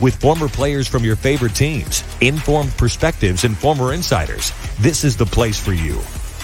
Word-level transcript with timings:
With 0.00 0.14
former 0.14 0.48
players 0.48 0.86
from 0.86 1.02
your 1.02 1.16
favorite 1.16 1.56
teams, 1.56 2.04
informed 2.20 2.70
perspectives, 2.76 3.42
and 3.42 3.58
former 3.58 3.92
insiders, 3.92 4.52
this 4.78 5.02
is 5.02 5.16
the 5.16 5.26
place 5.26 5.60
for 5.60 5.72
you. 5.72 5.98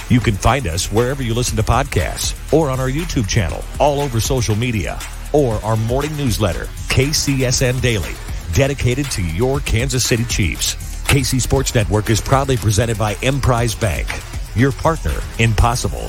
You 0.09 0.19
can 0.19 0.35
find 0.35 0.67
us 0.67 0.91
wherever 0.91 1.23
you 1.23 1.35
listen 1.35 1.57
to 1.57 1.63
podcasts 1.63 2.35
or 2.53 2.69
on 2.69 2.81
our 2.81 2.89
YouTube 2.89 3.29
channel, 3.29 3.65
all 3.79 4.01
over 4.01 4.19
social 4.19 4.57
media, 4.57 4.99
or 5.33 5.55
our 5.65 5.77
morning 5.77 6.17
newsletter, 6.17 6.65
KCSN 6.89 7.81
Daily, 7.81 8.15
dedicated 8.55 9.09
to 9.13 9.23
your 9.23 9.61
Kansas 9.61 10.05
City 10.05 10.25
Chiefs. 10.25 10.75
KC 11.05 11.41
Sports 11.41 11.77
Network 11.77 12.11
is 12.11 12.21
proudly 12.21 12.57
presented 12.57 12.99
by 12.99 13.15
Emprise 13.23 13.77
Bank, 13.77 14.09
your 14.57 14.73
partner 14.73 15.21
in 15.39 15.53
possible. 15.55 16.09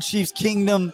Chiefs 0.00 0.32
Kingdom? 0.32 0.92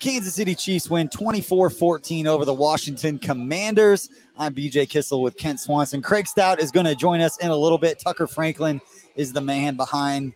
Kansas 0.00 0.34
City 0.34 0.54
Chiefs 0.54 0.88
win 0.88 1.08
24 1.08 1.68
14 1.68 2.26
over 2.26 2.46
the 2.46 2.54
Washington 2.54 3.18
Commanders. 3.18 4.08
I'm 4.38 4.54
BJ 4.54 4.88
Kissel 4.88 5.20
with 5.20 5.36
Kent 5.36 5.60
Swanson. 5.60 6.00
Craig 6.00 6.26
Stout 6.26 6.58
is 6.58 6.70
going 6.70 6.86
to 6.86 6.94
join 6.94 7.20
us 7.20 7.36
in 7.38 7.50
a 7.50 7.56
little 7.56 7.76
bit. 7.76 7.98
Tucker 7.98 8.26
Franklin 8.26 8.80
is 9.14 9.34
the 9.34 9.42
man 9.42 9.76
behind 9.76 10.32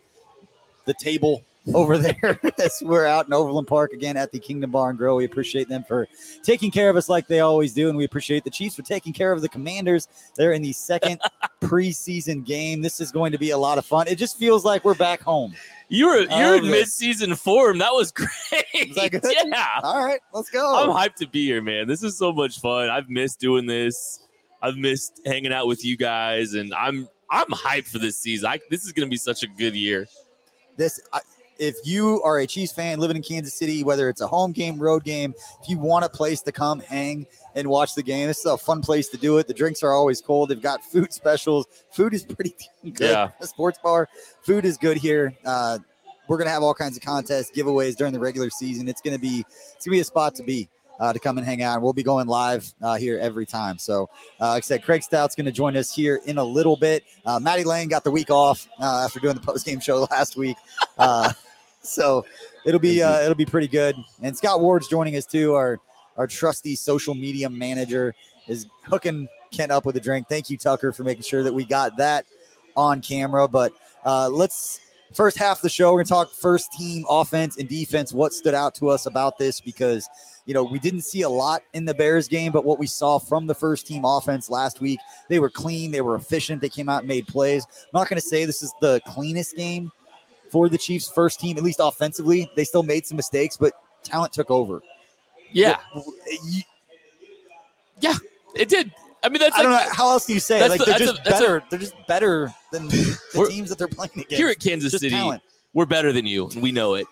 the 0.85 0.93
table 0.93 1.43
over 1.73 1.97
there 1.99 2.39
as 2.63 2.83
we're 2.85 3.07
out 3.07 3.27
in 3.27 3.33
Overland 3.33 3.67
Park 3.67 3.95
again 3.95 4.19
at 4.19 4.33
the 4.33 4.39
Kingdom 4.39 4.71
Bar 4.71 4.91
and 4.91 4.99
Grill. 4.99 5.17
We 5.17 5.25
appreciate 5.25 5.71
them 5.71 5.85
for 5.85 6.09
taking 6.43 6.71
care 6.71 6.91
of 6.91 6.97
us 6.97 7.09
like 7.09 7.27
they 7.27 7.41
always 7.41 7.73
do, 7.73 7.89
and 7.89 7.97
we 7.97 8.05
appreciate 8.05 8.45
the 8.45 8.51
Chiefs 8.51 8.77
for 8.77 8.83
taking 8.83 9.15
care 9.15 9.33
of 9.33 9.41
the 9.41 9.49
Commanders. 9.49 10.09
They're 10.37 10.53
in 10.53 10.61
the 10.61 10.73
second 10.73 11.21
preseason 11.63 12.45
game. 12.45 12.83
This 12.83 13.01
is 13.01 13.11
going 13.11 13.33
to 13.33 13.39
be 13.39 13.51
a 13.51 13.59
lot 13.59 13.79
of 13.79 13.87
fun. 13.87 14.09
It 14.09 14.17
just 14.17 14.39
feels 14.39 14.65
like 14.65 14.85
we're 14.85 14.95
back 14.95 15.23
home. 15.23 15.55
You 15.89 16.07
were 16.09 16.21
you're 16.21 16.57
in 16.57 16.65
um, 16.65 16.71
mid-season 16.71 17.35
form. 17.35 17.79
That 17.79 17.93
was 17.93 18.11
great. 18.13 18.31
Is 18.75 18.97
that? 18.97 19.45
Yeah. 19.47 19.81
All 19.83 20.05
right, 20.05 20.21
let's 20.33 20.51
go. 20.51 20.75
I'm 20.75 20.89
hyped 20.91 21.17
to 21.17 21.27
be 21.27 21.45
here, 21.45 21.63
man. 21.63 21.87
This 21.87 22.03
is 22.03 22.17
so 22.17 22.33
much 22.33 22.61
fun. 22.61 22.89
I've 22.89 23.09
missed 23.09 23.41
doing 23.41 23.67
this. 23.67 24.21
I've 24.63 24.77
missed 24.77 25.21
hanging 25.27 25.53
out 25.53 25.67
with 25.67 25.85
you 25.85 25.97
guys, 25.97 26.55
and 26.55 26.73
I'm 26.75 27.09
I'm 27.31 27.47
hyped 27.49 27.89
for 27.89 27.99
this 27.99 28.19
season. 28.19 28.49
I, 28.49 28.61
this 28.71 28.85
is 28.85 28.93
going 28.93 29.07
to 29.07 29.11
be 29.11 29.17
such 29.17 29.43
a 29.43 29.47
good 29.47 29.75
year. 29.75 30.07
this 30.77 31.01
I, 31.13 31.21
if 31.59 31.77
you 31.85 32.23
are 32.23 32.39
a 32.39 32.47
Chiefs 32.47 32.73
fan 32.73 32.99
living 32.99 33.17
in 33.17 33.23
Kansas 33.23 33.55
City, 33.55 33.85
whether 33.85 34.09
it's 34.09 34.21
a 34.21 34.27
home 34.27 34.53
game, 34.53 34.79
road 34.79 35.05
game, 35.05 35.35
if 35.63 35.69
you 35.69 35.79
want 35.79 36.05
a 36.05 36.09
place 36.09 36.43
to 36.43 36.53
come 36.53 36.81
hang 36.81 37.27
and 37.55 37.69
watch 37.69 37.95
the 37.95 38.03
game, 38.03 38.27
this 38.27 38.41
is 38.41 38.47
a 38.47 38.59
fun 38.59 38.83
place 38.83 39.09
to 39.09 39.17
do 39.17 39.39
it. 39.39 39.47
The 39.47 39.55
drinks 39.55 39.83
are 39.83 39.93
always 39.93 40.21
cold. 40.21 40.49
They've 40.49 40.61
got 40.61 40.85
food 40.85 41.13
specials. 41.13 41.67
Food 41.91 42.15
is 42.15 42.25
pretty 42.37 42.55
good. 42.83 43.11
Yeah. 43.11 43.31
Sports 43.41 43.79
bar, 43.83 44.09
food 44.43 44.65
is 44.65 44.77
good 44.77 44.97
here. 44.97 45.35
Uh, 45.45 45.79
we're 46.29 46.39
gonna 46.39 46.51
have 46.51 46.63
all 46.63 46.75
kinds 46.75 46.97
of 46.97 47.03
contests, 47.03 47.51
giveaways 47.51 47.97
during 47.97 48.13
the 48.13 48.21
regular 48.21 48.51
season. 48.51 48.89
It's 48.89 49.01
gonna 49.01 49.19
be 49.19 49.45
it's 49.77 49.85
gonna 49.85 49.97
be 49.97 50.01
a 50.01 50.05
spot 50.05 50.35
to 50.37 50.43
be. 50.43 50.69
Uh, 51.01 51.13
to 51.13 51.19
come 51.19 51.39
and 51.39 51.47
hang 51.47 51.61
out. 51.61 51.83
We'll 51.83 51.93
be 51.93 52.05
going 52.05 52.29
live 52.29 52.73
uh, 52.81 52.95
here 52.95 53.19
every 53.19 53.47
time. 53.47 53.79
So, 53.79 54.09
uh, 54.41 54.51
like 54.51 54.63
I 54.63 54.67
said, 54.67 54.85
Craig 54.85 55.03
Stout's 55.03 55.35
going 55.35 55.47
to 55.47 55.53
join 55.53 55.77
us 55.77 55.93
here 55.93 56.21
in 56.25 56.39
a 56.39 56.45
little 56.45 56.77
bit. 56.77 57.03
Uh, 57.27 57.41
Maddie 57.41 57.65
Lane 57.65 57.89
got 57.89 58.05
the 58.05 58.13
week 58.13 58.31
off 58.31 58.69
uh, 58.81 59.05
after 59.05 59.19
doing 59.19 59.35
the 59.35 59.41
post 59.45 59.67
game 59.67 59.81
show 59.81 60.07
last 60.13 60.37
week. 60.37 60.57
Uh, 60.97 61.33
so 61.83 62.25
it'll 62.65 62.81
be 62.81 63.03
uh, 63.03 63.21
it'll 63.21 63.35
be 63.35 63.45
pretty 63.47 63.69
good. 63.69 63.97
And 64.23 64.37
Scott 64.37 64.61
Ward's 64.61 64.89
joining 64.89 65.17
us 65.17 65.27
too. 65.27 65.55
Our 65.55 65.81
our 66.17 66.27
trusty 66.27 66.77
social 66.77 67.15
media 67.15 67.51
manager 67.51 68.15
is 68.47 68.67
hooking 68.85 69.29
Kent 69.51 69.73
up 69.73 69.85
with 69.85 69.97
a 69.97 70.01
drink. 70.01 70.29
Thank 70.29 70.51
you, 70.51 70.57
Tucker, 70.57 70.93
for 70.93 71.05
making 71.05 71.23
sure 71.23 71.43
that 71.43 71.53
we 71.53 71.65
got 71.65 71.97
that 71.97 72.27
on 72.77 73.01
camera. 73.01 73.49
But 73.49 73.73
uh, 74.05 74.29
let's 74.29 74.81
first 75.13 75.39
half 75.39 75.61
the 75.61 75.69
show. 75.69 75.93
We're 75.93 76.05
gonna 76.05 76.25
talk 76.25 76.33
first 76.33 76.73
team 76.73 77.05
offense 77.09 77.57
and 77.57 77.69
defense. 77.69 78.13
What 78.13 78.33
stood 78.33 78.55
out 78.55 78.75
to 78.77 78.89
us 78.89 79.07
about 79.07 79.39
this 79.39 79.61
because 79.61 80.09
you 80.47 80.55
know 80.55 80.63
we 80.63 80.79
didn't 80.79 81.03
see 81.03 81.23
a 81.23 81.29
lot 81.29 81.63
in 81.73 81.85
the 81.85 81.95
Bears 81.95 82.29
game, 82.29 82.53
but 82.53 82.65
what 82.65 82.79
we 82.79 82.87
saw 82.87 83.19
from 83.19 83.47
the 83.47 83.55
first 83.55 83.87
team 83.87 84.05
offense 84.05 84.51
last 84.51 84.81
week, 84.81 85.01
they 85.29 85.39
were 85.39 85.51
clean, 85.51 85.91
they 85.91 86.01
were 86.01 86.15
efficient, 86.17 86.61
they 86.61 86.69
came 86.69 86.89
out 86.89 87.01
and 87.01 87.09
made 87.09 87.27
plays. 87.27 87.67
I'm 87.85 87.99
not 88.01 88.09
gonna 88.09 88.21
say 88.21 88.45
this 88.45 88.63
is 88.63 88.73
the 88.81 89.01
cleanest 89.07 89.57
game 89.57 89.91
for 90.51 90.69
the 90.69 90.79
Chiefs 90.79 91.11
first 91.11 91.41
team, 91.41 91.57
at 91.57 91.63
least 91.65 91.81
offensively. 91.83 92.51
They 92.57 92.65
still 92.65 92.83
made 92.83 93.07
some 93.07 93.17
mistakes, 93.17 93.57
but 93.57 93.73
talent 94.03 94.33
took 94.33 94.51
over. 94.51 94.83
Yeah, 95.53 95.79
yeah, 98.01 98.15
it 98.55 98.69
did. 98.69 98.93
I 99.23 99.29
mean, 99.31 99.39
that's 99.41 99.57
I 99.57 99.63
don't 99.63 99.73
know 99.73 99.81
how 99.93 100.11
else 100.11 100.27
do 100.27 100.35
you 100.35 100.41
say. 100.41 100.63
it? 100.65 100.69
Like 100.69 100.79
the- 100.81 100.85
they're 100.85 100.99
just 100.99 101.19
a- 101.19 101.23
that's 101.25 101.39
a- 101.41 101.43
better. 101.43 101.65
they're 101.71 101.79
just 101.79 101.95
better 102.07 102.55
than 102.73 102.89
the 102.89 103.47
teams 103.49 103.71
that 103.71 103.79
they're 103.79 103.89
playing 103.89 104.11
against. 104.15 104.33
here 104.35 104.49
at 104.49 104.59
Kansas 104.61 104.91
Just 104.93 105.03
City. 105.03 105.15
talent. 105.15 105.43
We're 105.73 105.87
better 105.87 106.13
than 106.13 106.27
you, 106.27 106.49
and 106.51 106.63
we 106.63 106.71
know 106.73 106.95
it. 106.95 107.07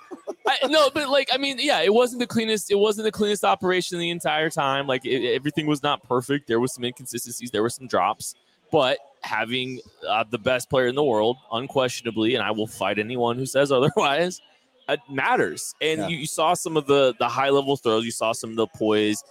I, 0.63 0.67
no, 0.69 0.91
but 0.91 1.09
like, 1.09 1.29
I 1.33 1.39
mean, 1.39 1.57
yeah, 1.61 1.81
it 1.81 1.93
wasn't 1.93 2.21
the 2.21 2.27
cleanest. 2.27 2.71
It 2.71 2.77
wasn't 2.77 3.05
the 3.05 3.13
cleanest 3.13 3.45
operation 3.45 3.99
the 3.99 4.11
entire 4.11 4.51
time. 4.51 4.87
Like, 4.87 5.05
it, 5.05 5.35
everything 5.35 5.67
was 5.67 5.83
not 5.83 6.03
perfect. 6.03 6.47
There 6.49 6.61
was 6.61 6.75
some 6.75 6.85
inconsistencies. 6.85 7.51
There 7.51 7.63
were 7.63 7.71
some 7.71 7.87
drops. 7.87 8.35
But 8.71 8.99
having 9.23 9.81
uh, 10.09 10.25
the 10.31 10.39
best 10.39 10.71
player 10.71 10.87
in 10.87 10.95
the 10.95 11.05
world, 11.05 11.37
unquestionably, 11.53 12.35
and 12.35 12.43
I 12.43 12.51
will 12.53 12.67
fight 12.67 12.99
anyone 12.99 13.37
who 13.37 13.45
says 13.47 13.71
otherwise, 13.79 14.41
it 14.89 15.01
matters. 15.11 15.75
And 15.81 16.01
Yeah. 16.01 16.09
you, 16.09 16.17
you 16.19 16.27
saw 16.27 16.55
some 16.55 16.77
of 16.77 16.87
the 16.87 17.15
the 17.19 17.29
high 17.29 17.51
level 17.51 17.77
throws. 17.77 18.05
You 18.05 18.11
saw 18.11 18.33
some 18.33 18.51
of 18.51 18.57
the 18.57 18.67
poise 18.67 19.23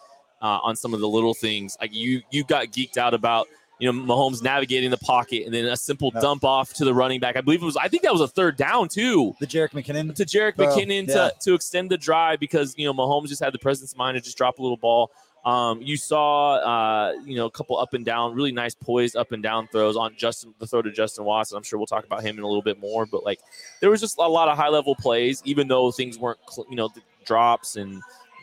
uh, 0.42 0.60
on 0.64 0.76
some 0.76 0.94
of 0.94 1.00
the 1.00 1.10
little 1.10 1.34
things. 1.34 1.76
Like 1.82 1.94
you 1.94 2.22
you 2.32 2.44
got 2.44 2.68
geeked 2.68 2.98
out 2.98 3.14
about. 3.14 3.48
You 3.82 3.92
know, 3.92 4.00
Mahomes 4.00 4.44
navigating 4.44 4.92
the 4.92 4.98
pocket 4.98 5.46
and 5.46 5.54
then 5.54 5.66
a 5.66 5.76
simple 5.76 6.12
dump 6.12 6.44
off 6.44 6.72
to 6.76 6.86
the 6.86 6.94
running 6.94 7.20
back. 7.20 7.36
I 7.36 7.42
believe 7.42 7.64
it 7.64 7.66
was, 7.66 7.76
I 7.76 7.88
think 7.88 8.04
that 8.04 8.12
was 8.12 8.22
a 8.22 8.28
third 8.28 8.56
down 8.56 8.88
too 8.88 9.36
The 9.40 9.48
Jerick 9.48 9.72
McKinnon. 9.72 10.14
to 10.14 10.24
Jerick 10.24 10.56
Bro, 10.56 10.68
McKinnon 10.68 11.08
yeah. 11.08 11.14
to, 11.14 11.34
to 11.42 11.54
extend 11.56 11.90
the 11.90 11.98
drive 11.98 12.40
because 12.40 12.76
you 12.78 12.86
know 12.86 12.94
Mahomes 12.94 13.28
just 13.28 13.44
had 13.44 13.54
the 13.54 13.60
presence 13.60 13.92
of 13.92 13.98
mind 13.98 14.16
to 14.18 14.22
just 14.22 14.38
drop 14.38 14.60
a 14.60 14.62
little 14.62 14.78
ball. 14.78 15.12
Um, 15.44 15.82
you 15.82 15.98
saw 15.98 16.58
uh, 16.58 17.14
you 17.26 17.36
know 17.36 17.48
a 17.48 17.52
couple 17.52 17.78
up 17.78 17.96
and 17.96 18.06
down, 18.06 18.36
really 18.36 18.52
nice 18.52 18.76
poised 18.76 19.16
up 19.16 19.32
and 19.32 19.42
down 19.42 19.68
throws 19.68 19.98
on 19.98 20.14
Justin 20.16 20.54
the 20.60 20.68
throw 20.68 20.84
to 20.84 20.92
Justin 20.92 21.26
Watson. 21.26 21.58
I'm 21.58 21.64
sure 21.64 21.80
we'll 21.80 21.88
talk 21.88 22.06
about 22.06 22.22
him 22.22 22.38
in 22.38 22.44
a 22.44 22.48
little 22.48 22.62
bit 22.62 22.80
more, 22.80 23.08
but 23.08 23.24
like 23.24 23.40
there 23.80 23.90
was 23.90 24.00
just 24.00 24.20
a 24.20 24.22
lot 24.22 24.48
of 24.48 24.58
high 24.58 24.70
level 24.70 24.96
plays, 24.96 25.42
even 25.44 25.68
though 25.68 25.92
things 25.92 26.20
weren't 26.20 26.38
cl- 26.48 26.68
you 26.70 26.76
know 26.76 26.90
the 26.90 27.02
drops 27.26 27.76
and 27.76 28.02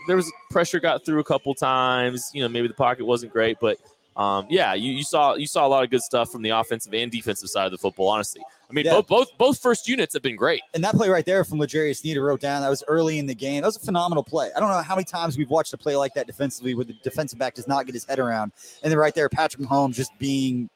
there 0.08 0.16
was 0.16 0.30
pressure 0.50 0.80
got 0.80 1.04
through 1.04 1.20
a 1.20 1.24
couple 1.24 1.54
times. 1.54 2.30
You 2.34 2.42
know 2.42 2.48
maybe 2.48 2.66
the 2.66 2.74
pocket 2.74 3.04
wasn't 3.06 3.32
great, 3.32 3.58
but 3.60 3.78
um, 4.18 4.46
yeah, 4.50 4.74
you, 4.74 4.90
you 4.92 5.04
saw 5.04 5.34
you 5.36 5.46
saw 5.46 5.64
a 5.64 5.68
lot 5.68 5.84
of 5.84 5.90
good 5.90 6.02
stuff 6.02 6.30
from 6.30 6.42
the 6.42 6.50
offensive 6.50 6.92
and 6.92 7.10
defensive 7.10 7.48
side 7.48 7.66
of 7.66 7.70
the 7.72 7.78
football. 7.78 8.08
Honestly, 8.08 8.42
I 8.68 8.72
mean, 8.72 8.84
Yeah. 8.84 8.94
both 8.94 9.06
both 9.06 9.38
both 9.38 9.58
first 9.60 9.86
units 9.88 10.12
have 10.14 10.22
been 10.22 10.34
great. 10.36 10.60
And 10.74 10.82
that 10.82 10.94
play 10.96 11.08
right 11.08 11.24
there 11.24 11.44
from 11.44 11.60
L'Jarius 11.60 11.98
Sneed 11.98 12.16
wrote 12.18 12.40
down 12.40 12.60
that 12.62 12.68
was 12.68 12.82
early 12.88 13.20
in 13.20 13.26
the 13.26 13.34
game. 13.34 13.62
That 13.62 13.68
was 13.68 13.76
a 13.76 13.80
phenomenal 13.80 14.24
play. 14.24 14.50
I 14.56 14.60
don't 14.60 14.70
know 14.70 14.82
how 14.82 14.96
many 14.96 15.04
times 15.04 15.38
we've 15.38 15.48
watched 15.50 15.72
a 15.72 15.78
play 15.78 15.94
like 15.94 16.14
that 16.14 16.26
defensively 16.26 16.74
where 16.74 16.84
the 16.84 16.94
defensive 17.04 17.38
back 17.38 17.54
does 17.54 17.68
not 17.68 17.86
get 17.86 17.94
his 17.94 18.04
head 18.04 18.18
around. 18.18 18.50
And 18.82 18.90
then 18.90 18.98
right 18.98 19.14
there, 19.14 19.28
Patrick 19.28 19.62
Mahomes 19.62 19.94
just 19.94 20.10
being 20.18 20.68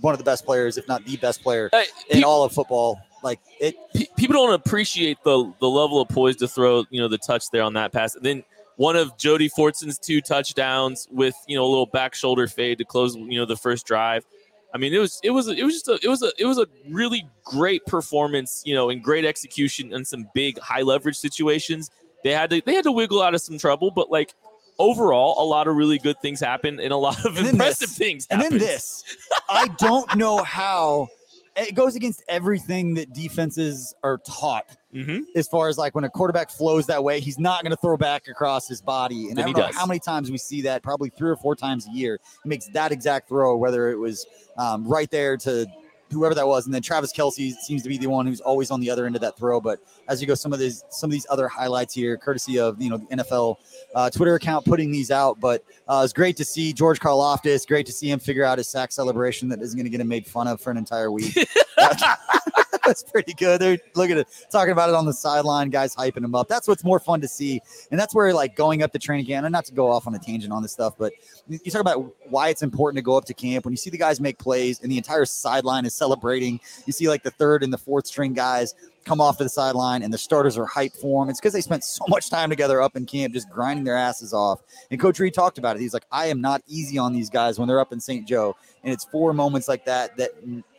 one 0.00 0.12
of 0.12 0.18
the 0.18 0.24
best 0.24 0.44
players, 0.44 0.76
if 0.76 0.86
not 0.88 1.04
the 1.04 1.16
best 1.18 1.42
player 1.42 1.70
Hey, 1.72 1.84
in 2.10 2.18
pe- 2.18 2.22
all 2.24 2.42
of 2.42 2.52
football. 2.52 3.00
Like 3.22 3.38
it, 3.60 3.76
pe- 3.94 4.06
people 4.16 4.34
don't 4.34 4.54
appreciate 4.54 5.18
the 5.24 5.52
the 5.60 5.68
level 5.68 6.00
of 6.00 6.08
poise 6.08 6.34
to 6.36 6.48
throw, 6.48 6.84
you 6.90 7.00
know, 7.00 7.08
the 7.08 7.18
touch 7.18 7.50
there 7.52 7.62
on 7.62 7.74
that 7.74 7.92
pass. 7.92 8.14
And 8.16 8.24
then 8.24 8.44
one 8.78 8.94
of 8.94 9.16
Jody 9.18 9.48
Fortson's 9.48 9.98
two 9.98 10.20
touchdowns 10.20 11.08
with 11.10 11.34
you 11.48 11.56
know 11.56 11.64
a 11.64 11.68
little 11.68 11.86
back 11.86 12.14
shoulder 12.14 12.46
fade 12.46 12.78
to 12.78 12.84
close, 12.84 13.16
you 13.16 13.38
know, 13.38 13.44
the 13.44 13.56
first 13.56 13.84
drive. 13.86 14.24
I 14.72 14.78
mean, 14.78 14.94
it 14.94 14.98
was 14.98 15.20
it 15.24 15.30
was 15.30 15.48
it 15.48 15.64
was 15.64 15.74
just 15.74 15.88
a 15.88 15.98
it 16.00 16.08
was 16.08 16.22
a 16.22 16.30
it 16.38 16.46
was 16.46 16.58
a 16.58 16.66
really 16.88 17.28
great 17.44 17.84
performance, 17.86 18.62
you 18.64 18.74
know, 18.74 18.88
and 18.88 19.02
great 19.02 19.24
execution 19.24 19.92
in 19.92 20.04
some 20.04 20.28
big 20.32 20.58
high 20.60 20.82
leverage 20.82 21.16
situations. 21.16 21.90
They 22.22 22.30
had 22.30 22.50
to 22.50 22.62
they 22.64 22.74
had 22.74 22.84
to 22.84 22.92
wiggle 22.92 23.20
out 23.20 23.34
of 23.34 23.40
some 23.40 23.58
trouble, 23.58 23.90
but 23.90 24.12
like 24.12 24.34
overall, 24.78 25.42
a 25.42 25.46
lot 25.46 25.66
of 25.66 25.74
really 25.74 25.98
good 25.98 26.20
things 26.22 26.38
happened 26.38 26.78
and 26.78 26.92
a 26.92 26.96
lot 26.96 27.24
of 27.24 27.36
impressive 27.36 27.88
this. 27.88 27.98
things. 27.98 28.28
and 28.30 28.40
then 28.40 28.58
this, 28.58 29.02
I 29.50 29.66
don't 29.78 30.14
know 30.14 30.44
how 30.44 31.08
it 31.56 31.74
goes 31.74 31.96
against 31.96 32.22
everything 32.28 32.94
that 32.94 33.12
defenses 33.12 33.92
are 34.04 34.18
taught. 34.18 34.76
Mhm. 34.94 35.24
as 35.34 35.46
far 35.46 35.68
as 35.68 35.76
like 35.76 35.94
when 35.94 36.04
a 36.04 36.08
quarterback 36.10 36.50
flows 36.50 36.86
that 36.86 37.04
way, 37.04 37.20
he's 37.20 37.38
not 37.38 37.62
going 37.62 37.70
to 37.72 37.76
throw 37.76 37.96
back 37.96 38.26
across 38.28 38.66
his 38.66 38.80
body. 38.80 39.28
And 39.28 39.36
Then 39.36 39.44
I 39.44 39.46
don't 39.48 39.56
know 39.60 39.66
does. 39.66 39.76
how 39.76 39.84
many 39.84 40.00
times 40.00 40.30
we 40.30 40.38
see 40.38 40.62
that, 40.62 40.82
probably 40.82 41.10
three 41.10 41.28
or 41.30 41.36
four 41.36 41.54
times 41.54 41.86
a 41.86 41.90
year. 41.90 42.18
He 42.42 42.48
makes 42.48 42.68
that 42.68 42.90
exact 42.90 43.28
throw, 43.28 43.56
whether 43.56 43.90
it 43.90 43.96
was 43.96 44.26
um, 44.56 44.88
right 44.88 45.10
there 45.10 45.36
to 45.38 45.66
whoever 46.10 46.34
that 46.34 46.46
was, 46.46 46.66
and 46.66 46.74
then 46.74 46.82
Travis 46.82 47.12
Kelce 47.12 47.54
seems 47.54 47.82
to 47.82 47.88
be 47.88 47.98
the 47.98 48.06
one 48.06 48.26
who's 48.26 48.40
always 48.40 48.70
on 48.70 48.80
the 48.80 48.90
other 48.90 49.06
end 49.06 49.14
of 49.14 49.20
that 49.22 49.36
throw. 49.36 49.60
But 49.60 49.80
as 50.08 50.20
you 50.20 50.26
go, 50.26 50.34
some 50.34 50.52
of 50.52 50.58
these 50.58 50.84
some 50.90 51.08
of 51.08 51.12
these 51.12 51.26
other 51.30 51.48
highlights 51.48 51.94
here, 51.94 52.16
courtesy 52.16 52.58
of 52.58 52.80
you 52.80 52.90
know 52.90 52.98
the 52.98 53.16
NFL 53.16 53.56
uh, 53.94 54.10
Twitter 54.10 54.34
account 54.34 54.64
putting 54.64 54.90
these 54.90 55.10
out. 55.10 55.40
But 55.40 55.64
uh, 55.86 56.02
it's 56.04 56.12
great 56.12 56.36
to 56.38 56.44
see 56.44 56.72
George 56.72 57.00
Karlaftis. 57.00 57.66
Great 57.66 57.86
to 57.86 57.92
see 57.92 58.10
him 58.10 58.18
figure 58.18 58.44
out 58.44 58.58
his 58.58 58.68
sack 58.68 58.92
celebration 58.92 59.48
that 59.48 59.60
isn't 59.60 59.76
going 59.76 59.84
to 59.84 59.90
get 59.90 60.00
him 60.00 60.08
made 60.08 60.26
fun 60.26 60.48
of 60.48 60.60
for 60.60 60.70
an 60.70 60.76
entire 60.76 61.10
week. 61.10 61.36
That's 62.88 63.02
pretty 63.02 63.34
good. 63.34 63.60
They're 63.60 63.78
looking 63.94 64.18
at 64.18 64.28
talking 64.50 64.72
about 64.72 64.88
it 64.88 64.94
on 64.94 65.04
the 65.04 65.12
sideline, 65.12 65.68
guys 65.68 65.94
hyping 65.94 66.24
him 66.24 66.34
up. 66.34 66.48
That's 66.48 66.66
what's 66.66 66.82
more 66.82 66.98
fun 66.98 67.20
to 67.20 67.28
see. 67.28 67.60
And 67.90 68.00
that's 68.00 68.14
where 68.14 68.32
like 68.32 68.56
going 68.56 68.82
up 68.82 68.92
to 68.92 68.98
training 68.98 69.26
camp, 69.26 69.44
and 69.44 69.52
not 69.52 69.66
to 69.66 69.74
go 69.74 69.90
off 69.90 70.06
on 70.06 70.14
a 70.14 70.18
tangent 70.18 70.54
on 70.54 70.62
this 70.62 70.72
stuff, 70.72 70.94
but 70.96 71.12
you 71.48 71.58
you 71.64 71.70
talk 71.70 71.82
about 71.82 72.14
why 72.30 72.48
it's 72.48 72.62
important 72.62 72.96
to 72.96 73.02
go 73.02 73.14
up 73.14 73.26
to 73.26 73.34
camp 73.34 73.66
when 73.66 73.72
you 73.72 73.76
see 73.76 73.90
the 73.90 73.98
guys 73.98 74.20
make 74.20 74.38
plays 74.38 74.80
and 74.80 74.90
the 74.90 74.96
entire 74.96 75.26
sideline 75.26 75.84
is 75.84 75.94
celebrating. 75.98 76.60
You 76.86 76.92
see 76.92 77.08
like 77.08 77.22
the 77.22 77.30
third 77.32 77.62
and 77.62 77.72
the 77.72 77.78
fourth 77.78 78.06
string 78.06 78.32
guys 78.32 78.74
come 79.04 79.20
off 79.22 79.38
to 79.38 79.44
the 79.44 79.48
sideline 79.50 80.02
and 80.02 80.12
the 80.12 80.18
starters 80.18 80.58
are 80.58 80.66
hyped 80.66 80.96
for 81.00 81.24
them. 81.24 81.30
It's 81.30 81.40
because 81.40 81.54
they 81.54 81.62
spent 81.62 81.82
so 81.82 82.04
much 82.08 82.28
time 82.30 82.50
together 82.50 82.82
up 82.82 82.94
in 82.94 83.06
camp 83.06 83.32
just 83.32 83.48
grinding 83.48 83.84
their 83.84 83.96
asses 83.96 84.34
off. 84.34 84.60
And 84.90 85.00
Coach 85.00 85.18
Reid 85.18 85.32
talked 85.32 85.56
about 85.56 85.76
it. 85.76 85.80
He's 85.80 85.94
like, 85.94 86.04
I 86.12 86.26
am 86.26 86.40
not 86.42 86.62
easy 86.66 86.98
on 86.98 87.12
these 87.14 87.30
guys 87.30 87.58
when 87.58 87.68
they're 87.68 87.80
up 87.80 87.92
in 87.92 88.00
St. 88.00 88.28
Joe. 88.28 88.54
And 88.84 88.92
it's 88.92 89.04
four 89.04 89.32
moments 89.32 89.66
like 89.66 89.86
that 89.86 90.16
that 90.18 90.30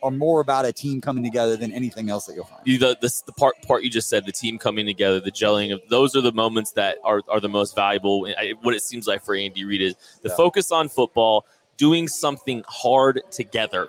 are 0.02 0.10
more 0.12 0.40
about 0.40 0.64
a 0.64 0.72
team 0.72 1.00
coming 1.00 1.22
together 1.24 1.56
than 1.56 1.72
anything 1.72 2.08
else 2.08 2.26
that 2.26 2.34
you'll 2.34 2.44
find. 2.44 2.62
you- 2.64 2.78
the, 2.78 2.96
the 3.00 3.12
the 3.26 3.32
part 3.32 3.60
part 3.66 3.82
you 3.82 3.90
just 3.90 4.08
said, 4.08 4.24
the 4.26 4.32
team 4.32 4.58
coming 4.58 4.86
together, 4.86 5.18
the 5.20 5.32
gelling 5.32 5.72
of 5.74 5.80
those 5.90 6.14
are 6.16 6.20
the 6.22 6.32
moments 6.32 6.72
that 6.72 6.98
are, 7.04 7.22
are 7.28 7.40
the 7.40 7.48
most 7.48 7.74
valuable. 7.74 8.26
I, 8.38 8.54
what 8.62 8.74
it 8.74 8.82
seems 8.82 9.06
like 9.06 9.24
for 9.24 9.34
Andy 9.34 9.64
Reid 9.64 9.82
is 9.82 9.96
the 10.22 10.28
Yeah. 10.30 10.36
focus 10.36 10.70
on 10.72 10.88
football, 10.88 11.44
doing 11.76 12.06
something 12.08 12.62
hard 12.68 13.20
together 13.30 13.88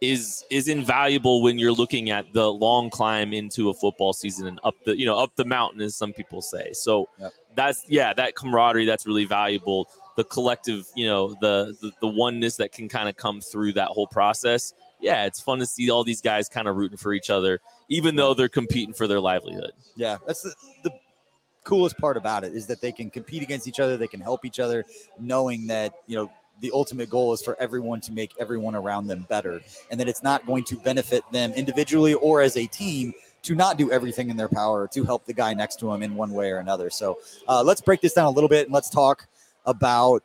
is 0.00 0.44
is 0.50 0.68
invaluable 0.68 1.42
when 1.42 1.58
you're 1.58 1.72
looking 1.72 2.10
at 2.10 2.32
the 2.32 2.50
long 2.50 2.88
climb 2.88 3.32
into 3.32 3.68
a 3.68 3.74
football 3.74 4.12
season 4.12 4.46
and 4.46 4.58
up 4.64 4.74
the 4.84 4.98
you 4.98 5.04
know 5.04 5.18
up 5.18 5.34
the 5.36 5.44
mountain 5.44 5.80
as 5.82 5.94
some 5.94 6.12
people 6.12 6.40
say. 6.40 6.72
So 6.72 7.08
Yep. 7.18 7.32
that's 7.54 7.84
yeah, 7.88 8.14
that 8.14 8.34
camaraderie 8.34 8.86
that's 8.86 9.06
really 9.06 9.26
valuable. 9.26 9.88
The 10.16 10.24
collective, 10.24 10.86
you 10.94 11.06
know, 11.06 11.36
the 11.40 11.76
the, 11.82 11.92
the 12.00 12.06
oneness 12.08 12.56
that 12.56 12.72
can 12.72 12.88
kind 12.88 13.08
of 13.08 13.16
come 13.16 13.40
through 13.40 13.74
that 13.74 13.88
whole 13.88 14.06
process. 14.06 14.72
Yeah, 15.00 15.24
it's 15.24 15.40
fun 15.40 15.58
to 15.60 15.66
see 15.66 15.90
all 15.90 16.04
these 16.04 16.20
guys 16.20 16.48
kind 16.48 16.68
of 16.68 16.76
rooting 16.76 16.98
for 16.98 17.12
each 17.14 17.30
other, 17.30 17.60
even 17.88 18.16
though 18.16 18.34
they're 18.34 18.48
competing 18.50 18.92
for 18.94 19.06
their 19.06 19.20
livelihood. 19.20 19.72
Yeah, 19.96 20.18
that's 20.26 20.42
the, 20.42 20.54
the 20.84 20.90
coolest 21.64 21.96
part 21.98 22.16
about 22.16 22.44
it 22.44 22.54
is 22.54 22.66
that 22.66 22.80
they 22.80 22.92
can 22.92 23.10
compete 23.10 23.42
against 23.42 23.66
each 23.68 23.80
other, 23.80 23.96
they 23.96 24.06
can 24.06 24.20
help 24.20 24.44
each 24.44 24.60
other, 24.60 24.84
knowing 25.18 25.66
that 25.68 25.94
you 26.06 26.16
know 26.16 26.30
the 26.60 26.70
ultimate 26.72 27.10
goal 27.10 27.32
is 27.32 27.42
for 27.42 27.56
everyone 27.60 28.00
to 28.02 28.12
make 28.12 28.32
everyone 28.38 28.74
around 28.74 29.06
them 29.06 29.26
better, 29.28 29.60
and 29.90 29.98
that 30.00 30.08
it's 30.08 30.22
not 30.22 30.46
going 30.46 30.64
to 30.64 30.76
benefit 30.76 31.22
them 31.32 31.52
individually 31.52 32.14
or 32.14 32.40
as 32.42 32.56
a 32.56 32.66
team 32.66 33.12
to 33.42 33.54
not 33.54 33.78
do 33.78 33.90
everything 33.90 34.28
in 34.30 34.36
their 34.36 34.48
power 34.48 34.86
to 34.88 35.04
help 35.04 35.24
the 35.24 35.32
guy 35.32 35.54
next 35.54 35.76
to 35.80 35.86
them 35.86 36.02
in 36.02 36.14
one 36.14 36.30
way 36.30 36.50
or 36.50 36.58
another. 36.58 36.90
So 36.90 37.18
uh, 37.48 37.62
let's 37.62 37.80
break 37.80 38.00
this 38.02 38.12
down 38.12 38.26
a 38.26 38.30
little 38.30 38.48
bit 38.48 38.66
and 38.66 38.74
let's 38.74 38.90
talk 38.90 39.26
about 39.64 40.22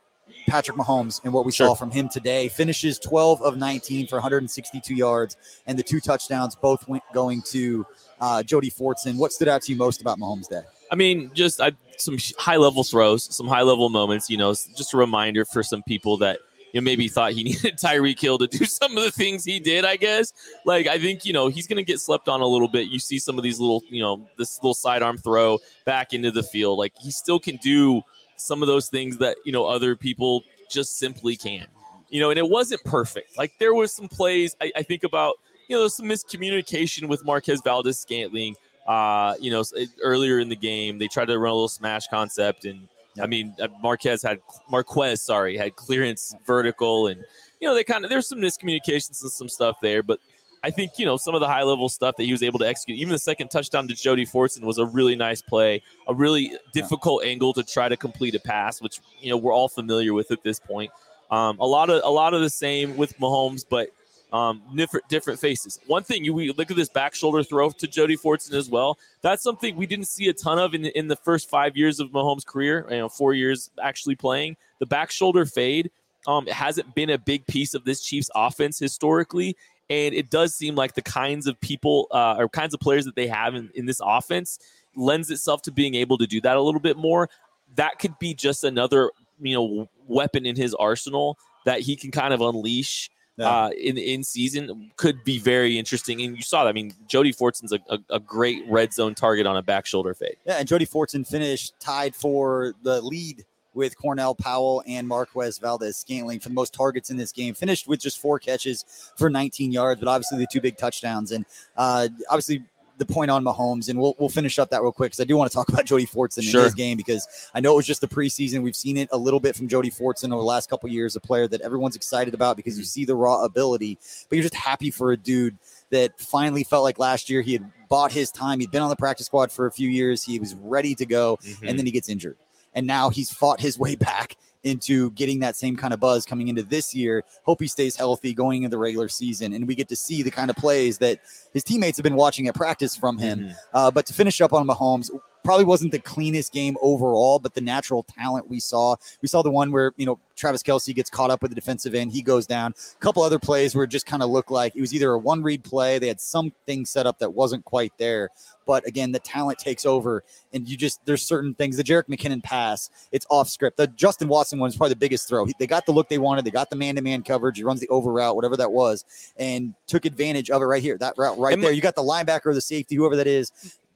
Patrick 0.48 0.78
Mahomes 0.78 1.24
and 1.24 1.32
what 1.32 1.46
we 1.46 1.52
Sure. 1.52 1.68
saw 1.68 1.74
from 1.76 1.92
him 1.92 2.10
today. 2.10 2.50
Finishes 2.50 3.00
12 3.00 3.42
of 3.42 3.58
19 3.58 4.08
for 4.08 4.16
162 4.18 4.94
yards 4.94 5.38
and 5.66 5.80
the 5.80 5.84
two 5.84 6.00
touchdowns 6.02 6.56
both 6.56 6.88
went 6.90 7.04
going 7.14 7.42
to 7.44 7.86
uh, 8.20 8.44
Jody 8.44 8.70
Fortson. 8.70 9.16
What 9.18 9.32
stood 9.32 9.48
out 9.48 9.62
to 9.64 9.72
you 9.72 9.78
most 9.78 10.02
about 10.02 10.20
Mahomes' 10.20 10.50
day? 10.50 10.64
I 10.92 10.96
mean, 10.96 11.32
just 11.34 11.62
I, 11.62 11.72
some 11.98 12.18
high 12.38 12.58
level 12.58 12.84
throws, 12.84 13.34
some 13.36 13.48
high 13.48 13.62
level 13.62 13.90
moments. 13.90 14.30
You 14.30 14.38
know, 14.38 14.52
just 14.52 14.94
a 14.94 14.98
reminder 14.98 15.46
for 15.46 15.64
some 15.64 15.84
people 15.84 16.18
that 16.18 16.40
you 16.74 16.82
know 16.82 16.86
maybe 16.86 17.08
thought 17.08 17.34
he 17.34 17.44
needed 17.46 17.78
Tyreek 17.78 18.20
Hill 18.20 18.38
to 18.38 18.48
do 18.48 18.66
some 18.66 18.98
of 18.98 19.04
the 19.04 19.12
things 19.12 19.44
he 19.44 19.60
did. 19.60 19.86
I 19.86 19.96
guess, 19.96 20.34
like 20.66 20.88
I 20.88 21.00
think 21.00 21.26
you 21.26 21.34
know 21.34 21.48
he's 21.48 21.68
going 21.68 21.78
to 21.78 21.84
get 21.84 22.00
slept 22.00 22.28
on 22.30 22.42
a 22.42 22.48
little 22.48 22.68
bit. 22.68 22.88
You 22.88 23.00
see 23.00 23.20
some 23.20 23.38
of 23.38 23.44
these 23.44 23.60
little, 23.60 23.84
you 23.90 24.02
know, 24.02 24.28
this 24.38 24.60
little 24.62 24.74
sidearm 24.74 25.18
throw 25.18 25.60
back 25.86 26.14
into 26.14 26.32
the 26.32 26.44
field. 26.44 26.78
Like 26.78 26.94
he 27.00 27.12
still 27.12 27.40
can 27.40 27.58
do 27.58 28.02
some 28.38 28.62
of 28.62 28.68
those 28.68 28.90
things 28.90 29.18
that 29.18 29.38
you 29.46 29.52
know 29.52 29.66
other 29.66 29.96
people 29.96 30.44
just 30.70 31.00
simply 31.00 31.36
can't. 31.36 31.70
You 32.10 32.22
know, 32.22 32.30
and 32.30 32.38
it 32.38 32.48
wasn't 32.48 32.84
perfect. 32.84 33.38
Like 33.38 33.54
there 33.60 33.74
was 33.74 33.94
some 33.94 34.08
plays 34.08 34.56
I, 34.62 34.72
I 34.76 34.84
think 34.84 35.04
about. 35.04 35.36
You 35.68 35.76
know, 35.76 35.88
some 35.88 36.06
miscommunication 36.06 37.08
with 37.08 37.26
Marquez 37.26 37.60
Valdes 37.64 37.98
Scantling 37.98 38.56
uh, 38.86 39.36
you 39.40 39.52
know, 39.52 39.64
earlier 40.02 40.40
in 40.40 40.50
the 40.50 40.56
game, 40.56 40.98
they 40.98 41.08
tried 41.08 41.26
to 41.26 41.40
run 41.40 41.52
a 41.52 41.56
little 41.56 41.68
smash 41.68 42.08
concept, 42.08 42.66
and 42.66 42.88
I 43.22 43.28
mean, 43.28 43.56
uh, 43.60 43.68
Marquez 43.82 44.22
had 44.22 44.40
Marquez, 44.70 45.22
sorry, 45.22 45.58
had 45.58 45.76
clearance 45.76 46.36
vertical, 46.46 47.08
and 47.08 47.24
you 47.60 47.68
know, 47.68 47.74
they 47.74 47.84
kind 47.84 48.04
of 48.04 48.10
there's 48.10 48.28
some 48.28 48.40
miscommunications 48.40 49.22
and 49.22 49.32
some 49.32 49.50
stuff 49.50 49.78
there, 49.82 50.04
but 50.04 50.20
I 50.66 50.72
think 50.72 50.94
you 50.98 51.06
know 51.06 51.16
some 51.16 51.36
of 51.36 51.42
the 51.42 51.48
high 51.48 51.62
level 51.62 51.90
stuff 51.90 52.16
that 52.18 52.24
he 52.24 52.32
was 52.32 52.42
able 52.42 52.58
to 52.58 52.68
execute. 52.68 52.98
Even 52.98 53.12
the 53.12 53.20
second 53.20 53.50
touchdown 53.50 53.88
to 53.88 53.94
Jody 53.94 54.26
Fortson 54.26 54.62
was 54.62 54.80
a 54.80 54.86
really 54.86 55.16
nice 55.16 55.40
play, 55.40 55.84
a 56.08 56.14
really 56.14 56.58
difficult 56.74 57.24
angle 57.24 57.54
to 57.54 57.64
try 57.64 57.88
to 57.88 57.96
complete 57.96 58.34
a 58.34 58.40
pass, 58.40 58.82
which 58.82 59.00
you 59.22 59.30
know 59.30 59.38
we're 59.38 59.54
all 59.54 59.70
familiar 59.70 60.14
with 60.14 60.32
at 60.32 60.44
this 60.44 60.60
point. 60.60 60.92
Um, 61.30 61.60
a 61.60 61.68
lot 61.68 61.92
of 61.92 62.02
a 62.04 62.10
lot 62.10 62.34
of 62.34 62.42
the 62.42 62.50
same 62.50 62.98
with 62.98 63.16
Mahomes, 63.20 63.64
but 63.70 63.90
um, 64.36 64.62
different 64.76 65.08
different 65.08 65.40
faces. 65.40 65.80
One 65.88 66.04
thing 66.04 66.26
you 66.26 66.34
we 66.34 66.52
look 66.52 66.70
at 66.70 66.76
this 66.76 66.90
back 66.90 67.16
shoulder 67.16 67.42
throw 67.42 67.70
to 67.70 67.88
Jody 67.88 68.18
Fortson 68.18 68.54
as 68.54 68.70
well. 68.70 69.00
That's 69.22 69.42
something 69.42 69.78
we 69.78 69.86
didn't 69.86 70.10
see 70.10 70.28
a 70.28 70.34
ton 70.34 70.60
of 70.60 70.74
in 70.74 70.82
the, 70.82 70.98
in 70.98 71.08
the 71.08 71.16
first 71.16 71.50
five 71.50 71.78
years 71.78 72.02
of 72.02 72.10
Mahomes' 72.10 72.46
career. 72.46 72.86
You 72.90 72.98
know, 72.98 73.10
four 73.10 73.34
years 73.34 73.70
actually 73.82 74.16
playing 74.16 74.58
the 74.80 74.86
back 74.86 75.10
shoulder 75.10 75.46
fade. 75.46 75.90
Um, 76.28 76.50
it 76.50 76.54
hasn't 76.54 76.94
been 76.96 77.12
a 77.12 77.18
big 77.18 77.48
piece 77.48 77.74
of 77.74 77.86
this 77.86 78.04
Chiefs 78.04 78.30
offense 78.36 78.78
historically, 78.78 79.56
and 79.90 80.14
it 80.14 80.30
does 80.30 80.54
seem 80.54 80.76
like 80.76 80.96
the 80.96 81.02
kinds 81.02 81.48
of 81.48 81.58
people 81.62 82.08
uh, 82.12 82.36
or 82.38 82.50
kinds 82.50 82.74
of 82.74 82.82
players 82.82 83.06
that 83.06 83.16
they 83.16 83.28
have 83.28 83.56
in, 83.56 83.70
in 83.74 83.86
this 83.86 84.02
offense 84.04 84.60
lends 84.98 85.32
itself 85.32 85.62
to 85.62 85.72
being 85.72 85.96
able 85.96 86.18
to 86.18 86.28
do 86.28 86.42
that 86.42 86.58
a 86.58 86.62
little 86.62 86.82
bit 86.82 86.98
more. 86.98 87.30
That 87.76 88.00
could 88.00 88.20
be 88.20 88.34
just 88.34 88.66
another 88.66 89.12
you 89.40 89.56
know 89.56 89.90
weapon 90.08 90.46
in 90.46 90.58
his 90.58 90.74
arsenal 90.74 91.38
that 91.64 91.80
he 91.80 91.96
can 91.96 92.12
kind 92.12 92.34
of 92.34 92.42
unleash 92.42 93.10
Yeah. 93.38 93.50
uh, 93.50 93.70
in 93.72 93.98
in 93.98 94.24
season 94.24 94.92
could 94.96 95.24
be 95.24 95.40
very 95.40 95.78
interesting. 95.78 96.22
And 96.22 96.38
you 96.38 96.42
saw 96.42 96.64
that. 96.64 96.70
I 96.70 96.74
mean, 96.74 96.94
Jody 97.08 97.34
Fortson's 97.34 97.74
a, 97.74 97.80
a, 97.90 98.00
a 98.10 98.20
great 98.20 98.64
red 98.70 98.94
zone 98.94 99.14
target 99.14 99.46
on 99.46 99.58
a 99.58 99.62
back 99.62 99.86
shoulder 99.86 100.14
fade. 100.14 100.38
Yeah, 100.46 100.56
and 100.56 100.68
Jody 100.68 100.86
Fortson 100.86 101.28
finished 101.28 101.74
tied 101.80 102.16
for 102.16 102.74
the 102.84 103.02
lead 103.02 103.44
with 103.74 103.98
Cornell 103.98 104.34
Powell 104.34 104.82
and 104.88 105.08
Marquez 105.08 105.58
Valdes 105.60 105.98
Scantling 105.98 106.40
for 106.40 106.50
the 106.50 106.56
most 106.56 106.74
targets 106.74 107.10
in 107.10 107.18
this 107.18 107.32
game. 107.32 107.54
Finished 107.54 107.88
with 107.88 108.00
just 108.00 108.20
four 108.20 108.40
catches 108.40 108.86
for 109.18 109.30
19 109.30 109.72
yards, 109.72 110.00
but 110.00 110.08
obviously 110.08 110.38
the 110.38 110.48
two 110.50 110.62
big 110.62 110.78
touchdowns. 110.78 111.32
And 111.32 111.46
uh, 111.76 112.08
obviously 112.30 112.64
the 112.98 113.06
point 113.06 113.32
on 113.32 113.44
Mahomes, 113.44 113.90
and 113.90 114.00
we'll, 114.00 114.16
we'll 114.20 114.30
finish 114.30 114.58
up 114.60 114.70
that 114.70 114.82
real 114.82 114.92
quick 114.92 115.12
because 115.12 115.20
I 115.20 115.26
do 115.26 115.36
want 115.38 115.52
to 115.52 115.56
talk 115.56 115.70
about 115.70 115.86
Jody 115.86 116.06
Fortson 116.06 116.44
Sure. 116.44 116.62
in 116.62 116.66
this 116.66 116.74
game 116.74 116.98
because 116.98 117.28
I 117.54 117.60
know 117.60 117.74
it 117.74 117.76
was 117.76 117.86
just 117.86 118.02
the 118.02 118.08
preseason. 118.08 118.64
We've 118.64 118.76
seen 118.76 118.98
it 118.98 119.10
a 119.12 119.18
little 119.18 119.40
bit 119.40 119.56
from 119.56 119.68
Jody 119.68 119.92
Fortson 119.92 120.26
over 120.26 120.42
the 120.42 120.48
last 120.48 120.70
couple 120.70 120.88
of 120.88 120.94
years, 120.94 121.16
a 121.16 121.20
player 121.20 121.48
that 121.48 121.62
everyone's 121.62 121.96
excited 121.96 122.34
about 122.34 122.58
because 122.58 122.78
you 122.78 122.84
mm. 122.84 122.88
see 122.88 123.06
the 123.06 123.16
raw 123.16 123.44
ability, 123.44 123.98
but 124.30 124.36
you're 124.36 124.44
just 124.44 124.56
happy 124.56 124.92
for 124.92 125.12
a 125.12 125.18
dude 125.18 125.58
that 125.90 126.20
finally 126.20 126.64
felt 126.64 126.84
like 126.84 127.00
last 127.00 127.30
year 127.30 127.42
he 127.42 127.54
had 127.54 127.72
bought 127.90 128.12
his 128.12 128.32
time. 128.32 128.60
He'd 128.60 128.72
been 128.72 128.82
on 128.82 128.90
the 128.90 128.96
practice 128.96 129.28
squad 129.28 129.52
for 129.52 129.66
a 129.66 129.72
few 129.72 129.90
years. 129.90 130.24
He 130.24 130.40
was 130.40 130.56
ready 130.56 130.96
to 130.96 131.06
go, 131.06 131.38
and 131.44 131.56
mm-hmm. 131.56 131.78
then 131.78 131.86
he 131.86 131.92
gets 131.92 132.10
injured. 132.10 132.38
And 132.74 132.86
now 132.86 133.10
he's 133.10 133.32
fought 133.32 133.60
his 133.60 133.80
way 133.80 133.96
back 133.96 134.38
into 134.66 135.12
getting 135.12 135.40
that 135.40 135.56
same 135.56 135.78
kind 135.78 135.94
of 135.94 136.00
buzz 136.00 136.26
coming 136.26 136.50
into 136.50 136.64
this 136.64 136.94
year. 136.94 137.24
Hope 137.44 137.62
he 137.62 137.68
stays 137.68 137.96
healthy 137.96 138.34
going 138.34 138.64
into 138.64 138.76
the 138.76 138.80
regular 138.80 139.08
season, 139.08 139.54
and 139.54 139.68
we 139.68 139.76
get 139.76 139.88
to 139.90 139.96
see 139.96 140.24
the 140.24 140.32
kind 140.32 140.50
of 140.50 140.58
plays 140.58 140.98
that 140.98 141.20
his 141.54 141.64
teammates 141.64 141.98
have 141.98 142.04
been 142.04 142.16
watching 142.16 142.48
at 142.48 142.56
practice 142.56 142.96
from 142.96 143.18
him. 143.18 143.40
Mhm. 143.40 143.56
Uh, 143.74 143.92
but 143.92 144.06
to 144.08 144.14
finish 144.14 144.42
up 144.42 144.52
on 144.52 144.68
Mahomes, 144.68 145.10
probably 145.46 145.64
wasn't 145.66 145.92
the 145.92 146.00
cleanest 146.00 146.52
game 146.52 146.76
overall, 146.82 147.40
but 147.40 147.54
the 147.54 147.62
natural 147.62 148.04
talent 148.04 148.50
we 148.50 148.60
saw, 148.60 148.96
we 149.22 149.28
saw 149.28 149.42
the 149.42 149.52
one 149.52 149.72
where 149.72 149.94
you 149.96 150.06
know 150.06 150.20
Travis 150.36 150.62
Kelce 150.64 150.94
gets 150.94 151.10
caught 151.10 151.32
up 151.32 151.42
with 151.42 151.52
the 151.52 151.56
defensive 151.56 151.96
end, 151.96 152.12
he 152.12 152.22
goes 152.22 152.46
down. 152.46 152.74
A 152.94 153.00
couple 153.00 153.24
other 153.24 153.40
plays 153.40 153.74
where 153.76 153.86
it 153.86 153.90
just 153.90 154.06
kind 154.06 154.22
of 154.22 154.30
looked 154.30 154.52
like 154.52 154.76
it 154.76 154.82
was 154.82 154.94
either 154.94 155.12
a 155.12 155.18
one 155.18 155.42
read 155.42 155.64
play, 155.64 155.98
they 156.00 156.08
had 156.10 156.20
something 156.20 156.86
set 156.86 157.06
up 157.08 157.20
that 157.20 157.34
wasn't 157.34 157.64
quite 157.64 157.94
there. 157.98 158.30
But 158.66 158.86
again, 158.88 159.12
the 159.12 159.20
talent 159.20 159.60
takes 159.60 159.86
over, 159.86 160.24
and 160.52 160.68
you 160.68 160.76
just 160.76 161.00
there's 161.06 161.22
certain 161.22 161.54
things. 161.54 161.78
The 161.78 161.84
Jerick 161.84 162.08
McKinnon 162.10 162.42
pass, 162.44 162.90
it's 163.12 163.26
off 163.30 163.48
script. 163.48 163.78
The 163.78 163.86
Justin 163.88 164.28
Watson 164.28 164.58
one 164.58 164.70
is 164.70 164.76
probably 164.76 164.90
the 164.94 165.00
biggest 165.00 165.28
throw. 165.30 165.46
He- 165.46 165.54
They 165.60 165.68
got 165.68 165.86
the 165.86 165.92
look 165.92 166.10
they 166.10 166.18
wanted. 166.18 166.44
They 166.46 166.52
got 166.52 166.70
the 166.72 166.76
man 166.76 166.96
to 166.96 167.02
man 167.04 167.22
coverage. 167.22 167.58
He 167.58 167.64
runs 167.64 167.80
the 167.80 167.88
over 167.90 168.12
route, 168.12 168.36
whatever 168.36 168.58
that 168.58 168.72
was, 168.72 169.06
and 169.38 169.76
took 169.86 170.06
advantage 170.06 170.50
of 170.50 170.62
it 170.64 170.66
right 170.66 170.82
here. 170.82 170.98
That 170.98 171.14
route 171.18 171.38
right 171.38 171.54
there. 171.62 171.72
You 171.72 171.82
got 171.82 171.96
the 171.96 172.02
linebacker 172.02 172.48
or 172.48 172.54
the 172.56 172.62
safety, 172.62 172.96
whoever 172.96 173.16
that 173.18 173.28
is. 173.28 173.52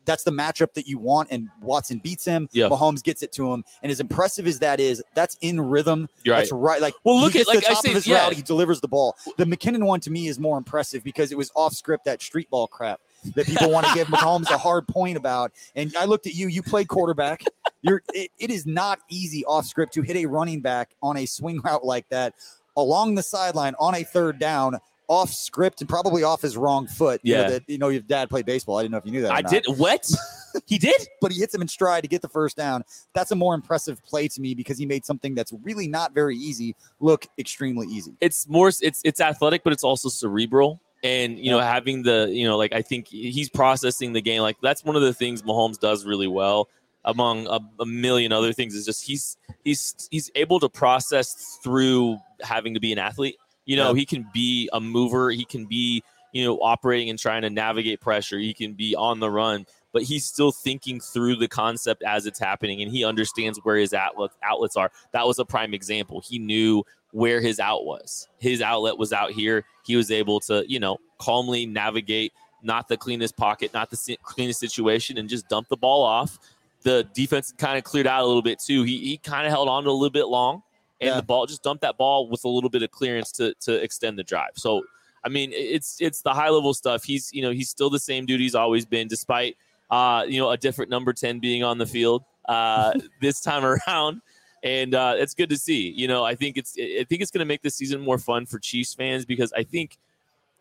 That's 0.10 0.24
the 0.24 0.32
matchup 0.32 0.74
that 0.74 0.88
you 0.88 0.98
want, 0.98 1.28
and 1.30 1.50
Watson 1.62 2.00
beats 2.00 2.26
him. 2.26 2.50
Yeah. 2.52 2.68
Mahomes 2.68 3.04
gets 3.04 3.22
it 3.22 3.32
to 3.34 3.54
him, 3.54 3.64
and 3.84 3.92
as 3.92 4.00
impressive 4.00 4.48
as 4.48 4.58
that 4.58 4.80
is, 4.80 5.04
that's 5.14 5.38
in 5.42 5.62
rhythm. 5.62 6.10
You're 6.24 6.34
right. 6.34 6.40
That's 6.42 6.52
right. 6.52 6.82
Like 6.82 6.96
Well, 7.04 7.22
look 7.22 7.36
at- 7.36 7.48
like 7.48 7.60
the 7.60 7.70
I 7.70 7.74
top 7.76 7.84
say, 7.84 7.90
of 7.90 7.96
his 7.96 8.08
yeah. 8.08 8.24
route, 8.24 8.34
he 8.34 8.42
delivers 8.42 8.82
the 8.82 8.88
ball. 8.88 9.16
The 9.38 9.46
McKinnon 9.46 9.84
one 9.86 10.00
to 10.00 10.10
me 10.10 10.28
is 10.28 10.40
more 10.40 10.58
impressive 10.58 11.04
because 11.04 11.32
it 11.32 11.38
was 11.38 11.52
off 11.56 11.74
script 11.74 12.06
that 12.06 12.24
street 12.24 12.50
ball 12.50 12.66
crap 12.66 13.00
that 13.36 13.46
people 13.46 13.70
want 13.70 13.86
to 13.86 13.94
give 13.94 14.08
Mahomes 14.16 14.50
a 14.50 14.58
hard 14.58 14.88
point 14.88 15.16
about. 15.16 15.52
And 15.76 15.96
I 15.96 16.06
looked 16.06 16.26
at 16.26 16.34
you. 16.34 16.48
You 16.48 16.64
played 16.64 16.88
quarterback. 16.88 17.44
You're. 17.84 18.02
It, 18.12 18.32
it 18.40 18.50
is 18.50 18.66
not 18.66 19.00
easy 19.10 19.46
off 19.46 19.68
script 19.68 19.94
to 19.94 20.02
hit 20.02 20.16
a 20.18 20.26
running 20.26 20.60
back 20.62 20.90
on 21.04 21.18
a 21.18 21.28
swing 21.28 21.62
route 21.62 21.86
like 21.86 22.10
that 22.10 22.34
along 22.76 23.14
the 23.14 23.24
sideline 23.24 23.76
on 23.80 23.94
a 23.94 24.04
third 24.04 24.40
down. 24.40 24.80
Off 25.10 25.34
script 25.34 25.82
and 25.82 25.90
probably 25.90 26.24
off 26.24 26.42
his 26.42 26.56
wrong 26.56 26.88
foot. 26.88 27.20
You 27.24 27.36
know, 27.36 27.42
Yeah. 27.42 27.50
that, 27.50 27.64
you 27.68 27.78
know, 27.78 27.90
your 27.90 28.02
dad 28.02 28.30
played 28.30 28.46
baseball. 28.46 28.78
I 28.78 28.84
didn't 28.84 28.92
know 28.94 29.00
if 29.00 29.06
you 29.06 29.12
knew 29.12 29.22
that. 29.24 29.32
I 29.34 29.42
not 29.42 29.52
did 29.52 29.66
what? 29.78 30.10
he 30.68 30.78
did? 30.78 30.96
but 31.20 31.32
he 31.32 31.40
hits 31.40 31.54
him 31.54 31.62
in 31.62 31.68
stride 31.68 32.04
to 32.04 32.08
get 32.08 32.22
the 32.22 32.30
first 32.30 32.56
down. 32.56 32.84
That's 33.14 33.32
a 33.32 33.36
more 33.36 33.54
impressive 33.56 34.02
play 34.06 34.28
to 34.30 34.40
me 34.40 34.54
because 34.54 34.78
he 34.78 34.86
made 34.86 35.04
something 35.06 35.34
that's 35.36 35.52
really 35.64 35.88
not 35.88 36.14
very 36.14 36.38
easy 36.38 36.76
look 37.00 37.26
extremely 37.38 37.88
easy. 37.88 38.16
it's 38.22 38.48
more 38.48 38.68
it's 38.70 39.02
it's 39.04 39.20
athletic 39.20 39.64
but 39.64 39.74
it's 39.74 39.84
also 39.84 40.10
cerebral 40.10 40.80
and 41.04 41.38
you 41.40 41.50
know 41.50 41.60
having 41.60 42.04
the 42.04 42.28
you 42.32 42.46
know 42.48 42.58
like 42.58 42.74
i 42.74 42.82
think 42.82 43.08
he's 43.08 43.50
processing 43.50 44.12
the 44.14 44.22
game 44.22 44.42
like 44.42 44.58
that's 44.62 44.84
one 44.84 44.96
of 44.98 45.02
the 45.02 45.14
things 45.14 45.42
mahomes 45.44 45.80
does 45.80 46.06
really 46.06 46.28
well 46.28 46.68
among 47.06 47.48
a, 47.48 47.60
a 47.80 47.86
million 47.86 48.34
other 48.34 48.52
things 48.52 48.76
is 48.76 48.86
just 48.86 49.06
he's 49.06 49.38
he's 49.64 50.10
he's 50.12 50.30
able 50.36 50.60
to 50.60 50.68
process 50.68 51.58
through 51.64 52.18
having 52.42 52.74
to 52.74 52.80
be 52.82 52.92
an 52.92 53.00
athlete 53.00 53.38
you 53.66 53.76
know 53.78 53.94
Yeah. 53.94 54.00
he 54.00 54.06
can 54.06 54.28
be 54.34 54.70
a 54.74 54.80
mover 54.80 55.32
he 55.32 55.46
can 55.46 55.66
be 55.66 56.04
you 56.32 56.44
know 56.46 56.58
operating 56.62 57.10
and 57.10 57.18
trying 57.18 57.42
to 57.42 57.50
navigate 57.50 58.02
pressure 58.02 58.38
he 58.38 58.54
can 58.54 58.74
be 58.74 58.96
on 58.96 59.20
the 59.20 59.30
run 59.30 59.66
but 59.92 60.04
he's 60.04 60.26
still 60.26 60.52
thinking 60.52 61.00
through 61.00 61.36
the 61.36 61.48
concept 61.48 62.04
as 62.04 62.26
it's 62.26 62.40
happening 62.40 62.82
and 62.82 62.92
he 62.92 63.04
understands 63.04 63.60
where 63.64 63.78
his 63.78 63.94
outlet, 63.94 64.30
outlets 64.44 64.78
are 64.78 64.92
that 65.12 65.26
was 65.26 65.40
a 65.40 65.46
prime 65.46 65.74
example 65.74 66.22
he 66.22 66.38
knew 66.38 66.84
where 67.12 67.42
his 67.42 67.60
out 67.60 67.86
was. 67.86 68.28
His 68.38 68.62
outlet 68.62 68.98
was 68.98 69.12
out 69.14 69.32
here. 69.32 69.66
He 69.84 69.96
was 69.96 70.12
able 70.12 70.40
to, 70.42 70.64
you 70.68 70.80
know, 70.80 71.00
calmly 71.18 71.66
navigate 71.66 72.34
not 72.62 72.88
the 72.88 72.98
cleanest 72.98 73.36
pocket, 73.36 73.74
not 73.74 73.90
the 73.90 74.18
cleanest 74.22 74.60
situation, 74.60 75.18
and 75.18 75.28
just 75.28 75.48
dump 75.50 75.70
the 75.70 75.78
ball 75.78 76.04
off. 76.04 76.38
The 76.84 77.08
defense 77.14 77.54
kind 77.58 77.78
of 77.78 77.84
cleared 77.84 78.08
out 78.08 78.24
a 78.24 78.28
little 78.28 78.42
bit 78.42 78.60
too. 78.60 78.84
He, 78.84 79.00
he 79.00 79.18
kind 79.18 79.46
of 79.46 79.52
held 79.52 79.68
on 79.68 79.84
to 79.86 79.90
a 79.90 79.92
little 79.92 80.12
bit 80.12 80.28
long, 80.28 80.62
and 81.02 81.10
Yeah. 81.10 81.16
the 81.16 81.24
ball 81.24 81.46
just 81.46 81.64
dump 81.64 81.82
that 81.82 81.98
ball 81.98 82.28
with 82.28 82.44
a 82.44 82.50
little 82.50 82.70
bit 82.70 82.84
of 82.84 82.92
clearance 82.92 83.32
to 83.34 83.54
to 83.62 83.74
extend 83.84 84.18
the 84.20 84.24
drive. 84.24 84.52
So, 84.56 84.84
I 85.24 85.30
mean, 85.30 85.52
it's 85.54 85.98
it's 86.02 86.22
the 86.22 86.34
high 86.34 86.50
level 86.50 86.74
stuff. 86.74 87.04
He's 87.04 87.32
you 87.34 87.42
know 87.42 87.52
he's 87.52 87.70
still 87.70 87.90
the 87.90 88.00
same 88.00 88.26
dude 88.26 88.40
he's 88.40 88.56
always 88.56 88.86
been, 88.86 89.08
despite 89.08 89.58
uh 89.92 90.24
you 90.28 90.40
know 90.40 90.52
a 90.52 90.58
different 90.58 90.92
number 90.92 91.14
ten 91.14 91.40
being 91.40 91.64
on 91.64 91.78
the 91.78 91.86
field 91.86 92.24
uh 92.48 92.94
this 93.22 93.42
time 93.42 93.66
around 93.66 94.22
and 94.62 94.94
uh, 94.94 95.14
it's 95.18 95.34
good 95.34 95.50
to 95.50 95.58
see. 95.58 95.90
You 95.90 96.10
know, 96.10 96.26
I 96.26 96.36
think 96.36 96.58
it's 96.58 96.76
I 96.78 97.06
think 97.08 97.22
it's 97.22 97.32
going 97.32 97.40
to 97.40 97.46
make 97.46 97.62
this 97.62 97.76
season 97.76 98.02
more 98.02 98.18
fun 98.18 98.46
for 98.46 98.60
Chiefs 98.60 98.94
fans 98.94 99.26
because 99.26 99.54
I 99.54 99.64
think 99.64 99.98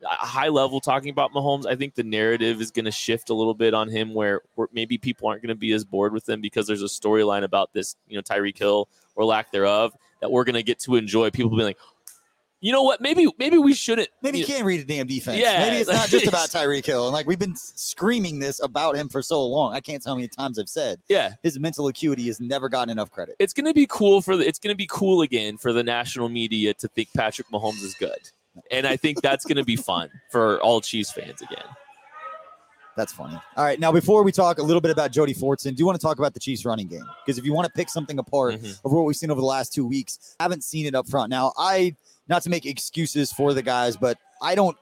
high 0.04 0.48
level 0.48 0.80
talking 0.80 1.10
about 1.10 1.32
Mahomes, 1.32 1.66
I 1.66 1.74
think 1.74 1.96
the 1.96 2.04
narrative 2.04 2.60
is 2.60 2.70
going 2.70 2.84
to 2.84 2.92
shift 2.92 3.30
a 3.30 3.34
little 3.34 3.54
bit 3.54 3.74
on 3.74 3.88
him, 3.88 4.14
where, 4.14 4.42
where 4.54 4.68
maybe 4.72 4.96
people 4.98 5.28
aren't 5.28 5.42
going 5.42 5.48
to 5.48 5.56
be 5.56 5.72
as 5.72 5.84
bored 5.84 6.12
with 6.12 6.28
him 6.28 6.40
because 6.40 6.68
there's 6.68 6.82
a 6.82 6.86
storyline 6.86 7.42
about 7.42 7.72
this, 7.72 7.96
you 8.06 8.16
know, 8.16 8.22
Tyreek 8.22 8.56
Hill 8.56 8.88
or 9.16 9.24
lack 9.24 9.50
thereof 9.50 9.92
that 10.20 10.30
we're 10.30 10.44
going 10.44 10.54
to 10.54 10.62
get 10.62 10.78
to 10.80 10.96
enjoy. 10.96 11.30
People 11.30 11.50
being 11.50 11.62
like, 11.62 11.78
you 12.60 12.72
know 12.72 12.82
what, 12.82 13.00
maybe 13.00 13.28
maybe 13.38 13.56
we 13.56 13.72
shouldn't. 13.72 14.08
Maybe 14.22 14.38
you 14.38 14.44
can't 14.44 14.64
read 14.64 14.80
a 14.80 14.84
damn 14.84 15.06
defense. 15.06 15.38
Yeah, 15.38 15.60
Maybe 15.60 15.76
it's 15.76 15.90
not 15.90 16.08
just 16.08 16.26
about 16.28 16.48
Tyreek 16.48 16.84
Hill. 16.84 17.06
And 17.06 17.12
like 17.12 17.26
we've 17.26 17.38
been 17.38 17.54
screaming 17.54 18.40
this 18.40 18.60
about 18.62 18.96
him 18.96 19.08
for 19.08 19.22
so 19.22 19.44
long. 19.46 19.74
I 19.74 19.80
can't 19.80 20.02
tell 20.02 20.14
how 20.14 20.16
many 20.16 20.28
times 20.28 20.58
I've 20.58 20.68
said 20.68 21.00
yeah, 21.08 21.34
his 21.42 21.58
mental 21.58 21.86
acuity 21.86 22.26
has 22.26 22.40
never 22.40 22.68
gotten 22.68 22.90
enough 22.90 23.10
credit. 23.10 23.36
it's 23.38 23.52
going 23.52 23.66
to 23.66 23.74
be 23.74 23.86
cool 23.88 24.20
for 24.20 24.36
the 24.36 24.46
it's 24.46 24.58
going 24.58 24.72
to 24.72 24.76
be 24.76 24.88
cool 24.90 25.22
again 25.22 25.56
for 25.56 25.72
the 25.72 25.84
national 25.84 26.28
media 26.28 26.74
to 26.74 26.88
think 26.88 27.08
Patrick 27.16 27.48
Mahomes 27.52 27.82
is 27.82 27.94
good. 27.94 28.18
And 28.72 28.88
I 28.88 28.96
think 28.96 29.22
that's 29.22 29.44
going 29.44 29.56
to 29.56 29.64
be 29.64 29.76
fun 29.76 30.10
for 30.32 30.60
all 30.60 30.80
Chiefs 30.80 31.12
fans 31.12 31.40
again. 31.40 31.64
That's 32.98 33.12
funny. 33.12 33.38
All 33.56 33.64
right. 33.64 33.78
Now, 33.78 33.92
before 33.92 34.24
we 34.24 34.32
talk 34.32 34.58
a 34.58 34.62
little 34.62 34.80
bit 34.80 34.90
about 34.90 35.12
Jody 35.12 35.32
Fortson, 35.32 35.74
do 35.76 35.80
you 35.80 35.86
want 35.86 35.98
to 35.98 36.04
talk 36.04 36.18
about 36.18 36.34
the 36.34 36.40
Chiefs 36.40 36.64
running 36.64 36.88
game? 36.88 37.04
Because 37.24 37.38
if 37.38 37.44
you 37.44 37.52
want 37.54 37.66
to 37.66 37.72
pick 37.72 37.88
something 37.88 38.18
apart 38.18 38.56
Mhm. 38.56 38.80
of 38.84 38.90
what 38.92 39.04
we've 39.04 39.14
seen 39.16 39.30
over 39.30 39.40
the 39.40 39.46
last 39.46 39.72
two 39.72 39.86
weeks, 39.86 40.34
haven't 40.40 40.64
seen 40.64 40.84
it 40.84 40.96
up 40.96 41.08
front. 41.08 41.30
Now, 41.30 41.52
I, 41.56 41.94
not 42.28 42.42
to 42.42 42.50
make 42.50 42.66
excuses 42.66 43.30
for 43.32 43.54
the 43.54 43.62
guys, 43.62 43.96
but 43.96 44.18
I 44.42 44.56
don't 44.56 44.76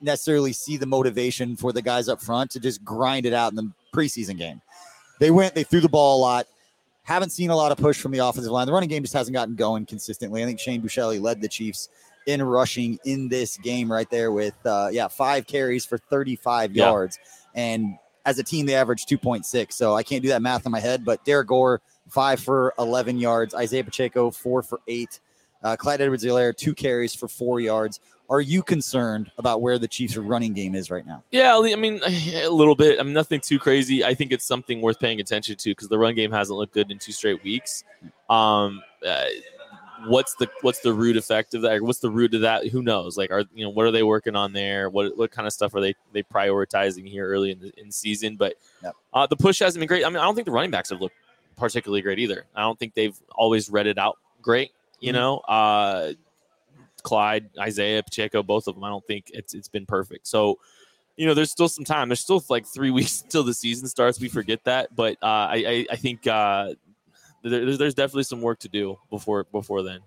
necessarily 0.00 0.52
see 0.52 0.76
the 0.76 0.86
motivation 0.86 1.56
for 1.56 1.72
the 1.72 1.80
guys 1.80 2.08
up 2.08 2.20
front 2.20 2.50
to 2.50 2.60
just 2.60 2.84
grind 2.84 3.24
it 3.24 3.32
out 3.32 3.52
in 3.52 3.56
the 3.56 3.70
preseason 3.94 4.36
game. 4.36 4.60
They 5.20 5.30
went, 5.30 5.54
they 5.54 5.62
threw 5.62 5.80
the 5.80 5.88
ball 5.88 6.18
a 6.18 6.20
lot. 6.20 6.46
Haven't 7.04 7.30
seen 7.30 7.50
a 7.50 7.56
lot 7.56 7.70
of 7.70 7.78
push 7.78 8.00
from 8.00 8.10
the 8.12 8.18
offensive 8.18 8.50
line. 8.50 8.66
The 8.66 8.72
running 8.72 8.88
game 8.88 9.02
just 9.02 9.14
hasn't 9.14 9.32
gotten 9.34 9.54
going 9.54 9.86
consistently. 9.86 10.42
I 10.42 10.46
think 10.46 10.58
Shane 10.58 10.82
Buechele 10.82 11.20
led 11.20 11.40
the 11.40 11.48
Chiefs 11.48 11.88
in 12.26 12.42
rushing 12.42 12.98
in 13.04 13.28
this 13.28 13.58
game 13.58 13.92
right 13.92 14.08
there 14.10 14.32
with, 14.32 14.54
uh, 14.64 14.88
yeah, 14.90 15.06
five 15.08 15.46
carries 15.46 15.84
for 15.84 15.98
35 15.98 16.74
Yeah. 16.74 16.86
yards. 16.86 17.18
And 17.54 17.96
as 18.26 18.38
a 18.38 18.42
team, 18.42 18.66
they 18.66 18.74
averaged 18.74 19.08
2.6. 19.08 19.72
So 19.72 19.94
I 19.94 20.02
can't 20.02 20.22
do 20.22 20.28
that 20.30 20.42
math 20.42 20.66
in 20.66 20.72
my 20.72 20.80
head, 20.80 21.04
but 21.04 21.24
Derrick 21.24 21.48
Gore, 21.48 21.80
five 22.08 22.40
for 22.40 22.74
11 22.78 23.18
yards. 23.18 23.54
Isaiah 23.54 23.84
Pacheco, 23.84 24.30
four 24.30 24.62
for 24.62 24.80
eight. 24.88 25.20
Uh, 25.62 25.76
Clyde 25.76 26.02
Edwards 26.02 26.24
Helaire, 26.24 26.54
two 26.54 26.74
carries 26.74 27.14
for 27.14 27.26
four 27.26 27.58
yards. 27.58 28.00
Are 28.30 28.40
you 28.40 28.62
concerned 28.62 29.30
about 29.38 29.60
where 29.60 29.78
the 29.78 29.88
Chiefs' 29.88 30.16
running 30.16 30.54
game 30.54 30.74
is 30.74 30.90
right 30.90 31.06
now? 31.06 31.22
Yeah, 31.30 31.58
I 31.58 31.76
mean, 31.76 32.00
a 32.06 32.48
little 32.48 32.74
bit. 32.74 32.98
I 32.98 33.02
mean, 33.02 33.12
nothing 33.12 33.40
too 33.40 33.58
crazy. 33.58 34.04
I 34.04 34.14
think 34.14 34.32
it's 34.32 34.44
something 34.44 34.80
worth 34.80 34.98
paying 34.98 35.20
attention 35.20 35.56
to 35.56 35.70
because 35.70 35.88
the 35.88 35.98
run 35.98 36.14
game 36.14 36.32
hasn't 36.32 36.58
looked 36.58 36.72
good 36.72 36.90
in 36.90 36.98
two 36.98 37.12
straight 37.12 37.42
weeks. 37.44 37.84
Um, 38.30 38.82
uh, 39.06 39.24
what's 40.06 40.34
the 40.34 40.48
what's 40.62 40.80
the 40.80 40.92
root 40.92 41.16
effect 41.16 41.54
of 41.54 41.62
that? 41.62 41.80
What's 41.82 41.98
the 42.00 42.10
root 42.10 42.34
of 42.34 42.40
that? 42.42 42.66
Who 42.68 42.82
knows? 42.82 43.16
Like, 43.16 43.30
are 43.30 43.44
you 43.54 43.64
know 43.64 43.70
what 43.70 43.86
are 43.86 43.90
they 43.90 44.02
working 44.02 44.36
on 44.36 44.52
there? 44.52 44.88
What 44.90 45.16
what 45.16 45.30
kind 45.30 45.46
of 45.46 45.52
stuff 45.52 45.74
are 45.74 45.80
they 45.80 45.94
they 46.12 46.22
prioritizing 46.22 47.08
here 47.08 47.26
early 47.28 47.50
in 47.52 47.60
the 47.60 47.72
in 47.78 47.90
season? 47.90 48.36
But 48.36 48.54
Yep. 48.82 48.96
uh, 49.12 49.26
the 49.26 49.36
push 49.36 49.58
hasn't 49.60 49.80
been 49.80 49.88
great. 49.88 50.04
I 50.04 50.08
mean, 50.08 50.18
I 50.18 50.24
don't 50.24 50.34
think 50.34 50.46
the 50.46 50.52
running 50.52 50.70
backs 50.70 50.90
have 50.90 51.00
looked 51.00 51.16
particularly 51.56 52.02
great 52.02 52.18
either. 52.18 52.44
I 52.54 52.62
don't 52.62 52.78
think 52.78 52.94
they've 52.94 53.16
always 53.32 53.70
read 53.70 53.86
it 53.86 53.98
out 53.98 54.18
great. 54.42 54.72
You 55.00 55.12
Mhm. 55.12 55.14
know, 55.14 55.38
uh, 55.38 56.12
Clyde, 57.02 57.50
Isaiah, 57.58 58.02
Pacheco, 58.02 58.42
both 58.42 58.66
of 58.66 58.74
them. 58.74 58.84
I 58.84 58.88
don't 58.88 59.06
think 59.06 59.30
it's 59.34 59.54
it's 59.54 59.68
been 59.68 59.86
perfect. 59.86 60.26
So 60.26 60.58
you 61.16 61.26
know, 61.26 61.34
there's 61.34 61.52
still 61.52 61.68
some 61.68 61.84
time. 61.84 62.08
There's 62.08 62.18
still 62.18 62.42
like 62.48 62.66
three 62.66 62.90
weeks 62.98 63.22
until 63.22 63.44
the 63.44 63.54
season 63.54 63.86
starts. 63.88 64.18
We 64.18 64.28
forget 64.28 64.64
that, 64.64 64.96
but 64.96 65.12
uh, 65.22 65.26
I, 65.50 65.54
I 65.66 65.86
I 65.92 65.96
think 65.96 66.26
uh, 66.26 66.74
there's 67.44 67.78
there's 67.78 67.94
definitely 67.94 68.24
some 68.24 68.40
work 68.40 68.58
to 68.60 68.68
do 68.68 68.98
before 69.10 69.44
before 69.44 69.82
then. 69.82 70.00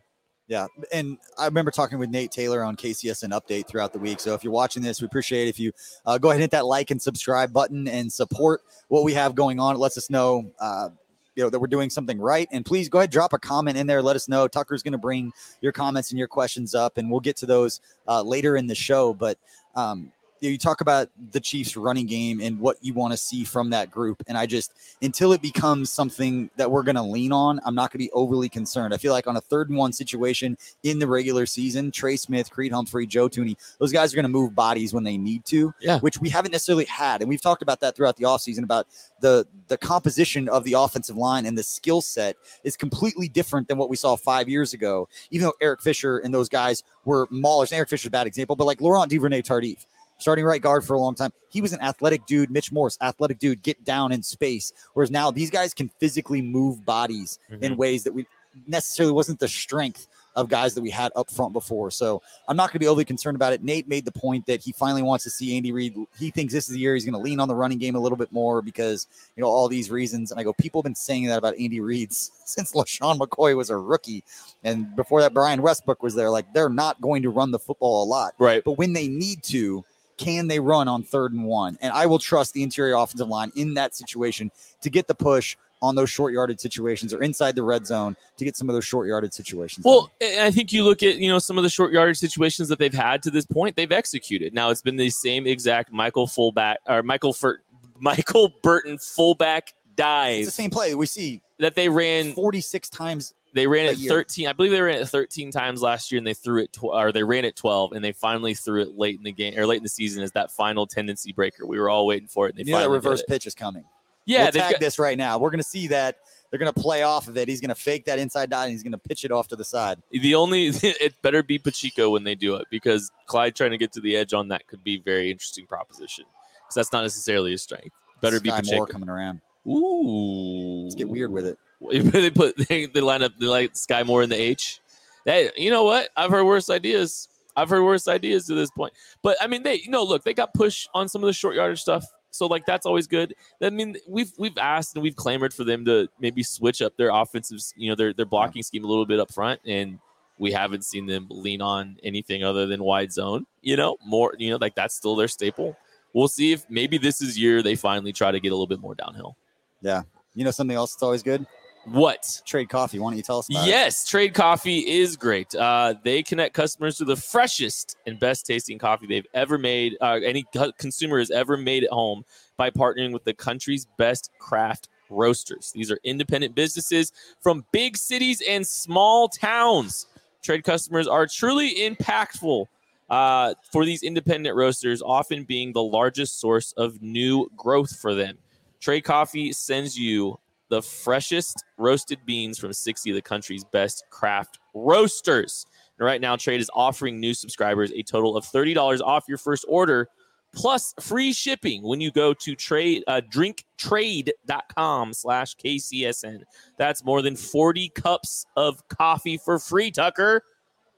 Yeah, 0.48 0.68
and 0.94 1.18
I 1.38 1.46
remember 1.46 1.72
talking 1.72 2.00
with 2.00 2.10
Nate 2.10 2.32
Taylor 2.32 2.64
on 2.64 2.78
KCSN 2.78 3.32
Update 3.32 3.68
throughout 3.68 3.92
the 3.92 4.00
week. 4.00 4.22
So 4.22 4.34
if 4.34 4.46
you're 4.46 4.54
watching 4.54 4.82
this, 4.82 5.02
we 5.02 5.06
appreciate 5.06 5.50
if 5.50 5.60
you 5.60 5.74
uh, 6.06 6.18
go 6.18 6.30
ahead 6.30 6.38
and 6.38 6.44
hit 6.44 6.52
that 6.52 6.66
like 6.66 6.90
and 6.90 7.02
subscribe 7.02 7.52
button 7.52 7.88
and 7.88 8.12
support 8.12 8.62
what 8.88 9.04
we 9.04 9.14
have 9.14 9.36
going 9.36 9.60
on. 9.60 9.76
It 9.76 9.80
lets 9.80 9.98
us 9.98 10.10
know, 10.10 10.50
uh, 10.62 10.88
you 11.36 11.44
know, 11.44 11.50
that 11.50 11.60
we're 11.60 11.68
doing 11.68 11.90
something 11.90 12.18
right. 12.18 12.48
And 12.54 12.66
please 12.66 12.88
go 12.88 13.00
ahead, 13.00 13.12
drop 13.12 13.34
a 13.34 13.38
comment 13.38 13.78
in 13.78 13.88
there. 13.88 14.02
Let 14.02 14.16
us 14.16 14.30
know. 14.30 14.48
Tucker's 14.48 14.82
going 14.82 14.94
to 14.94 14.98
bring 14.98 15.34
your 15.60 15.74
comments 15.74 16.12
and 16.12 16.18
your 16.18 16.30
questions 16.30 16.74
up, 16.74 16.98
and 16.98 17.12
we'll 17.12 17.20
get 17.20 17.36
to 17.38 17.46
those 17.46 17.82
uh, 18.08 18.22
later 18.22 18.56
in 18.56 18.68
the 18.68 18.76
show. 18.76 19.14
But 19.14 19.38
um, 19.76 20.14
you, 20.42 20.58
talk 20.58 20.82
about 20.82 21.10
the 21.32 21.40
Chiefs 21.40 21.76
running 21.78 22.06
game 22.06 22.42
and 22.42 22.60
what 22.60 22.78
you 22.82 22.94
want 22.94 23.14
to 23.14 23.18
see 23.18 23.44
from 23.44 23.70
that 23.72 23.92
group. 23.92 24.22
And 24.28 24.38
I 24.38 24.46
just, 24.46 24.74
until 25.02 25.34
it 25.34 25.42
becomes 25.42 25.90
something 25.90 26.50
that 26.58 26.70
we're 26.70 26.84
going 26.84 26.96
to 26.96 27.02
lean 27.02 27.32
on, 27.32 27.60
I'm 27.66 27.76
not 27.76 27.92
going 27.92 28.00
to 28.00 28.06
be 28.06 28.12
overly 28.12 28.50
concerned. 28.50 28.94
I 28.94 28.98
feel 28.98 29.14
like 29.14 29.28
on 29.28 29.38
a 29.38 29.42
third 29.42 29.70
and 29.70 29.78
one 29.78 29.94
situation 29.94 30.58
in 30.84 31.00
the 31.00 31.08
regular 31.08 31.46
season, 31.46 31.92
Trey 31.92 32.16
Smith, 32.18 32.50
Creed 32.52 32.72
Humphrey, 32.72 33.08
Joe 33.08 33.30
Thuney, 33.30 33.56
those 33.80 33.92
guys 33.92 34.14
are 34.14 34.16
going 34.16 34.24
to 34.24 34.30
move 34.30 34.56
bodies 34.56 34.94
when 34.94 35.04
they 35.04 35.18
need 35.18 35.46
to, 35.46 35.74
Yeah. 35.82 36.00
which 36.00 36.20
we 36.20 36.30
haven't 36.30 36.52
necessarily 36.52 36.86
had. 36.86 37.22
And 37.22 37.30
we've 37.30 37.42
talked 37.42 37.62
about 37.62 37.80
that 37.82 37.96
throughout 37.96 38.18
the 38.18 38.24
offseason 38.26 38.64
about 38.64 38.88
the, 39.22 39.48
the 39.68 39.78
composition 39.78 40.50
of 40.50 40.64
the 40.64 40.74
offensive 40.74 41.18
line 41.18 41.46
and 41.46 41.58
the 41.58 41.64
skill 41.64 42.02
set 42.02 42.36
is 42.64 42.78
completely 42.78 43.28
different 43.28 43.68
than 43.68 43.78
what 43.78 43.90
we 43.90 43.96
saw 43.96 44.16
five 44.16 44.48
years 44.50 44.74
ago, 44.74 45.08
even 45.32 45.46
though 45.46 45.54
Eric 45.62 45.82
Fisher 45.82 46.20
and 46.20 46.34
those 46.34 46.50
guys 46.50 46.84
were 47.06 47.28
maulers. 47.28 47.72
Eric 47.74 47.90
Fisher's 47.90 48.08
a 48.08 48.12
bad 48.12 48.28
example, 48.28 48.56
but 48.56 48.66
like 48.66 48.82
Laurent 48.82 49.10
Duvernay 49.10 49.42
Tardif 49.42 49.86
starting 50.18 50.46
right 50.46 50.62
guard 50.62 50.84
for 50.84 50.94
a 50.94 51.00
long 51.00 51.16
time. 51.16 51.32
He 51.50 51.62
was 51.62 51.74
an 51.74 51.82
athletic 51.82 52.26
dude. 52.26 52.52
Mitch 52.52 52.72
Morse, 52.72 52.98
athletic 53.02 53.40
dude, 53.40 53.62
get 53.62 53.84
down 53.84 54.12
in 54.12 54.24
space. 54.24 54.74
Whereas 54.94 55.12
now 55.12 55.32
these 55.32 55.50
guys 55.50 55.74
can 55.74 55.90
physically 56.00 56.42
move 56.42 56.86
bodies 56.86 57.40
in 57.50 57.60
mm-hmm. 57.60 57.76
ways 57.76 58.04
that 58.04 58.14
we 58.14 58.26
necessarily 58.66 59.14
wasn't 59.14 59.40
the 59.40 59.48
strength 59.48 60.08
of 60.38 60.50
guys 60.50 60.76
that 60.76 60.82
we 60.82 60.90
had 60.92 61.12
up 61.16 61.32
front 61.32 61.52
before. 61.52 61.90
So 61.90 62.22
I'm 62.48 62.56
not 62.56 62.68
going 62.68 62.74
to 62.74 62.80
be 62.80 62.88
overly 62.88 63.06
concerned 63.06 63.36
about 63.36 63.54
it. 63.54 63.64
Nate 63.64 63.88
made 63.88 64.06
the 64.06 64.12
point 64.12 64.46
that 64.46 64.62
he 64.62 64.72
finally 64.72 65.02
wants 65.02 65.24
to 65.24 65.32
see 65.32 65.58
Andy 65.58 65.72
Reid. 65.72 65.96
He 66.18 66.30
thinks 66.30 66.54
this 66.54 66.70
is 66.70 66.76
the 66.76 66.80
year 66.80 66.94
he's 66.94 67.06
going 67.06 67.16
to 67.16 67.20
lean 67.20 67.40
on 67.40 67.48
the 67.48 67.56
running 67.56 67.80
game 67.80 67.96
a 67.96 68.00
little 68.00 68.18
bit 68.18 68.32
more 68.32 68.62
because, 68.62 69.08
you 69.36 69.42
know, 69.42 69.48
all 69.48 69.68
these 69.68 69.90
reasons. 69.90 70.30
And 70.30 70.40
I 70.40 70.44
go, 70.44 70.54
people 70.54 70.80
have 70.80 70.84
been 70.84 70.96
saying 70.96 71.26
that 71.26 71.40
about 71.40 71.58
Andy 71.60 71.80
Reid 71.80 72.14
since 72.14 72.74
LeSean 72.74 73.18
McCoy 73.18 73.58
was 73.58 73.72
a 73.72 73.78
rookie. 73.78 74.24
And 74.64 74.96
before 74.96 75.22
that, 75.22 75.34
Brian 75.34 75.64
Westbrook 75.64 76.04
was 76.04 76.14
there. 76.14 76.30
Like, 76.30 76.54
they're 76.54 76.70
not 76.70 77.02
going 77.02 77.24
to 77.24 77.32
run 77.32 77.50
the 77.50 77.60
football 77.60 78.04
a 78.04 78.08
lot. 78.08 78.34
Right. 78.38 78.64
But 78.64 78.74
when 78.74 78.94
they 78.94 79.08
need 79.08 79.42
to, 79.46 79.84
can 80.18 80.48
they 80.48 80.60
run 80.60 80.88
on 80.88 81.04
third 81.04 81.34
and 81.34 81.46
one? 81.46 81.78
And 81.82 81.94
I 81.94 82.06
will 82.06 82.20
trust 82.20 82.54
the 82.54 82.64
interior 82.64 82.96
offensive 82.96 83.28
line 83.28 83.52
in 83.56 83.74
that 83.76 83.96
situation 83.96 84.52
to 84.82 84.90
get 84.90 85.08
the 85.08 85.16
push 85.16 85.56
on 85.82 85.94
those 85.94 86.10
short 86.10 86.34
yarded 86.34 86.60
situations 86.60 87.14
or 87.14 87.22
inside 87.22 87.56
the 87.56 87.62
red 87.62 87.86
zone 87.86 88.16
to 88.36 88.44
get 88.44 88.58
some 88.58 88.68
of 88.68 88.74
those 88.74 88.86
short 88.86 89.08
yarded 89.08 89.32
situations. 89.34 89.86
Well, 89.86 90.12
I 90.22 90.50
think 90.50 90.74
you 90.74 90.84
look 90.84 91.04
at 91.04 91.18
you 91.18 91.30
know 91.30 91.40
some 91.40 91.58
of 91.58 91.64
the 91.64 91.70
short 91.70 91.92
yardage 91.92 92.18
situations 92.18 92.68
that 92.70 92.80
they've 92.80 92.94
had 92.94 93.22
to 93.24 93.32
this 93.32 93.46
point, 93.46 93.76
they've 93.76 93.92
executed. 93.92 94.54
Now 94.54 94.72
it's 94.72 94.82
been 94.82 94.96
the 94.96 95.10
same 95.12 95.46
exact 95.46 95.92
Michael 95.92 96.26
fullback 96.26 96.80
or 96.88 97.04
Michael 97.04 97.34
Fur, 97.34 97.60
Michael 98.00 98.54
Burton 98.64 98.98
fullback 98.98 99.74
it's 100.00 100.48
the 100.48 100.52
same 100.52 100.70
play 100.70 100.96
we 100.96 101.06
see 101.06 101.42
that 101.60 101.76
they 101.76 101.90
ran. 101.90 102.34
46 102.34 102.90
times. 102.90 103.34
They 103.58 103.66
ran 103.66 103.88
it 103.88 103.98
13. 103.98 104.48
I 104.48 104.54
believe 104.54 104.72
they 104.72 104.82
ran 104.82 105.02
it 105.02 105.08
13 105.08 105.52
times 105.52 105.82
last 105.82 106.12
year, 106.12 106.18
and 106.20 106.28
they 106.28 106.36
threw 106.36 106.62
it, 106.62 106.72
tw- 106.72 106.84
or 106.84 107.12
they 107.12 107.24
ran 107.24 107.44
it 107.44 107.56
12, 107.56 107.94
and 107.94 108.06
they 108.06 108.12
finally 108.12 108.54
threw 108.54 108.82
it 108.84 108.98
late 108.98 109.18
in 109.18 109.24
the 109.24 109.32
game 109.32 109.58
or 109.58 109.66
late 109.66 109.78
in 109.78 109.84
the 109.84 109.90
season 109.90 110.22
as 110.22 110.32
that 110.34 110.52
final 110.52 110.86
tendency 110.86 111.34
breaker. 111.34 111.66
We 111.66 111.80
were 111.80 111.90
all 111.90 112.06
waiting 112.06 112.28
for 112.28 112.48
it. 112.48 112.56
And 112.56 112.60
they 112.60 112.70
You 112.70 112.74
know 112.74 112.80
that 112.80 112.84
did 112.86 112.92
reverse 112.92 113.22
it. 113.22 113.28
pitch 113.28 113.48
is 113.48 113.56
coming. 113.56 113.84
Yeah, 114.26 114.44
we'll 114.44 114.52
tag 114.52 114.72
got- 114.74 114.80
this 114.80 115.00
right 115.00 115.18
now. 115.18 115.40
We're 115.40 115.50
going 115.50 115.64
to 115.64 115.68
see 115.68 115.88
that. 115.88 116.18
They're 116.50 116.60
going 116.60 116.72
to 116.72 116.80
play 116.80 117.04
off 117.04 117.28
of 117.28 117.36
it. 117.36 117.48
He's 117.48 117.60
going 117.60 117.70
to 117.70 117.76
fake 117.76 118.06
that 118.06 118.20
inside 118.20 118.50
dot 118.50 118.66
and 118.66 118.72
he's 118.72 118.84
going 118.84 118.94
to 118.94 118.98
pitch 118.98 119.26
it 119.26 119.32
off 119.32 119.48
to 119.50 119.56
the 119.56 119.66
side. 119.66 120.02
The 120.12 120.36
only 120.36 120.68
it 120.84 121.22
better 121.22 121.44
be 121.44 121.58
Pacheco 121.58 122.12
when 122.12 122.24
they 122.24 122.36
do 122.36 122.56
it 122.56 122.68
because 122.70 123.12
Clyde 123.26 123.56
trying 123.56 123.72
to 123.72 123.78
get 123.78 123.92
to 123.94 124.02
the 124.02 124.16
edge 124.16 124.34
on 124.34 124.48
that 124.50 124.68
could 124.68 124.84
be 124.84 124.98
very 125.00 125.30
interesting 125.32 125.66
proposition 125.66 126.26
because 126.62 126.76
that's 126.76 126.94
not 126.94 127.02
necessarily 127.02 127.52
his 127.52 127.64
strength. 127.64 127.90
Better 128.22 128.40
be 128.40 128.50
Pacheco. 128.50 128.76
Moore 128.78 128.88
coming 128.88 129.10
around. 129.10 129.42
Ooh, 129.68 130.84
Let's 130.84 130.96
get 130.96 131.10
weird 131.10 131.32
with 131.32 131.46
it. 131.46 131.58
they 131.92 132.30
put 132.30 132.58
they, 132.70 132.88
line 132.88 133.24
up 133.24 133.34
they 133.40 133.46
like 133.46 133.74
Skyy 133.74 134.06
Moore 134.06 134.24
in 134.24 134.30
the 134.30 134.40
H. 134.40 134.80
Hey, 135.26 135.52
you 135.58 135.70
know 135.70 135.84
what? 135.84 136.10
I've 136.16 136.32
heard 136.32 136.46
worse 136.46 136.70
ideas. 136.70 137.28
I've 137.56 137.70
heard 137.70 137.84
worse 137.84 138.08
ideas 138.08 138.46
to 138.48 138.56
this 138.56 138.70
point. 138.72 138.94
But 139.22 139.38
I 139.42 139.48
mean, 139.48 139.64
they 139.64 139.76
you 139.76 139.90
know 139.90 140.04
look 140.04 140.24
they 140.24 140.34
got 140.34 140.54
pushed 140.54 140.90
on 140.94 141.08
some 141.08 141.24
of 141.24 141.28
the 141.28 141.34
short 141.34 141.56
yardage 141.56 141.82
stuff. 141.82 142.06
So 142.32 142.46
like 142.46 142.66
that's 142.66 142.86
always 142.86 143.08
good. 143.08 143.34
I 143.62 143.70
mean, 143.70 143.96
we've 144.08 144.32
we've 144.38 144.58
asked 144.58 144.96
and 144.96 145.04
we've 145.04 145.16
clamored 145.16 145.54
for 145.54 145.64
them 145.64 145.86
to 145.86 146.08
maybe 146.20 146.44
switch 146.44 146.82
up 146.82 146.96
their 146.98 147.10
offensive, 147.10 147.60
you 147.76 147.90
know, 147.90 147.96
their 147.96 148.14
their 148.14 148.26
blocking 148.26 148.64
scheme 148.64 148.86
a 148.86 148.88
little 148.88 149.06
bit 149.06 149.20
up 149.20 149.34
front, 149.34 149.60
and 149.66 150.00
we 150.38 150.52
haven't 150.52 150.86
seen 150.86 151.08
them 151.08 151.28
lean 151.30 151.62
on 151.62 151.98
anything 152.04 152.44
other 152.44 152.66
than 152.66 152.84
wide 152.84 153.12
zone. 153.12 153.46
You 153.62 153.76
know, 153.76 153.98
more 154.06 154.34
you 154.38 154.50
know, 154.52 154.58
like 154.58 154.76
that's 154.76 154.96
still 154.96 155.16
their 155.16 155.28
staple. 155.28 155.76
We'll 156.14 156.28
see 156.28 156.52
if 156.52 156.70
maybe 156.70 156.98
this 156.98 157.22
is 157.22 157.38
year 157.38 157.62
they 157.62 157.76
finally 157.76 158.14
try 158.14 158.32
to 158.32 158.40
get 158.40 158.50
a 158.50 158.56
little 158.56 158.68
bit 158.68 158.80
more 158.80 158.96
downhill. 158.96 159.36
Yeah, 159.82 160.04
you 160.36 160.44
know 160.44 160.52
something 160.52 160.76
else 160.76 160.94
that's 160.94 161.04
always 161.04 161.24
good? 161.24 161.46
What? 161.88 162.42
Trade 162.46 162.68
coffee. 162.68 163.00
Why 163.00 163.12
don't 163.12 163.18
you 163.18 163.24
tell 163.24 163.40
us 163.40 163.50
about 163.50 163.66
it? 163.66 163.70
Yes, 163.70 164.06
Trade 164.06 164.34
Coffee 164.34 164.80
is 164.80 165.16
great. 165.16 165.56
Uh, 165.56 165.96
they 166.04 166.22
connect 166.22 166.54
customers 166.54 166.98
to 166.98 167.06
the 167.06 167.16
freshest 167.16 167.96
and 168.06 168.20
best 168.20 168.46
tasting 168.46 168.78
coffee 168.78 169.08
they've 169.08 169.28
ever 169.34 169.58
made, 169.58 169.96
uh, 170.02 170.20
any 170.24 170.46
consumer 170.78 171.20
has 171.20 171.32
ever 171.32 171.56
made 171.56 171.86
at 171.86 171.90
home 171.90 172.26
by 172.58 172.70
partnering 172.70 173.14
with 173.14 173.24
the 173.24 173.34
country's 173.34 173.88
best 173.98 174.32
craft 174.38 174.90
roasters. 175.10 175.72
These 175.74 175.90
are 175.90 176.00
independent 176.04 176.56
businesses 176.56 177.14
from 177.42 177.64
big 177.72 177.96
cities 177.96 178.42
and 178.48 178.68
small 178.68 179.30
towns. 179.30 180.08
Trade 180.44 180.66
customers 180.66 181.08
are 181.08 181.26
truly 181.26 181.76
impactful 181.76 182.66
uh, 183.10 183.54
for 183.72 183.86
these 183.86 184.04
independent 184.04 184.58
roasters, 184.58 185.02
often 185.02 185.46
being 185.46 185.72
the 185.72 185.84
largest 185.84 186.42
source 186.42 186.74
of 186.74 187.02
new 187.02 187.50
growth 187.56 187.98
for 187.98 188.14
them. 188.14 188.38
Trade 188.82 189.02
Coffee 189.06 189.54
sends 189.54 189.98
you 189.98 190.38
the 190.70 190.82
freshest 190.82 191.64
roasted 191.78 192.20
beans 192.26 192.58
from 192.58 192.74
60 192.74 193.12
of 193.12 193.16
the 193.16 193.22
country's 193.22 193.64
best 193.64 194.04
craft 194.10 194.60
roasters. 194.74 195.66
And 195.98 196.06
right 196.06 196.22
now, 196.22 196.36
Trade 196.36 196.62
is 196.62 196.72
offering 196.74 197.20
new 197.20 197.34
subscribers 197.34 197.92
a 197.92 198.04
total 198.04 198.38
of 198.38 198.46
$30 198.46 199.02
off 199.02 199.26
your 199.28 199.38
first 199.38 199.66
order 199.68 200.08
plus 200.54 200.94
free 201.00 201.34
shipping 201.34 201.84
when 201.84 202.02
you 202.02 202.12
go 202.12 202.34
to 202.34 202.56
trade 202.56 203.04
uh, 203.08 203.22
drinktrade.com 203.32 205.14
slash 205.14 205.56
KCSN. 205.56 206.42
That's 206.78 207.04
more 207.04 207.22
than 207.22 207.36
40 207.36 207.90
cups 207.90 208.46
of 208.56 208.86
coffee 208.88 209.38
for 209.38 209.60
free, 209.60 209.92
Tucker. 209.92 210.42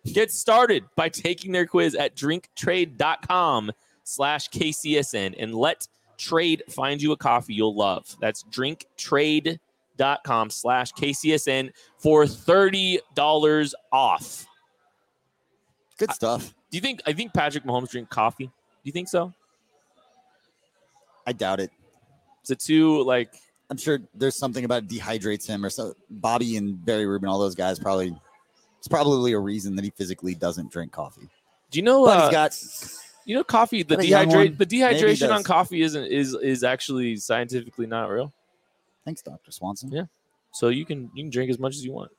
Get 0.05 0.31
started 0.31 0.85
by 0.95 1.09
taking 1.09 1.51
their 1.51 1.65
quiz 1.65 1.93
at 1.93 2.15
drinktrade.com 2.15 3.71
slash 4.03 4.49
KCSN 4.49 5.35
and 5.37 5.53
let 5.53 5.87
trade 6.19 6.61
find 6.69 7.01
you 7.01 7.13
a 7.13 7.17
coffee 7.17 7.55
you'll 7.55 7.75
love. 7.75 8.15
That's 8.21 8.43
drinktrade.com 8.43 10.51
slash 10.51 10.93
KCSN 10.93 11.71
for 11.97 12.25
$30 12.25 13.73
off. 13.91 14.45
Good 15.97 16.11
stuff. 16.11 16.53
Do 16.69 16.77
you 16.77 16.81
think 16.81 17.01
I 17.05 17.13
think 17.13 17.33
Patrick 17.33 17.63
Mahomes 17.63 17.89
drink 17.89 18.09
coffee? 18.09 18.45
Do 18.45 18.51
you 18.83 18.91
think 18.91 19.09
so? 19.09 19.33
I 21.25 21.33
doubt 21.33 21.59
it. 21.59 21.71
Is 22.43 22.51
it 22.51 22.59
too 22.59 23.03
like 23.03 23.33
I'm 23.69 23.77
sure 23.77 23.99
there's 24.15 24.37
something 24.37 24.65
about 24.65 24.87
dehydrates 24.87 25.47
him 25.47 25.65
or 25.65 25.69
so. 25.69 25.93
Bobby 26.09 26.57
and 26.57 26.83
Barry 26.83 27.05
Rubin, 27.05 27.29
all 27.29 27.39
those 27.39 27.55
guys 27.55 27.79
probably. 27.79 28.15
It's 28.77 28.87
probably 28.87 29.33
a 29.33 29.39
reason 29.39 29.75
that 29.75 29.83
he 29.83 29.89
physically 29.89 30.35
doesn't 30.35 30.71
drink 30.71 30.93
coffee. 30.93 31.27
do 31.69 31.79
you 31.79 31.83
know 31.83 32.05
uh, 32.05 32.21
he's 32.21 32.31
got 32.31 32.53
you 33.29 33.35
know 33.35 33.43
coffee 33.43 33.83
the 33.83 33.95
got 33.95 34.03
a 34.03 34.07
young 34.07 34.27
dehydrate 34.27 34.57
the 34.57 34.65
dehydration 34.65 35.31
on 35.31 35.43
coffee 35.43 35.83
isn't 35.83 36.05
is 36.05 36.33
is 36.33 36.63
actually 36.63 37.15
scientifically 37.15 37.85
not 37.85 38.09
real. 38.09 38.33
thanks, 39.05 39.21
Doctor 39.21 39.51
Swanson. 39.51 39.91
Yeah. 39.91 40.05
So 40.51 40.69
you 40.69 40.83
can 40.83 41.11
you 41.13 41.25
can 41.25 41.29
drink 41.29 41.51
as 41.51 41.59
much 41.59 41.75
as 41.75 41.85
you 41.85 41.91
want. 41.91 42.11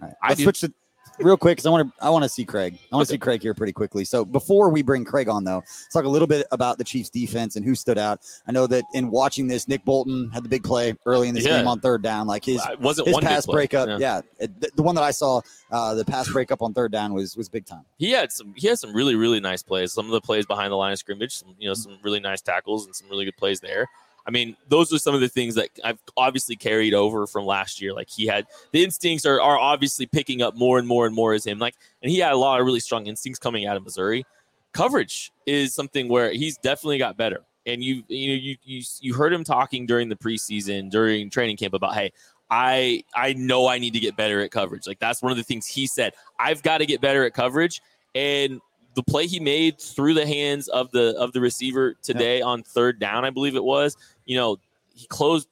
All 0.00 0.06
right, 0.06 0.16
I 0.22 0.28
let's 0.28 0.38
do- 0.38 0.44
switch 0.44 0.60
to 0.60 0.72
real 1.18 1.36
quick 1.36 1.52
because 1.56 1.66
I 1.66 1.70
want 1.70 1.88
to 1.88 2.04
I 2.04 2.10
want 2.10 2.22
to 2.24 2.28
see 2.28 2.44
Craig. 2.44 2.74
I 2.90 2.96
want 2.96 3.06
to 3.06 3.12
Okay. 3.12 3.16
see 3.16 3.18
Craig 3.18 3.42
here 3.42 3.54
pretty 3.54 3.72
quickly. 3.72 4.04
So 4.04 4.24
before 4.24 4.70
we 4.70 4.82
bring 4.82 5.04
Craig 5.04 5.28
on, 5.28 5.44
though, 5.44 5.58
let's 5.58 5.88
talk 5.92 6.04
a 6.04 6.08
little 6.08 6.26
bit 6.26 6.46
about 6.52 6.78
the 6.78 6.84
Chiefs' 6.84 7.10
defense 7.10 7.56
and 7.56 7.64
who 7.64 7.74
stood 7.74 7.98
out. 7.98 8.20
I 8.48 8.52
know 8.52 8.66
that 8.68 8.84
in 8.94 9.10
watching 9.10 9.46
this, 9.46 9.68
Nick 9.68 9.84
Bolton 9.84 10.30
had 10.30 10.42
the 10.42 10.48
big 10.48 10.64
play 10.64 10.94
early 11.06 11.28
in 11.28 11.34
this 11.34 11.44
Yeah. 11.44 11.58
game 11.58 11.68
on 11.68 11.80
third 11.80 12.02
down. 12.02 12.26
Like 12.26 12.44
his 12.44 12.64
It 12.66 12.80
wasn't 12.80 13.08
his 13.08 13.14
one 13.14 13.22
pass 13.22 13.46
breakup, 13.46 13.88
Yeah. 13.88 14.22
yeah, 14.40 14.46
the, 14.58 14.70
the 14.74 14.82
one 14.82 14.94
that 14.94 15.04
I 15.04 15.10
saw, 15.10 15.40
uh, 15.70 15.94
the 15.94 16.04
pass 16.04 16.28
breakup 16.30 16.62
on 16.62 16.72
third 16.74 16.92
down 16.92 17.12
was 17.14 17.36
was 17.36 17.48
big 17.48 17.66
time. 17.66 17.84
he 17.98 18.10
had 18.10 18.32
some 18.32 18.54
he 18.56 18.66
had 18.68 18.78
some 18.78 18.94
really 18.94 19.14
really 19.14 19.40
nice 19.40 19.62
plays 19.62 19.92
some 19.92 20.06
of 20.06 20.12
the 20.12 20.20
plays 20.20 20.46
behind 20.46 20.72
the 20.72 20.76
line 20.76 20.92
of 20.92 20.98
scrimmage 20.98 21.36
some 21.36 21.54
you 21.58 21.68
know 21.68 21.74
some 21.74 21.98
really 22.02 22.20
nice 22.20 22.40
tackles 22.40 22.86
and 22.86 22.94
some 22.96 23.08
really 23.08 23.24
good 23.24 23.36
plays 23.36 23.60
there 23.60 23.86
i 24.26 24.30
mean 24.30 24.56
those 24.68 24.92
are 24.92 24.98
some 24.98 25.14
of 25.14 25.20
the 25.20 25.28
things 25.28 25.54
that 25.54 25.68
i've 25.84 25.98
obviously 26.16 26.56
carried 26.56 26.94
over 26.94 27.26
from 27.26 27.44
last 27.44 27.80
year 27.80 27.92
like 27.92 28.08
he 28.08 28.26
had 28.26 28.46
the 28.72 28.82
instincts 28.82 29.26
are, 29.26 29.40
are 29.40 29.58
obviously 29.58 30.06
picking 30.06 30.42
up 30.42 30.56
more 30.56 30.78
and 30.78 30.86
more 30.86 31.06
and 31.06 31.14
more 31.14 31.32
as 31.32 31.44
him 31.44 31.58
like 31.58 31.74
and 32.02 32.10
he 32.10 32.18
had 32.18 32.32
a 32.32 32.36
lot 32.36 32.60
of 32.60 32.66
really 32.66 32.80
strong 32.80 33.06
instincts 33.06 33.38
coming 33.38 33.66
out 33.66 33.76
of 33.76 33.84
missouri 33.84 34.24
coverage 34.72 35.32
is 35.46 35.74
something 35.74 36.08
where 36.08 36.32
he's 36.32 36.56
definitely 36.58 36.98
got 36.98 37.16
better 37.16 37.40
and 37.66 37.82
you 37.82 38.02
you 38.08 38.28
know 38.28 38.34
you 38.34 38.56
you, 38.64 38.82
you 39.00 39.14
heard 39.14 39.32
him 39.32 39.44
talking 39.44 39.86
during 39.86 40.08
the 40.08 40.16
preseason 40.16 40.90
during 40.90 41.30
training 41.30 41.56
camp 41.56 41.74
about 41.74 41.94
hey 41.94 42.12
I 42.52 43.02
I 43.14 43.32
know 43.32 43.66
I 43.66 43.78
need 43.78 43.94
to 43.94 43.98
get 43.98 44.14
better 44.14 44.42
at 44.42 44.50
coverage. 44.50 44.86
Like 44.86 44.98
that's 44.98 45.22
one 45.22 45.32
of 45.32 45.38
the 45.38 45.42
things 45.42 45.66
he 45.66 45.86
said. 45.86 46.12
I've 46.38 46.62
got 46.62 46.78
to 46.78 46.86
get 46.86 47.00
better 47.00 47.24
at 47.24 47.32
coverage. 47.32 47.80
And 48.14 48.60
the 48.94 49.02
play 49.02 49.26
he 49.26 49.40
made 49.40 49.80
through 49.80 50.12
the 50.12 50.26
hands 50.26 50.68
of 50.68 50.90
the 50.90 51.16
of 51.16 51.32
the 51.32 51.40
receiver 51.40 51.94
today 52.02 52.42
on 52.42 52.62
third 52.62 52.98
down, 52.98 53.24
I 53.24 53.30
believe 53.30 53.56
it 53.56 53.64
was. 53.64 53.96
You 54.32 54.38
know, 54.38 54.56
he 54.94 55.06
closed 55.08 55.46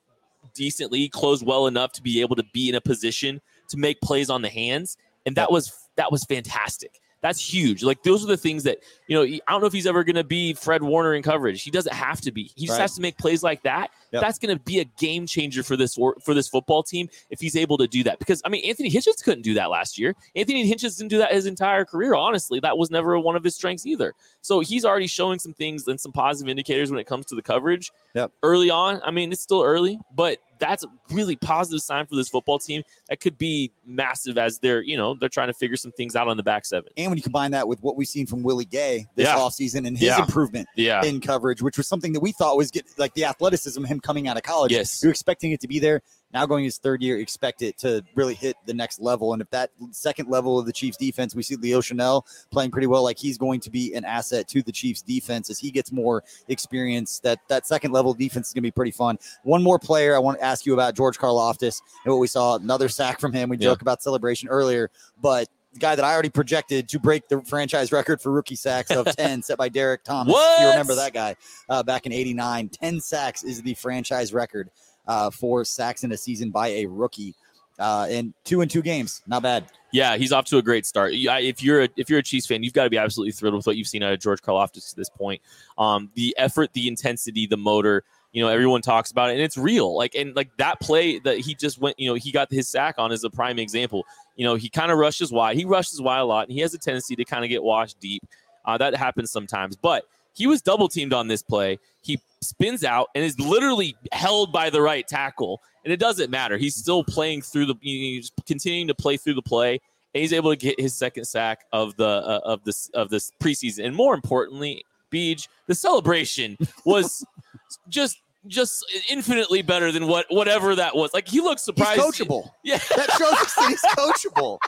decently, 0.55 1.09
closed 1.11 1.45
well 1.45 1.67
enough 1.67 1.93
to 1.93 2.03
be 2.03 2.23
able 2.23 2.35
to 2.37 2.45
be 2.55 2.71
in 2.71 2.75
a 2.75 2.81
position 2.81 3.43
to 3.69 3.77
make 3.77 4.01
plays 4.01 4.31
on 4.31 4.41
the 4.41 4.49
hands, 4.49 4.97
and 5.27 5.37
that 5.37 5.53
was 5.53 5.71
that 5.97 6.11
was 6.11 6.25
fantastic. 6.25 6.99
That's 7.21 7.39
huge. 7.39 7.83
Like 7.83 8.03
those 8.05 8.25
are 8.25 8.27
the 8.27 8.39
things 8.39 8.63
that 8.63 8.79
you 9.07 9.15
know. 9.15 9.23
I 9.23 9.53
don't 9.53 9.61
know 9.61 9.67
if 9.67 9.75
he's 9.75 9.87
ever 9.87 10.03
going 10.03 10.17
to 10.17 10.25
be 10.25 10.55
Fred 10.55 10.83
Warner 10.83 11.15
in 11.15 11.23
coverage. 11.23 11.63
He 11.63 11.71
doesn't 11.71 11.93
have 11.93 12.23
to 12.23 12.33
be. 12.33 12.51
He 12.57 12.65
just 12.65 12.79
Right. 12.79 12.83
has 12.83 12.95
to 12.95 13.03
make 13.03 13.19
plays 13.19 13.43
like 13.43 13.63
that. 13.65 13.91
Yep. 14.13 14.23
That's 14.23 14.39
going 14.39 14.57
to 14.57 14.63
be 14.63 14.81
a 14.81 14.85
game 14.85 15.27
changer 15.27 15.63
for 15.63 15.77
this 15.77 15.95
for 15.95 16.35
this 16.35 16.49
football 16.49 16.83
team 16.83 17.09
if 17.31 17.41
he's 17.41 17.57
able 17.57 17.79
to 17.79 17.87
do 17.87 18.03
that. 18.05 18.19
Because 18.19 18.43
I 18.45 18.49
mean, 18.49 18.65
Anthony 18.65 18.91
Hitchens 18.91 19.23
couldn't 19.23 19.43
do 19.43 19.55
that 19.55 19.71
last 19.71 19.99
year. 19.99 20.15
Anthony 20.35 20.69
Hitchens 20.71 20.97
didn't 20.99 21.11
do 21.11 21.19
that 21.19 21.33
his 21.33 21.47
entire 21.47 21.85
career. 21.85 22.15
Honestly, 22.15 22.61
that 22.61 22.77
was 22.77 22.91
never 22.91 23.19
one 23.19 23.37
of 23.37 23.45
his 23.45 23.55
strengths 23.55 23.87
either. 23.87 24.13
So 24.43 24.61
he's 24.61 24.85
already 24.85 25.07
showing 25.07 25.39
some 25.39 25.53
things 25.53 25.87
and 25.87 26.01
some 26.01 26.13
positive 26.13 26.49
indicators 26.49 26.91
when 26.91 26.99
it 26.99 27.07
comes 27.07 27.27
to 27.27 27.35
the 27.35 27.43
coverage. 27.43 27.93
Yep. 28.15 28.33
Early 28.43 28.71
on, 28.71 29.01
I 29.05 29.11
mean, 29.11 29.31
it's 29.33 29.43
still 29.43 29.63
early, 29.63 29.99
but 30.15 30.39
that's 30.59 30.85
a 30.85 30.89
really 31.11 31.37
positive 31.37 31.81
sign 31.81 32.05
for 32.05 32.17
this 32.17 32.29
football 32.29 32.59
team. 32.59 32.83
That 33.09 33.21
could 33.21 33.39
be 33.39 33.73
massive 33.87 34.37
as 34.37 34.59
they're, 34.59 34.83
you 34.83 34.95
know, 34.97 35.15
they're 35.15 35.31
trying 35.31 35.47
to 35.49 35.55
figure 35.55 35.77
some 35.77 35.91
things 35.93 36.15
out 36.15 36.29
on 36.29 36.37
the 36.37 36.43
back 36.43 36.67
seven. 36.67 36.91
And 36.99 37.11
when 37.11 37.17
you 37.17 37.23
combine 37.23 37.53
that 37.53 37.67
with 37.67 37.83
what 37.83 37.97
we've 37.97 38.07
seen 38.09 38.27
from 38.27 38.43
Willie 38.43 38.67
Gay 38.67 39.07
this 39.15 39.27
Yeah. 39.27 39.37
offseason 39.37 39.87
and 39.87 39.97
his 39.97 40.09
Yeah. 40.09 40.21
improvement 40.21 40.69
Yeah. 40.77 41.03
in 41.03 41.21
coverage, 41.21 41.63
which 41.63 41.79
was 41.79 41.87
something 41.87 42.13
that 42.13 42.21
we 42.21 42.33
thought 42.33 42.59
was 42.59 42.71
get, 42.71 42.85
like 42.99 43.15
the 43.15 43.25
athleticism, 43.25 43.85
him 43.85 44.00
coming 44.01 44.29
out 44.29 44.37
of 44.37 44.43
college. 44.43 44.73
Yes. 44.73 45.03
You're 45.03 45.11
expecting 45.13 45.53
it 45.53 45.61
to 45.61 45.69
be 45.69 45.79
there. 45.79 46.03
Now 46.33 46.47
going 46.47 46.63
his 46.63 46.79
third 46.79 47.03
year, 47.03 47.19
expect 47.19 47.61
it 47.61 47.77
to 47.79 48.05
really 48.15 48.35
hit 48.35 48.55
the 48.65 48.73
next 48.73 49.01
level. 49.01 49.33
And 49.33 49.43
if 49.43 49.51
that 49.51 49.71
second 49.91 50.29
level 50.29 50.59
of 50.61 50.67
the 50.67 50.73
Chiefs 50.73 50.97
defense, 50.97 51.35
we 51.35 51.43
see 51.43 51.57
Leo 51.57 51.81
Chenal 51.81 52.23
playing 52.53 52.71
pretty 52.71 52.87
well, 52.87 53.03
like 53.03 53.19
he's 53.19 53.37
going 53.37 53.59
to 53.61 53.71
be 53.71 53.95
an 53.95 54.05
asset 54.05 54.47
to 54.49 54.63
the 54.63 54.71
Chiefs 54.71 55.03
defense 55.03 55.51
as 55.51 55.59
he 55.59 55.73
gets 55.73 55.91
more 55.91 56.23
experience. 56.47 57.19
That 57.21 57.41
that 57.49 57.67
second 57.67 57.91
level 57.93 58.15
defense 58.15 58.49
is 58.49 58.55
going 58.55 58.63
to 58.63 58.67
be 58.69 58.71
pretty 58.71 58.93
fun. 58.93 59.19
One 59.43 59.63
more 59.63 59.79
player 59.79 60.15
I 60.15 60.21
want 60.21 60.39
to 60.39 60.45
ask 60.45 60.65
you 60.67 60.75
about 60.75 60.95
George 60.95 61.19
Karlaftis 61.19 61.83
and 62.05 62.13
what 62.13 62.21
we 62.21 62.29
saw 62.29 62.57
another 62.57 62.89
sack 62.89 63.19
from 63.19 63.33
him. 63.33 63.49
We 63.49 63.57
Yeah. 63.57 63.71
joke 63.71 63.83
about 63.83 64.01
celebration 64.01 64.49
earlier, 64.49 64.91
but 65.21 65.49
the 65.73 65.79
guy 65.79 65.95
that 65.95 66.05
I 66.05 66.13
already 66.13 66.31
projected 66.31 66.89
to 66.89 66.99
break 66.99 67.29
the 67.29 67.43
franchise 67.43 67.93
record 67.93 68.21
for 68.21 68.31
rookie 68.31 68.57
sacks 68.57 68.91
of 68.91 69.07
10 69.17 69.43
set 69.43 69.59
by 69.59 69.69
Derrick 69.69 70.05
Thomas. 70.05 70.35
If 70.37 70.61
you 70.61 70.69
remember 70.69 70.95
that 70.97 71.13
guy 71.13 71.37
uh, 71.69 71.83
back 71.83 72.07
in 72.07 72.13
89, 72.13 72.69
10 72.69 73.01
sacks 73.01 73.45
is 73.45 73.63
the 73.63 73.75
franchise 73.75 74.33
record 74.33 74.71
uh, 75.07 75.31
for 75.31 75.65
sacks 75.65 76.05
in 76.05 76.13
a 76.13 76.17
season 76.17 76.51
by 76.51 76.69
a 76.69 76.87
rookie. 76.87 77.35
Uh, 77.79 78.07
and 78.11 78.35
two 78.45 78.61
in 78.61 78.69
two 78.69 78.83
games, 78.83 79.23
not 79.27 79.43
bad. 79.43 79.65
Yeah, 79.91 80.19
he's 80.19 80.33
off 80.33 80.45
to 80.47 80.59
a 80.59 80.63
great 80.63 80.85
start. 80.85 81.13
If 81.15 81.63
you're 81.63 81.85
a, 81.85 81.89
if 81.97 82.11
you're 82.11 82.19
a 82.19 82.23
Chiefs 82.23 82.47
fan, 82.47 82.63
you've 82.63 82.75
got 82.75 82.85
to 82.85 82.91
be 82.91 82.99
absolutely 82.99 83.33
thrilled 83.33 83.55
with 83.55 83.67
what 83.67 83.77
you've 83.77 83.89
seen 83.89 84.03
out 84.03 84.13
of 84.13 84.21
George 84.21 84.43
Karlaftis 84.43 84.91
to 84.91 84.97
this 84.97 85.09
point. 85.09 85.41
Um, 85.79 86.11
the 86.15 86.35
effort, 86.37 86.75
the 86.75 86.89
intensity, 86.89 87.47
the 87.47 87.57
motor. 87.57 88.05
You 88.33 88.43
know, 88.43 88.49
everyone 88.49 88.81
talks 88.81 89.11
about 89.11 89.31
it, 89.31 89.35
and 89.35 89.43
it's 89.43 89.57
real. 89.57 89.97
Like 89.97 90.15
and 90.15 90.35
like 90.37 90.57
that 90.59 90.81
play 90.81 91.19
that 91.21 91.39
he 91.39 91.55
just 91.55 91.81
went. 91.81 91.99
You 91.99 92.09
know, 92.11 92.15
he 92.15 92.31
got 92.31 92.51
his 92.51 92.69
sack 92.69 92.95
on 92.99 93.11
is 93.11 93.25
a 93.25 93.31
prime 93.31 93.59
example. 93.59 94.05
You 94.37 94.45
know, 94.45 94.55
he 94.55 94.69
kind 94.69 94.93
of 94.93 94.99
rushes 94.99 95.33
wide. 95.33 95.57
He 95.57 95.65
rushes 95.65 96.01
wide 96.01 96.21
a 96.21 96.25
lot, 96.25 96.47
and 96.47 96.53
he 96.55 96.61
has 96.61 96.73
a 96.75 96.79
tendency 96.79 97.17
to 97.17 97.25
kind 97.25 97.45
of 97.45 97.49
get 97.51 97.63
washed 97.63 97.99
deep. 98.01 98.23
Uh, 98.65 98.79
that 98.79 98.95
happens 98.95 99.31
sometimes, 99.31 99.77
but 99.77 100.05
he 100.35 100.47
was 100.47 100.63
double 100.63 100.89
teamed 100.89 101.13
on 101.13 101.29
this 101.29 101.43
play. 101.43 101.79
He 102.03 102.21
spins 102.41 102.85
out 102.85 103.09
and 103.15 103.25
is 103.25 103.39
literally 103.39 103.97
held 104.13 104.53
by 104.53 104.71
the 104.71 104.81
right 104.81 105.07
tackle, 105.07 105.61
and 105.85 105.93
it 105.93 105.99
doesn't 105.99 106.31
matter. 106.31 106.57
He's 106.57 106.77
still 106.77 107.03
playing 107.05 107.43
through 107.43 107.67
the, 107.67 107.75
he's 107.81 108.31
continuing 108.47 108.89
to 108.89 108.95
play 108.95 109.17
through 109.17 109.35
the 109.35 109.43
play, 109.43 109.81
and 110.15 110.21
he's 110.21 110.33
able 110.33 110.51
to 110.51 110.57
get 110.57 110.79
his 110.81 110.95
second 110.95 111.25
sack 111.25 111.65
of 111.73 111.97
the 111.97 112.07
uh, 112.07 112.41
of 112.45 112.65
this 112.65 112.91
of 112.95 113.11
this 113.11 113.33
preseason. 113.41 113.87
And 113.87 113.95
more 113.95 114.15
importantly, 114.15 114.85
Beej, 115.11 115.49
the 115.67 115.75
celebration 115.75 116.57
was 116.85 117.25
just 117.89 118.19
just 118.47 118.85
infinitely 119.11 119.61
better 119.63 119.93
than 119.93 120.07
what 120.07 120.27
whatever 120.31 120.75
that 120.75 120.97
was. 120.97 121.13
Like 121.13 121.29
he 121.29 121.41
looked 121.41 121.61
He's 121.61 121.65
surprised. 121.67 122.01
coachable. 122.01 122.51
Yeah. 122.65 122.79
That 122.97 123.11
shows 123.13 123.33
us 123.33 123.55
that 123.55 123.69
he's 123.69 123.83
coachable. 123.97 124.59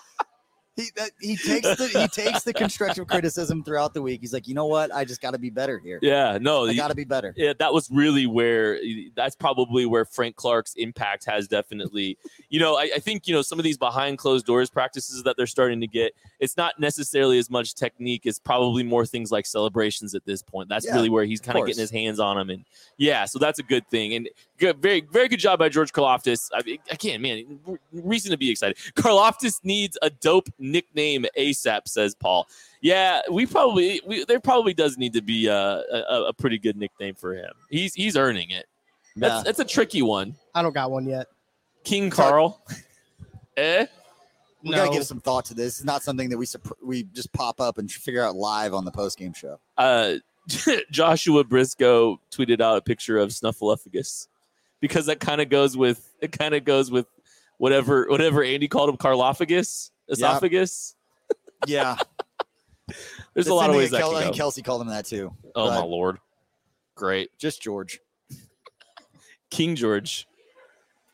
He, 0.74 0.88
that, 0.96 1.10
he 1.20 1.36
takes 1.36 1.76
the 1.76 1.86
he 1.88 2.08
takes 2.08 2.44
the 2.44 2.52
constructive 2.54 3.06
criticism 3.06 3.62
throughout 3.62 3.92
the 3.92 4.00
week. 4.00 4.22
He's 4.22 4.32
like, 4.32 4.48
you 4.48 4.54
know 4.54 4.66
what? 4.66 4.94
I 4.94 5.04
just 5.04 5.20
got 5.20 5.32
to 5.32 5.38
be 5.38 5.50
better 5.50 5.78
here. 5.78 5.98
Yeah, 6.00 6.38
no, 6.40 6.66
I 6.66 6.74
got 6.74 6.88
to 6.88 6.94
be 6.94 7.04
better. 7.04 7.34
yeah, 7.36 7.52
that 7.58 7.74
was 7.74 7.90
really 7.90 8.26
where 8.26 8.78
that's 9.14 9.36
probably 9.36 9.84
where 9.84 10.06
Frank 10.06 10.36
Clark's 10.36 10.72
impact 10.74 11.26
has 11.26 11.46
definitely, 11.46 12.16
you 12.48 12.58
know, 12.58 12.76
I, 12.76 12.90
I 12.96 12.98
think, 13.00 13.26
you 13.28 13.34
know, 13.34 13.42
some 13.42 13.58
of 13.58 13.64
these 13.64 13.76
behind 13.76 14.16
closed 14.16 14.46
doors 14.46 14.70
practices 14.70 15.22
that 15.24 15.36
they're 15.36 15.46
starting 15.46 15.80
to 15.80 15.86
get, 15.86 16.14
it's 16.40 16.56
not 16.56 16.80
necessarily 16.80 17.38
as 17.38 17.50
much 17.50 17.74
technique, 17.74 18.22
it's 18.24 18.38
probably 18.38 18.82
more 18.82 19.04
things 19.04 19.30
like 19.30 19.44
celebrations 19.44 20.14
at 20.14 20.24
this 20.24 20.42
point. 20.42 20.70
That's 20.70 20.86
Yeah, 20.86 20.94
really 20.94 21.10
where 21.10 21.24
he's 21.24 21.40
kind 21.40 21.58
of 21.58 21.66
getting 21.66 21.80
his 21.80 21.90
hands 21.90 22.18
on 22.18 22.36
them. 22.36 22.48
And 22.48 22.64
yeah, 22.96 23.26
so 23.26 23.38
that's 23.38 23.58
a 23.58 23.62
good 23.62 23.86
thing. 23.90 24.14
And 24.14 24.28
good, 24.58 24.80
very, 24.80 25.02
very 25.02 25.28
good 25.28 25.40
job 25.40 25.58
by 25.58 25.68
George 25.68 25.92
Karlaftis. 25.92 26.48
I 26.54 26.96
can't 26.96 27.20
man, 27.20 27.60
reason 27.92 28.30
to 28.30 28.38
be 28.38 28.50
excited. 28.50 28.78
Karlaftis 28.94 29.60
needs 29.64 29.98
a 30.00 30.08
dope 30.08 30.48
nickname 30.62 31.26
ASAP, 31.38 31.82
says 31.86 32.14
Paul. 32.14 32.48
Yeah, 32.80 33.20
we 33.30 33.46
probably 33.46 34.00
we, 34.06 34.24
there 34.24 34.40
probably 34.40 34.74
does 34.74 34.96
need 34.96 35.12
to 35.14 35.22
be 35.22 35.46
a, 35.48 35.56
a, 35.56 36.24
a 36.28 36.32
pretty 36.32 36.58
good 36.58 36.76
nickname 36.76 37.14
for 37.14 37.34
him. 37.34 37.52
He's 37.68 37.94
he's 37.94 38.16
earning 38.16 38.50
it. 38.50 38.66
That's 39.16 39.34
Yeah. 39.34 39.42
that's 39.44 39.58
a 39.60 39.64
tricky 39.64 40.02
one. 40.02 40.34
I 40.54 40.62
don't 40.62 40.72
got 40.72 40.90
one 40.90 41.06
yet. 41.06 41.26
King 41.84 42.10
Carl. 42.10 42.64
eh? 43.56 43.86
We 44.62 44.70
no. 44.70 44.76
got 44.76 44.86
to 44.86 44.92
give 44.92 45.06
some 45.06 45.20
thought 45.20 45.44
to 45.46 45.54
this. 45.54 45.78
It's 45.78 45.84
not 45.84 46.02
something 46.02 46.28
that 46.30 46.38
we 46.38 46.46
supp- 46.46 46.72
we 46.82 47.02
just 47.02 47.32
pop 47.32 47.60
up 47.60 47.78
and 47.78 47.90
figure 47.90 48.22
out 48.22 48.36
live 48.36 48.74
on 48.74 48.84
the 48.84 48.92
post 48.92 49.18
game 49.18 49.32
show. 49.32 49.58
Uh, 49.76 50.14
Joshua 50.90 51.44
Briscoe 51.44 52.20
tweeted 52.30 52.60
out 52.60 52.76
a 52.76 52.80
picture 52.80 53.18
of 53.18 53.30
Snuffleupagus 53.30 54.28
because 54.80 55.06
that 55.06 55.20
kind 55.20 55.40
of 55.40 55.48
goes 55.48 55.76
with 55.76 56.12
it. 56.20 56.32
Kind 56.32 56.54
of 56.54 56.64
goes 56.64 56.90
with 56.90 57.06
whatever 57.58 58.06
whatever 58.08 58.42
Andy 58.42 58.66
called 58.66 58.88
him, 58.88 58.96
Carlophagus, 58.96 59.91
esophagus. 60.12 60.94
Yeah, 61.66 61.96
There's 63.34 63.46
The 63.46 63.52
a 63.52 63.54
lot 63.54 63.70
of 63.70 63.76
ways 63.76 63.90
that 63.90 63.98
that 63.98 64.02
Kel- 64.02 64.16
I 64.16 64.22
can 64.24 64.32
go. 64.32 64.38
Kelce 64.48 64.64
called 64.64 64.80
him 64.82 64.88
that 64.88 65.06
too. 65.06 65.32
Oh 65.54 65.68
my 65.70 65.80
but- 65.80 65.86
lord, 65.88 66.18
great 66.94 67.30
Just 67.38 67.62
George. 67.62 68.00
King 69.50 69.74
George. 69.76 70.26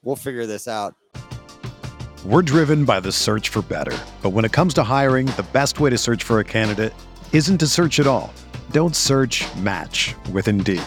We'll 0.03 0.17
figure 0.17 0.47
this 0.47 0.69
out. 0.69 0.95
We're 2.25 2.43
driven 2.43 2.85
by 2.85 3.01
the 3.01 3.13
search 3.13 3.49
for 3.49 3.63
better. 3.63 3.97
But 4.23 4.31
when 4.31 4.45
it 4.45 4.53
comes 4.53 4.75
to 4.75 4.83
hiring, 4.83 5.27
the 5.27 5.47
best 5.53 5.81
way 5.81 5.91
to 5.91 5.99
search 5.99 6.23
for 6.25 6.41
a 6.41 6.45
candidate 6.45 6.93
isn't 7.33 7.59
to 7.59 7.67
search 7.67 8.01
at 8.01 8.07
all. 8.07 8.33
Don't 8.71 8.95
search 8.97 9.45
match 9.57 10.15
with 10.33 10.47
Indeed. 10.49 10.83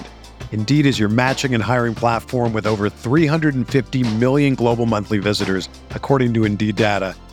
Indeed 0.51 0.85
is 0.85 0.99
your 0.99 1.07
matching 1.09 1.53
and 1.53 1.63
hiring 1.63 1.95
platform 1.95 2.51
with 2.53 2.65
over 2.67 2.89
350 2.89 4.15
million 4.15 4.55
global 4.55 4.85
monthly 4.85 5.19
visitors, 5.19 5.69
according 5.91 6.33
to 6.35 6.43
Indeed 6.43 6.75
data, 6.75 7.15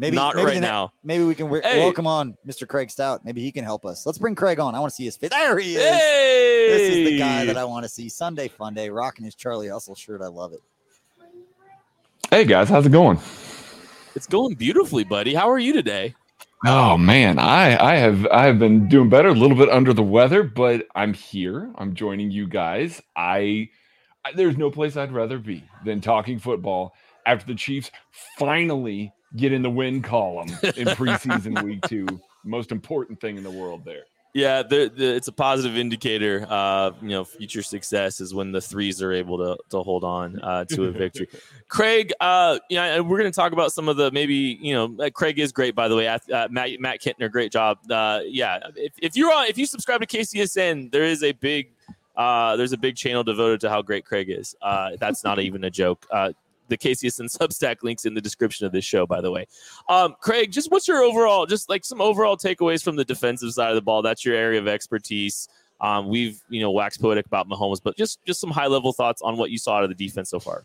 Maybe 0.00 0.14
Not 0.16 0.36
maybe 0.36 0.46
right 0.46 0.54
the 0.54 0.60
ne- 0.60 0.66
now. 0.66 0.92
Maybe 1.02 1.24
we 1.24 1.34
can 1.34 1.46
w- 1.46 1.62
Hey. 1.62 1.80
welcome 1.80 2.06
on 2.06 2.36
Mr. 2.46 2.68
Craig 2.68 2.88
Stout. 2.90 3.24
Maybe 3.24 3.40
he 3.42 3.50
can 3.50 3.64
help 3.64 3.84
us. 3.84 4.06
Let's 4.06 4.18
bring 4.18 4.36
Craig 4.36 4.60
on. 4.60 4.74
I 4.76 4.80
want 4.80 4.90
to 4.92 4.94
see 4.94 5.04
his 5.04 5.16
face. 5.16 5.30
There 5.30 5.58
he 5.58 5.74
is. 5.74 5.82
Hey, 5.82 6.68
This 6.70 6.96
is 6.96 7.08
the 7.08 7.18
guy 7.18 7.44
that 7.46 7.56
I 7.56 7.64
want 7.64 7.82
to 7.84 7.88
see. 7.88 8.08
Sunday 8.08 8.46
Fun 8.48 8.74
Day, 8.74 8.90
rocking 8.90 9.24
his 9.24 9.34
Charlie 9.34 9.68
Hustle 9.68 9.96
shirt. 9.96 10.22
I 10.22 10.28
love 10.28 10.52
it. 10.52 10.60
Hey 12.30 12.44
guys, 12.44 12.68
how's 12.68 12.86
it 12.86 12.92
going? 12.92 13.18
It's 14.14 14.26
going 14.26 14.54
beautifully, 14.54 15.04
buddy. 15.04 15.34
How 15.34 15.50
are 15.50 15.58
you 15.58 15.72
today? 15.72 16.14
Oh 16.66 16.98
man, 16.98 17.38
I 17.38 17.76
I 17.92 17.96
have 17.96 18.26
I 18.26 18.44
have 18.44 18.58
been 18.58 18.88
doing 18.88 19.08
better, 19.08 19.28
a 19.28 19.32
little 19.32 19.56
bit 19.56 19.68
under 19.70 19.92
the 19.92 20.02
weather, 20.02 20.42
but 20.42 20.86
I'm 20.94 21.14
here. 21.14 21.70
I'm 21.76 21.94
joining 21.94 22.30
you 22.30 22.46
guys. 22.46 23.00
I, 23.16 23.68
I 24.24 24.32
there's 24.34 24.56
no 24.56 24.70
place 24.70 24.96
I'd 24.96 25.12
rather 25.12 25.38
be 25.38 25.64
than 25.84 26.00
talking 26.00 26.38
football 26.38 26.94
after 27.26 27.46
the 27.46 27.54
Chiefs 27.54 27.90
finally 28.38 29.12
get 29.36 29.52
in 29.52 29.62
the 29.62 29.70
win 29.70 30.02
column 30.02 30.48
in 30.48 30.56
preseason 30.88 31.62
week 31.62 31.80
2. 31.82 32.06
Most 32.44 32.72
important 32.72 33.20
thing 33.20 33.36
in 33.36 33.42
the 33.42 33.50
world 33.50 33.84
there. 33.84 34.04
Yeah, 34.34 34.62
the, 34.62 34.92
the, 34.94 35.16
it's 35.16 35.28
a 35.28 35.32
positive 35.32 35.76
indicator. 35.76 36.46
Uh, 36.48 36.92
you 37.00 37.08
know, 37.08 37.24
future 37.24 37.62
success 37.62 38.20
is 38.20 38.34
when 38.34 38.52
the 38.52 38.60
threes 38.60 39.02
are 39.02 39.12
able 39.12 39.38
to, 39.38 39.56
to 39.70 39.82
hold 39.82 40.04
on 40.04 40.38
uh, 40.40 40.64
to 40.66 40.84
a 40.84 40.90
victory. 40.90 41.28
Craig, 41.68 42.12
uh, 42.20 42.58
you 42.68 42.76
yeah, 42.76 43.00
we're 43.00 43.18
going 43.18 43.30
to 43.30 43.34
talk 43.34 43.52
about 43.52 43.72
some 43.72 43.88
of 43.88 43.96
the 43.96 44.10
maybe 44.12 44.58
you 44.60 44.74
know 44.74 44.94
uh, 45.02 45.10
Craig 45.10 45.38
is 45.38 45.50
great 45.50 45.74
by 45.74 45.88
the 45.88 45.96
way. 45.96 46.06
Uh, 46.06 46.18
Matt 46.50 46.78
Matt 46.78 47.00
Kintner, 47.00 47.30
great 47.30 47.50
job. 47.50 47.78
Uh, 47.90 48.20
yeah, 48.26 48.58
if, 48.76 48.92
if 48.98 49.16
you're 49.16 49.32
on 49.32 49.46
if 49.46 49.56
you 49.56 49.66
subscribe 49.66 50.00
to 50.02 50.06
KCSN, 50.06 50.92
there 50.92 51.04
is 51.04 51.22
a 51.22 51.32
big 51.32 51.70
uh, 52.18 52.56
there's 52.56 52.72
a 52.72 52.78
big 52.78 52.96
channel 52.96 53.22
devoted 53.24 53.60
to 53.60 53.70
how 53.70 53.80
great 53.80 54.04
Craig 54.04 54.28
is. 54.28 54.54
Uh, 54.60 54.90
that's 54.98 55.24
not 55.24 55.38
even 55.38 55.64
a 55.64 55.70
joke. 55.70 56.06
Uh, 56.10 56.32
the 56.68 56.74
and 56.74 57.28
Substack 57.28 57.82
links 57.82 58.04
in 58.04 58.14
the 58.14 58.20
description 58.20 58.66
of 58.66 58.72
this 58.72 58.84
show, 58.84 59.06
by 59.06 59.20
the 59.20 59.30
way. 59.30 59.46
Um, 59.88 60.14
Craig, 60.20 60.52
just 60.52 60.70
what's 60.70 60.88
your 60.88 61.02
overall, 61.02 61.46
just 61.46 61.68
like 61.68 61.84
some 61.84 62.00
overall 62.00 62.36
takeaways 62.36 62.82
from 62.82 62.96
the 62.96 63.04
defensive 63.04 63.52
side 63.52 63.70
of 63.70 63.74
the 63.74 63.82
ball? 63.82 64.02
That's 64.02 64.24
your 64.24 64.34
area 64.34 64.60
of 64.60 64.68
expertise. 64.68 65.48
Um, 65.80 66.08
we've 66.08 66.40
you 66.48 66.60
know 66.60 66.70
waxed 66.70 67.00
poetic 67.00 67.26
about 67.26 67.48
Mahomes, 67.48 67.80
but 67.82 67.96
just 67.96 68.24
just 68.24 68.40
some 68.40 68.50
high 68.50 68.66
level 68.66 68.92
thoughts 68.92 69.22
on 69.22 69.36
what 69.36 69.50
you 69.50 69.58
saw 69.58 69.76
out 69.76 69.84
of 69.84 69.90
the 69.90 69.94
defense 69.94 70.30
so 70.30 70.40
far. 70.40 70.64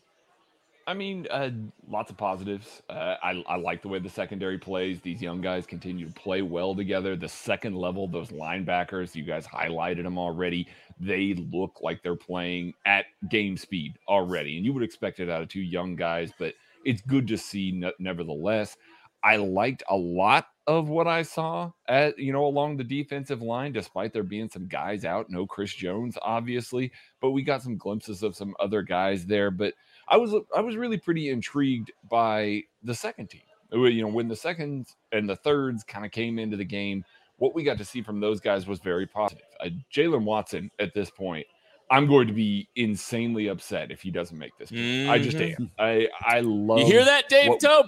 I 0.85 0.93
mean, 0.93 1.27
uh, 1.31 1.49
lots 1.87 2.11
of 2.11 2.17
positives. 2.17 2.81
Uh, 2.89 3.15
I, 3.23 3.43
I, 3.47 3.55
like 3.55 3.81
the 3.81 3.87
way 3.87 3.99
the 3.99 4.09
secondary 4.09 4.57
plays. 4.57 4.99
These 5.01 5.21
young 5.21 5.39
guys 5.39 5.65
continue 5.65 6.07
to 6.07 6.13
play 6.13 6.41
well 6.41 6.75
together. 6.75 7.15
The 7.15 7.29
second 7.29 7.75
level, 7.75 8.07
those 8.07 8.29
linebackers, 8.29 9.15
you 9.15 9.23
guys 9.23 9.47
highlighted 9.47 10.03
them 10.03 10.17
already. 10.17 10.67
They 10.99 11.35
look 11.51 11.79
like 11.81 12.03
they're 12.03 12.15
playing 12.15 12.73
at 12.85 13.05
game 13.29 13.55
speed 13.55 13.97
already. 14.07 14.57
And 14.57 14.65
you 14.65 14.73
would 14.73 14.83
expect 14.83 15.19
it 15.19 15.29
out 15.29 15.41
of 15.41 15.47
two 15.47 15.61
young 15.61 15.95
guys, 15.95 16.31
but 16.37 16.53
it's 16.83 17.01
good 17.01 17.27
to 17.29 17.37
see 17.37 17.81
nevertheless. 17.99 18.75
I 19.23 19.37
liked 19.37 19.83
a 19.89 19.95
lot 19.95 20.47
of 20.67 20.89
what 20.89 21.07
I 21.07 21.23
saw 21.23 21.71
at 21.87 22.17
you 22.17 22.31
know 22.33 22.45
along 22.45 22.77
the 22.77 22.83
defensive 22.83 23.41
line, 23.41 23.71
despite 23.71 24.11
there 24.11 24.23
being 24.23 24.49
some 24.49 24.67
guys 24.67 25.05
out. 25.05 25.29
No 25.29 25.45
Chris 25.47 25.73
Jones, 25.73 26.17
obviously, 26.21 26.91
but 27.21 27.31
we 27.31 27.41
got 27.41 27.61
some 27.61 27.77
glimpses 27.77 28.21
of 28.21 28.35
some 28.35 28.53
other 28.59 28.81
guys 28.81 29.25
there. 29.25 29.49
But 29.49 29.73
I 30.07 30.17
was 30.17 30.33
I 30.55 30.61
was 30.61 30.75
really 30.75 30.97
pretty 30.97 31.29
intrigued 31.29 31.91
by 32.09 32.63
the 32.83 32.93
second 32.93 33.29
team. 33.29 33.41
You 33.71 34.03
know, 34.03 34.07
when 34.07 34.27
the 34.27 34.35
seconds 34.35 34.95
and 35.11 35.27
the 35.27 35.35
thirds 35.35 35.83
kind 35.83 36.05
of 36.05 36.11
came 36.11 36.37
into 36.37 36.57
the 36.57 36.65
game, 36.65 37.03
what 37.37 37.55
we 37.55 37.63
got 37.63 37.77
to 37.79 37.85
see 37.85 38.01
from 38.01 38.19
those 38.19 38.39
guys 38.39 38.67
was 38.67 38.79
very 38.79 39.07
positive. 39.07 39.45
Uh, 39.59 39.69
Jaylen 39.91 40.23
Watson 40.23 40.69
at 40.79 40.93
this 40.93 41.09
point, 41.09 41.47
I'm 41.89 42.07
going 42.07 42.27
to 42.27 42.33
be 42.33 42.69
insanely 42.75 43.47
upset 43.47 43.91
if 43.91 44.01
he 44.01 44.11
doesn't 44.11 44.37
make 44.37 44.55
this. 44.57 44.69
Mm-hmm. 44.69 45.09
I 45.09 45.19
just 45.19 45.37
am. 45.37 45.71
I 45.79 46.07
I 46.21 46.41
love. 46.41 46.79
You 46.79 46.85
hear 46.85 47.05
that, 47.05 47.29
Dave 47.29 47.57
Toub? 47.59 47.87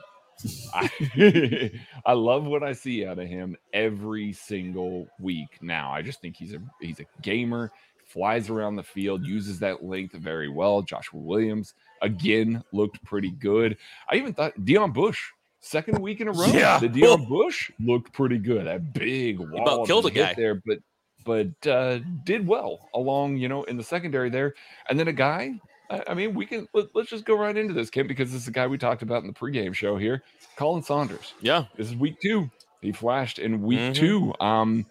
I, 0.74 1.72
I 2.06 2.14
love 2.14 2.46
what 2.46 2.64
I 2.64 2.74
see 2.74 3.06
out 3.06 3.20
of 3.20 3.28
him 3.28 3.56
every 3.72 4.34
single 4.34 5.08
week. 5.20 5.60
Now, 5.62 5.92
I 5.92 6.02
just 6.02 6.20
think 6.20 6.36
he's 6.36 6.54
a 6.54 6.62
he's 6.82 7.00
a 7.00 7.06
gamer 7.22 7.72
flies 8.06 8.50
around 8.50 8.76
the 8.76 8.84
field, 8.84 9.26
uses 9.26 9.60
that 9.60 9.84
length 9.84 10.14
very 10.14 10.48
well. 10.50 10.82
Joshua 10.82 11.20
Williams 11.20 11.74
again 12.06 12.64
looked 12.72 13.04
pretty 13.04 13.32
good. 13.32 13.78
I 14.10 14.16
even 14.16 14.34
thought 14.34 14.54
Deon 14.60 14.94
Bush 14.94 15.20
second 15.60 16.00
week 16.00 16.22
in 16.22 16.28
a 16.28 16.32
row. 16.32 16.48
Yeah, 16.48 16.80
the 16.80 16.88
Deon 16.88 17.28
Bush 17.30 17.72
looked 17.80 18.14
pretty 18.14 18.38
good. 18.38 18.68
That 18.68 18.94
big 18.94 19.40
wall 19.40 19.86
killed 19.86 20.06
a 20.06 20.12
guy 20.12 20.34
there, 20.34 20.62
but 20.66 20.80
but 21.26 21.68
uh, 21.68 22.00
did 22.24 22.48
well 22.48 22.90
along 22.94 23.38
you 23.38 23.50
know 23.50 23.64
in 23.64 23.78
the 23.78 23.84
secondary 23.84 24.30
there. 24.30 24.54
And 24.90 25.00
then 25.00 25.08
a 25.08 25.14
guy. 25.14 25.60
I 26.08 26.16
mean, 26.16 26.34
we 26.34 26.48
can 26.48 26.68
let, 26.74 26.88
us 26.96 27.06
just 27.06 27.26
go 27.26 27.38
right 27.38 27.56
into 27.56 27.72
this, 27.72 27.92
Kim, 27.92 28.08
because 28.08 28.32
this 28.32 28.42
is 28.42 28.48
a 28.48 28.52
guy 28.52 28.66
we 28.66 28.76
talked 28.76 29.04
about 29.04 29.22
in 29.22 29.28
the 29.28 29.34
pregame 29.34 29.72
show 29.72 29.98
here, 29.98 30.24
Khalen 30.58 30.84
Saunders. 30.84 31.36
Yeah, 31.42 31.66
this 31.78 31.90
is 31.90 31.96
week 31.96 32.20
two. 32.20 32.50
He 32.82 32.92
flashed 32.92 33.38
in 33.38 33.62
week 33.62 33.80
mm-hmm. 33.80 33.94
two. 33.94 34.34
Um, 34.40 34.88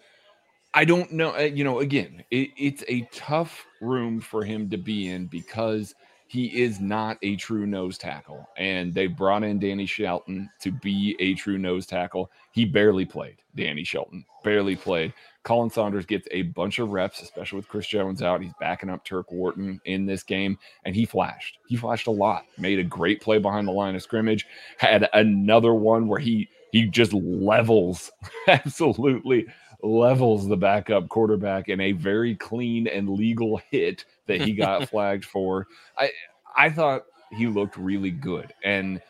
I 0.74 0.84
don't 0.84 1.10
know. 1.12 1.34
Uh, 1.34 1.42
you 1.42 1.64
know, 1.64 1.78
again, 1.80 2.24
it, 2.30 2.50
it's 2.56 2.84
a 2.88 3.08
tough 3.12 3.64
room 3.80 4.20
for 4.20 4.44
him 4.44 4.68
to 4.70 4.76
be 4.76 5.08
in 5.08 5.26
because 5.26 5.94
he 6.26 6.46
is 6.62 6.80
not 6.80 7.18
a 7.22 7.36
true 7.36 7.66
nose 7.66 7.98
tackle. 7.98 8.48
And 8.56 8.92
they 8.92 9.06
brought 9.06 9.44
in 9.44 9.58
Danny 9.58 9.86
Shelton 9.86 10.50
to 10.60 10.72
be 10.72 11.16
a 11.20 11.34
true 11.34 11.58
nose 11.58 11.86
tackle. 11.86 12.30
He 12.52 12.64
barely 12.64 13.04
played. 13.04 13.36
Danny 13.54 13.84
Shelton 13.84 14.24
barely 14.42 14.76
played. 14.76 15.12
Khalen 15.44 15.70
Saunders 15.70 16.06
gets 16.06 16.26
a 16.30 16.42
bunch 16.42 16.78
of 16.78 16.90
reps, 16.90 17.20
especially 17.20 17.56
with 17.56 17.68
Chris 17.68 17.86
Jones 17.86 18.22
out. 18.22 18.40
He's 18.40 18.54
backing 18.58 18.88
up 18.88 19.04
Turk 19.04 19.30
Wharton 19.30 19.80
in 19.84 20.06
this 20.06 20.22
game, 20.22 20.58
and 20.84 20.94
he 20.94 21.04
flashed. 21.04 21.58
He 21.68 21.76
flashed 21.76 22.06
a 22.06 22.12
lot. 22.12 22.46
Made 22.56 22.78
a 22.78 22.84
great 22.84 23.20
play 23.20 23.38
behind 23.38 23.68
the 23.68 23.72
line 23.72 23.94
of 23.94 24.02
scrimmage. 24.02 24.46
Had 24.78 25.08
another 25.12 25.74
one 25.74 26.08
where 26.08 26.20
he 26.20 26.48
he 26.72 26.86
just 26.86 27.12
levels 27.12 28.10
absolutely 28.48 29.46
levels 29.84 30.48
the 30.48 30.56
backup 30.56 31.08
quarterback 31.08 31.68
in 31.68 31.80
a 31.80 31.92
very 31.92 32.34
clean 32.34 32.86
and 32.86 33.08
legal 33.08 33.60
hit 33.70 34.04
that 34.26 34.40
he 34.40 34.52
got 34.52 34.88
flagged 34.90 35.24
for. 35.24 35.66
I 35.98 36.10
I 36.56 36.70
thought 36.70 37.04
he 37.30 37.46
looked 37.46 37.76
really 37.76 38.10
good. 38.10 38.52
And 38.64 39.00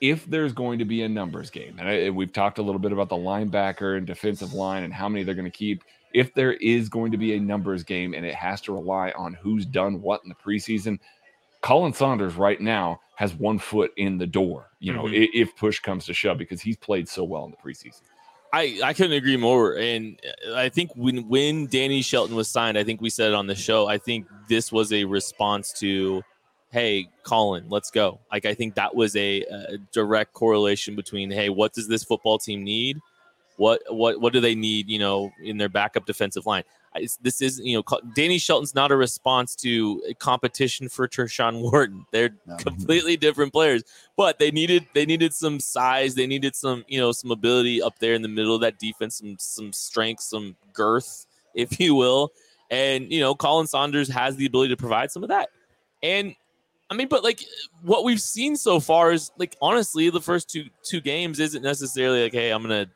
if 0.00 0.26
there's 0.26 0.52
going 0.52 0.78
to 0.78 0.84
be 0.84 1.02
a 1.02 1.08
numbers 1.08 1.50
game, 1.50 1.78
and 1.78 1.88
I, 1.88 2.10
we've 2.10 2.32
talked 2.32 2.58
a 2.58 2.62
little 2.62 2.78
bit 2.78 2.92
about 2.92 3.08
the 3.08 3.16
linebacker 3.16 3.96
and 3.96 4.06
defensive 4.06 4.52
line 4.52 4.82
and 4.82 4.92
how 4.92 5.08
many 5.08 5.24
they're 5.24 5.34
going 5.34 5.44
to 5.44 5.50
keep. 5.50 5.84
If 6.12 6.34
there 6.34 6.54
is 6.54 6.88
going 6.88 7.12
to 7.12 7.18
be 7.18 7.34
a 7.34 7.40
numbers 7.40 7.84
game 7.84 8.14
and 8.14 8.26
it 8.26 8.34
has 8.34 8.60
to 8.62 8.72
rely 8.72 9.12
on 9.12 9.34
who's 9.34 9.64
done 9.64 10.02
what 10.02 10.22
in 10.24 10.28
the 10.28 10.34
preseason, 10.34 10.98
Khalen 11.62 11.94
Saunders 11.94 12.34
right 12.34 12.60
now 12.60 13.00
has 13.16 13.34
one 13.34 13.58
foot 13.58 13.92
in 13.96 14.18
the 14.18 14.26
door, 14.26 14.70
you 14.80 14.92
know, 14.92 15.04
mm-hmm. 15.04 15.30
if 15.34 15.54
push 15.56 15.78
comes 15.78 16.06
to 16.06 16.14
shove, 16.14 16.38
because 16.38 16.60
he's 16.60 16.76
played 16.76 17.06
so 17.06 17.22
well 17.22 17.44
in 17.44 17.50
the 17.50 17.56
preseason. 17.58 18.00
I, 18.52 18.80
I 18.82 18.92
couldn't 18.94 19.12
agree 19.12 19.36
more. 19.36 19.76
And 19.76 20.18
uh, 20.48 20.54
I 20.54 20.68
think 20.68 20.90
when 20.96 21.28
when 21.28 21.66
Danny 21.66 22.02
Shelton 22.02 22.34
was 22.34 22.48
signed, 22.48 22.76
I 22.76 22.84
think 22.84 23.00
we 23.00 23.10
said 23.10 23.28
it 23.28 23.34
on 23.34 23.46
the 23.46 23.54
show. 23.54 23.86
I 23.86 23.98
think 23.98 24.26
this 24.48 24.72
was 24.72 24.92
a 24.92 25.04
response 25.04 25.72
to, 25.74 26.22
hey, 26.72 27.08
Khalen, 27.24 27.64
let's 27.68 27.90
go. 27.90 28.18
Like 28.32 28.46
I 28.46 28.54
think 28.54 28.74
that 28.74 28.94
was 28.94 29.14
a, 29.16 29.42
a 29.42 29.78
direct 29.92 30.32
correlation 30.32 30.96
between, 30.96 31.30
hey, 31.30 31.48
what 31.48 31.72
does 31.72 31.86
this 31.86 32.02
football 32.02 32.38
team 32.38 32.64
need? 32.64 32.98
What 33.56 33.82
what 33.88 34.20
what 34.20 34.32
do 34.32 34.40
they 34.40 34.54
need? 34.54 34.88
You 34.88 34.98
know, 34.98 35.30
in 35.42 35.56
their 35.56 35.68
backup 35.68 36.06
defensive 36.06 36.46
line 36.46 36.64
this 37.22 37.40
is 37.40 37.60
you 37.60 37.76
know 37.76 37.98
Danny 38.14 38.38
Shelton's 38.38 38.74
not 38.74 38.90
a 38.90 38.96
response 38.96 39.54
to 39.56 40.02
competition 40.18 40.88
for 40.88 41.06
Tershawn 41.06 41.60
Wharton. 41.62 42.04
They're 42.10 42.30
no. 42.46 42.56
completely 42.56 43.16
different 43.16 43.52
players, 43.52 43.84
but 44.16 44.38
they 44.38 44.50
needed 44.50 44.86
they 44.94 45.06
needed 45.06 45.32
some 45.32 45.60
size. 45.60 46.14
They 46.14 46.26
needed 46.26 46.56
some 46.56 46.84
you 46.88 46.98
know 46.98 47.12
some 47.12 47.30
ability 47.30 47.80
up 47.80 47.98
there 47.98 48.14
in 48.14 48.22
the 48.22 48.28
middle 48.28 48.54
of 48.54 48.60
that 48.62 48.78
defense, 48.78 49.18
some 49.18 49.36
some 49.38 49.72
strength, 49.72 50.22
some 50.22 50.56
girth, 50.72 51.26
if 51.54 51.78
you 51.78 51.94
will. 51.94 52.32
And 52.70 53.10
you 53.12 53.20
know, 53.20 53.34
Khalen 53.34 53.68
Saunders 53.68 54.08
has 54.08 54.36
the 54.36 54.46
ability 54.46 54.70
to 54.70 54.76
provide 54.76 55.10
some 55.10 55.22
of 55.22 55.28
that. 55.28 55.50
And 56.02 56.34
I 56.90 56.94
mean, 56.94 57.06
but 57.06 57.22
like 57.22 57.44
what 57.82 58.02
we've 58.02 58.20
seen 58.20 58.56
so 58.56 58.80
far 58.80 59.12
is 59.12 59.30
like 59.38 59.56
honestly, 59.62 60.10
the 60.10 60.20
first 60.20 60.50
two 60.50 60.64
two 60.82 61.00
games 61.00 61.38
isn't 61.38 61.62
necessarily 61.62 62.24
like, 62.24 62.32
hey, 62.32 62.50
I'm 62.50 62.62
gonna 62.62 62.86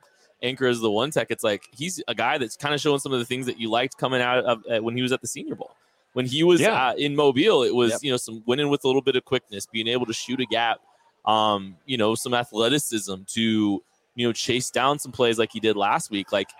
anchor 0.45 0.67
as 0.67 0.81
the 0.81 0.91
one 0.91 1.11
tech, 1.11 1.29
it's 1.31 1.45
like 1.45 1.69
he's 1.73 2.03
a 2.07 2.15
guy 2.15 2.39
that's 2.39 2.57
kind 2.57 2.75
of 2.75 2.81
showing 2.81 2.99
some 2.99 3.13
of 3.13 3.19
the 3.19 3.25
things 3.25 3.47
that 3.47 3.59
you 3.59 3.71
liked 3.71 3.97
coming 3.99 4.21
out 4.21 4.45
of 4.45 4.63
uh, 4.71 4.79
when 4.81 4.97
he 4.97 5.03
was 5.03 5.13
at 5.13 5.21
the 5.21 5.27
Senior 5.27 5.55
Bowl. 5.55 5.75
When 6.13 6.27
he 6.27 6.45
was 6.45 6.61
yeah. 6.61 6.91
uh, 6.91 6.95
in 6.95 7.17
Mobile, 7.17 7.65
it 7.65 7.75
was 7.75 7.91
yep. 7.93 8.01
you 8.03 8.11
know 8.11 8.17
some 8.17 8.43
winning 8.47 8.69
with 8.69 8.85
a 8.85 8.87
little 8.87 9.03
bit 9.03 9.17
of 9.17 9.25
quickness, 9.25 9.67
being 9.67 9.89
able 9.89 10.07
to 10.07 10.13
shoot 10.13 10.41
a 10.41 10.47
gap, 10.47 10.79
um, 11.25 11.77
you 11.87 11.97
know, 11.97 12.15
some 12.15 12.35
athleticism 12.35 13.15
to 13.27 13.83
you 14.15 14.27
know 14.27 14.33
chase 14.33 14.71
down 14.71 14.99
some 14.99 15.11
plays 15.11 15.39
like 15.39 15.51
he 15.53 15.59
did 15.59 15.77
last 15.77 16.11
week. 16.11 16.31
Like 16.31 16.51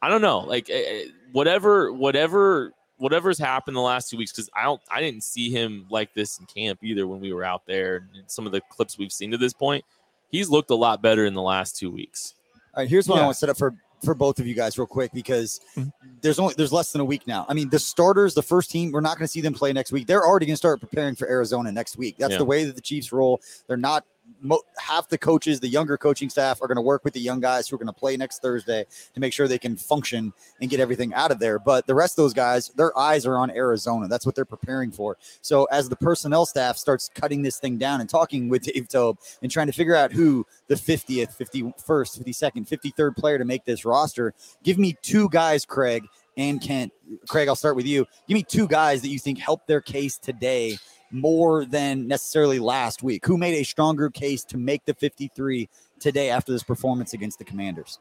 I 0.00 0.08
don't 0.08 0.22
know, 0.22 0.40
like 0.40 0.70
uh, 0.70 1.08
whatever, 1.32 1.92
whatever, 1.92 2.72
whatever's 2.98 3.38
happened 3.38 3.76
the 3.76 3.80
last 3.80 4.10
two 4.10 4.16
weeks. 4.16 4.32
Because 4.32 4.48
I 4.54 4.64
don't, 4.64 4.80
I 4.90 5.00
didn't 5.00 5.24
see 5.24 5.50
him 5.50 5.86
like 5.90 6.14
this 6.14 6.38
in 6.38 6.46
camp 6.46 6.80
either 6.82 7.06
when 7.06 7.20
we 7.20 7.32
were 7.32 7.44
out 7.44 7.66
there. 7.66 8.08
And 8.14 8.30
some 8.30 8.46
of 8.46 8.52
the 8.52 8.60
clips 8.70 8.98
we've 8.98 9.12
seen 9.12 9.30
to 9.32 9.38
this 9.38 9.52
point, 9.52 9.84
he's 10.30 10.48
looked 10.48 10.70
a 10.70 10.76
lot 10.76 11.02
better 11.02 11.26
in 11.26 11.34
the 11.34 11.42
last 11.42 11.76
two 11.76 11.90
weeks. 11.90 12.34
All 12.74 12.82
right, 12.82 12.88
here's 12.88 13.08
what 13.08 13.16
yeah. 13.16 13.22
I 13.22 13.24
want 13.24 13.34
to 13.34 13.38
set 13.38 13.48
up 13.48 13.58
for 13.58 13.74
for 14.04 14.14
both 14.14 14.38
of 14.38 14.46
you 14.46 14.54
guys 14.54 14.78
real 14.78 14.86
quick 14.86 15.10
because 15.12 15.60
mm-hmm. 15.76 15.88
there's 16.20 16.38
only 16.38 16.54
there's 16.56 16.72
less 16.72 16.92
than 16.92 17.00
a 17.00 17.04
week 17.04 17.26
now. 17.26 17.44
I 17.48 17.54
mean, 17.54 17.68
the 17.68 17.78
starters, 17.78 18.34
the 18.34 18.42
first 18.42 18.70
team, 18.70 18.92
we're 18.92 19.00
not 19.00 19.18
going 19.18 19.26
to 19.26 19.30
see 19.30 19.40
them 19.40 19.54
play 19.54 19.72
next 19.72 19.92
week. 19.92 20.06
They're 20.06 20.24
already 20.24 20.46
going 20.46 20.54
to 20.54 20.58
start 20.58 20.80
preparing 20.80 21.14
for 21.14 21.28
Arizona 21.28 21.72
next 21.72 21.96
week. 21.96 22.16
That's 22.18 22.32
yeah. 22.32 22.38
the 22.38 22.44
way 22.44 22.64
that 22.64 22.76
the 22.76 22.80
Chiefs 22.82 23.12
roll. 23.12 23.40
They're 23.66 23.76
not 23.76 24.04
mo- 24.40 24.62
half 24.78 25.08
the 25.08 25.18
coaches, 25.18 25.60
the 25.60 25.68
younger 25.68 25.96
coaching 25.96 26.28
staff, 26.30 26.62
are 26.62 26.68
going 26.68 26.76
to 26.76 26.82
work 26.82 27.04
with 27.04 27.14
the 27.14 27.20
young 27.20 27.40
guys 27.40 27.68
who 27.68 27.76
are 27.76 27.78
going 27.78 27.86
to 27.86 27.92
play 27.92 28.16
next 28.16 28.42
Thursday 28.42 28.84
to 29.14 29.20
make 29.20 29.32
sure 29.32 29.48
they 29.48 29.58
can 29.58 29.76
function 29.76 30.32
and 30.60 30.70
get 30.70 30.80
everything 30.80 31.12
out 31.14 31.30
of 31.30 31.38
there. 31.38 31.58
But 31.58 31.86
the 31.86 31.94
rest 31.94 32.18
of 32.18 32.24
those 32.24 32.34
guys, 32.34 32.68
their 32.70 32.96
eyes 32.98 33.26
are 33.26 33.36
on 33.36 33.50
Arizona. 33.50 34.08
That's 34.08 34.26
what 34.26 34.34
they're 34.34 34.44
preparing 34.44 34.90
for. 34.90 35.16
So 35.42 35.64
as 35.66 35.88
the 35.88 35.96
personnel 35.96 36.46
staff 36.46 36.76
starts 36.76 37.10
cutting 37.14 37.42
this 37.42 37.58
thing 37.58 37.78
down 37.78 38.00
and 38.00 38.08
talking 38.08 38.48
with 38.48 38.62
Dave 38.62 38.88
Toub 38.88 39.18
and 39.42 39.50
trying 39.50 39.66
to 39.66 39.72
figure 39.72 39.94
out 39.94 40.12
who 40.12 40.46
the 40.68 40.74
50th, 40.74 41.36
51st, 41.36 42.24
52nd, 42.24 42.68
53rd 42.68 43.16
player 43.16 43.38
to 43.38 43.44
make 43.44 43.64
this 43.64 43.84
roster, 43.84 44.34
give 44.62 44.78
me 44.78 44.96
two 45.02 45.28
guys, 45.30 45.64
Craig 45.64 46.04
and 46.36 46.60
Kent. 46.60 46.92
Craig, 47.28 47.48
I'll 47.48 47.56
start 47.56 47.76
with 47.76 47.86
you. 47.86 48.06
Give 48.28 48.36
me 48.36 48.44
two 48.44 48.68
guys 48.68 49.02
that 49.02 49.08
you 49.08 49.18
think 49.18 49.38
help 49.38 49.66
their 49.66 49.80
case 49.80 50.18
today 50.18 50.78
more 51.10 51.64
than 51.64 52.06
necessarily 52.06 52.58
last 52.58 53.02
week? 53.02 53.24
Who 53.26 53.38
made 53.38 53.54
a 53.54 53.64
stronger 53.64 54.10
case 54.10 54.44
to 54.44 54.56
make 54.58 54.84
the 54.84 54.94
53 54.94 55.68
today 56.00 56.30
after 56.30 56.52
this 56.52 56.62
performance 56.62 57.12
against 57.14 57.38
the 57.38 57.44
Commanders? 57.44 57.98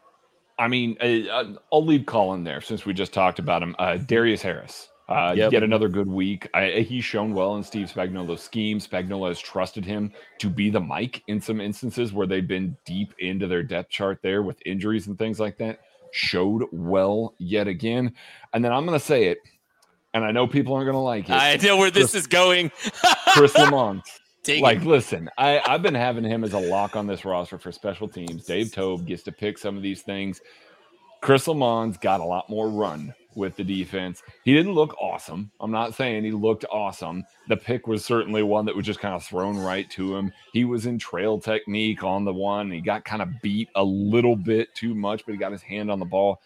I 0.60 0.68
mean, 0.68 0.98
uh, 1.00 1.54
I'll 1.72 1.86
leave 1.86 2.02
Khalen 2.02 2.44
there 2.44 2.62
since 2.62 2.86
we 2.86 2.94
just 2.94 3.14
talked 3.14 3.40
about 3.40 3.62
him. 3.62 3.76
Uh, 3.78 3.98
Darius 3.98 4.42
Harris, 4.42 4.90
uh, 5.08 5.34
Yep. 5.38 5.52
yet 5.52 5.64
another 5.64 5.88
good 5.88 6.08
week. 6.08 6.50
I, 6.54 6.80
he's 6.88 7.06
shown 7.06 7.34
well 7.36 7.56
in 7.58 7.64
Steve 7.64 7.92
Spagnuolo's 7.94 8.42
scheme. 8.42 8.80
Spagnuolo 8.80 9.28
has 9.28 9.40
trusted 9.40 9.86
him 9.86 10.12
to 10.40 10.50
be 10.50 10.70
the 10.72 10.80
Mike 10.80 11.22
in 11.28 11.40
some 11.40 11.62
instances 11.62 12.12
where 12.12 12.26
they've 12.26 12.48
been 12.48 12.76
deep 12.86 13.14
into 13.20 13.46
their 13.48 13.62
depth 13.62 13.90
chart 13.92 14.20
there 14.24 14.42
with 14.42 14.58
injuries 14.66 15.06
and 15.08 15.18
things 15.20 15.40
like 15.40 15.58
that. 15.60 15.80
Showed 16.12 16.64
well 16.72 17.36
yet 17.38 17.68
again. 17.68 18.14
And 18.54 18.66
then 18.66 18.72
I'm 18.74 18.86
going 18.88 18.98
to 19.00 19.06
say 19.06 19.26
it, 19.26 19.38
and 20.18 20.26
I 20.26 20.32
know 20.32 20.48
people 20.48 20.74
aren't 20.74 20.86
going 20.86 20.96
to 20.96 21.00
like 21.00 21.30
it. 21.30 21.34
I 21.34 21.58
know 21.58 21.78
where 21.78 21.92
this 21.92 22.12
Chris- 22.12 22.24
is 22.24 22.28
going. 22.28 22.70
Chris 23.34 23.54
Lammons. 23.54 24.04
Dang 24.44 24.62
like 24.62 24.82
listen 24.86 25.30
I, 25.38 25.60
i've 25.68 25.82
been 25.82 25.94
having 25.94 26.24
him 26.24 26.46
as 26.46 26.54
a 26.54 26.58
lock 26.58 26.96
on 26.96 27.06
this 27.06 27.26
roster 27.26 27.58
for 27.58 27.70
special 27.72 28.08
teams. 28.08 28.46
Dave 28.46 28.72
Toub 28.72 29.06
gets 29.06 29.22
to 29.24 29.32
pick 29.34 29.58
some 29.58 29.76
of 29.76 29.84
these 29.84 30.04
things. 30.04 30.40
Chris 31.22 31.48
Lammons's 31.48 31.98
got 31.98 32.22
a 32.22 32.24
lot 32.24 32.50
more 32.50 32.70
run 32.70 33.14
with 33.36 33.58
the 33.58 33.64
defense. 33.64 34.24
He 34.46 34.54
didn't 34.54 34.74
look 34.74 34.96
awesome. 35.02 35.52
I'm 35.60 35.72
not 35.72 35.96
saying 35.96 36.24
he 36.24 36.32
looked 36.32 36.64
awesome. 36.72 37.26
The 37.50 37.58
pick 37.58 37.88
was 37.88 38.06
certainly 38.06 38.42
one 38.42 38.66
that 38.66 38.76
was 38.76 38.86
just 38.86 39.00
kind 39.02 39.14
of 39.16 39.24
thrown 39.24 39.58
right 39.58 39.90
to 39.92 40.16
him. 40.16 40.32
He 40.54 40.64
was 40.64 40.86
in 40.86 40.98
trail 40.98 41.40
technique 41.40 42.04
on 42.04 42.24
the 42.24 42.34
one. 42.34 42.72
He 42.72 42.80
got 42.80 43.04
kind 43.04 43.22
of 43.22 43.30
beat 43.42 43.70
a 43.76 43.84
little 43.84 44.36
bit 44.38 44.74
too 44.76 44.96
much 44.96 45.26
but 45.26 45.34
he 45.34 45.38
got 45.38 45.52
his 45.52 45.62
hand 45.62 45.92
on 45.92 46.00
the 46.00 46.06
ball 46.06 46.42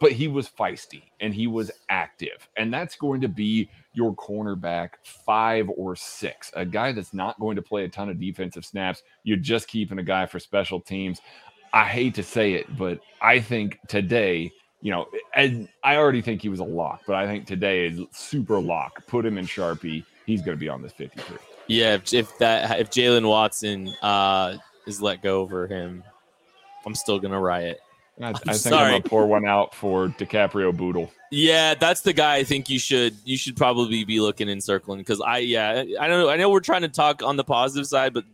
but 0.00 0.12
he 0.12 0.28
was 0.28 0.48
feisty 0.48 1.02
and 1.20 1.34
he 1.34 1.46
was 1.46 1.70
active. 1.88 2.48
And 2.56 2.72
that's 2.72 2.96
going 2.96 3.20
to 3.22 3.28
be 3.28 3.68
your 3.92 4.14
cornerback 4.14 4.90
five 5.04 5.68
or 5.76 5.96
six, 5.96 6.50
a 6.54 6.64
guy 6.64 6.92
that's 6.92 7.12
not 7.12 7.38
going 7.40 7.56
to 7.56 7.62
play 7.62 7.84
a 7.84 7.88
ton 7.88 8.08
of 8.08 8.20
defensive 8.20 8.64
snaps. 8.64 9.02
You're 9.24 9.36
just 9.36 9.68
keeping 9.68 9.98
a 9.98 10.02
guy 10.02 10.26
for 10.26 10.38
special 10.38 10.80
teams. 10.80 11.20
I 11.72 11.84
hate 11.84 12.14
to 12.14 12.22
say 12.22 12.54
it, 12.54 12.76
but 12.76 13.00
I 13.20 13.40
think 13.40 13.78
today, 13.88 14.50
you 14.80 14.90
know, 14.90 15.08
and 15.34 15.68
I 15.82 15.96
already 15.96 16.22
think 16.22 16.40
he 16.40 16.48
was 16.48 16.60
a 16.60 16.64
lock, 16.64 17.02
but 17.06 17.16
I 17.16 17.26
think 17.26 17.46
today 17.46 17.86
is 17.86 18.00
super 18.12 18.60
lock. 18.60 19.06
Put 19.06 19.26
him 19.26 19.36
in 19.36 19.46
Sharpie. 19.46 20.04
He's 20.24 20.40
going 20.42 20.56
to 20.56 20.60
be 20.60 20.68
on 20.68 20.82
this 20.82 20.92
53. 20.92 21.36
Yeah, 21.68 21.94
if, 21.94 22.14
if 22.14 22.38
that 22.38 22.80
if 22.80 22.90
Jaylen 22.90 23.28
Watson 23.28 23.94
uh, 24.00 24.56
is 24.86 25.02
let 25.02 25.22
go 25.22 25.40
over 25.40 25.66
him, 25.66 26.02
I'm 26.86 26.94
still 26.94 27.18
gonna 27.18 27.38
riot. 27.38 27.80
I, 28.20 28.30
I 28.30 28.32
think 28.32 28.56
sorry. 28.56 28.94
I'm 28.94 29.02
to 29.02 29.08
pour 29.08 29.26
one 29.26 29.46
out 29.46 29.74
for 29.74 30.08
Dicaprio 30.08 30.76
Bootle. 30.76 31.10
Yeah, 31.30 31.74
that's 31.74 32.00
the 32.00 32.12
guy 32.12 32.36
I 32.36 32.44
think 32.44 32.70
you 32.70 32.78
should 32.78 33.14
you 33.24 33.36
should 33.36 33.56
probably 33.56 34.04
be 34.04 34.20
looking 34.20 34.48
and 34.48 34.62
circling 34.62 34.98
because 35.00 35.20
I 35.20 35.38
yeah 35.38 35.84
I 36.00 36.06
don't 36.06 36.20
know 36.20 36.28
I 36.28 36.36
know 36.36 36.50
we're 36.50 36.60
trying 36.60 36.82
to 36.82 36.88
talk 36.88 37.22
on 37.22 37.36
the 37.36 37.44
positive 37.44 37.86
side, 37.86 38.14
but 38.14 38.24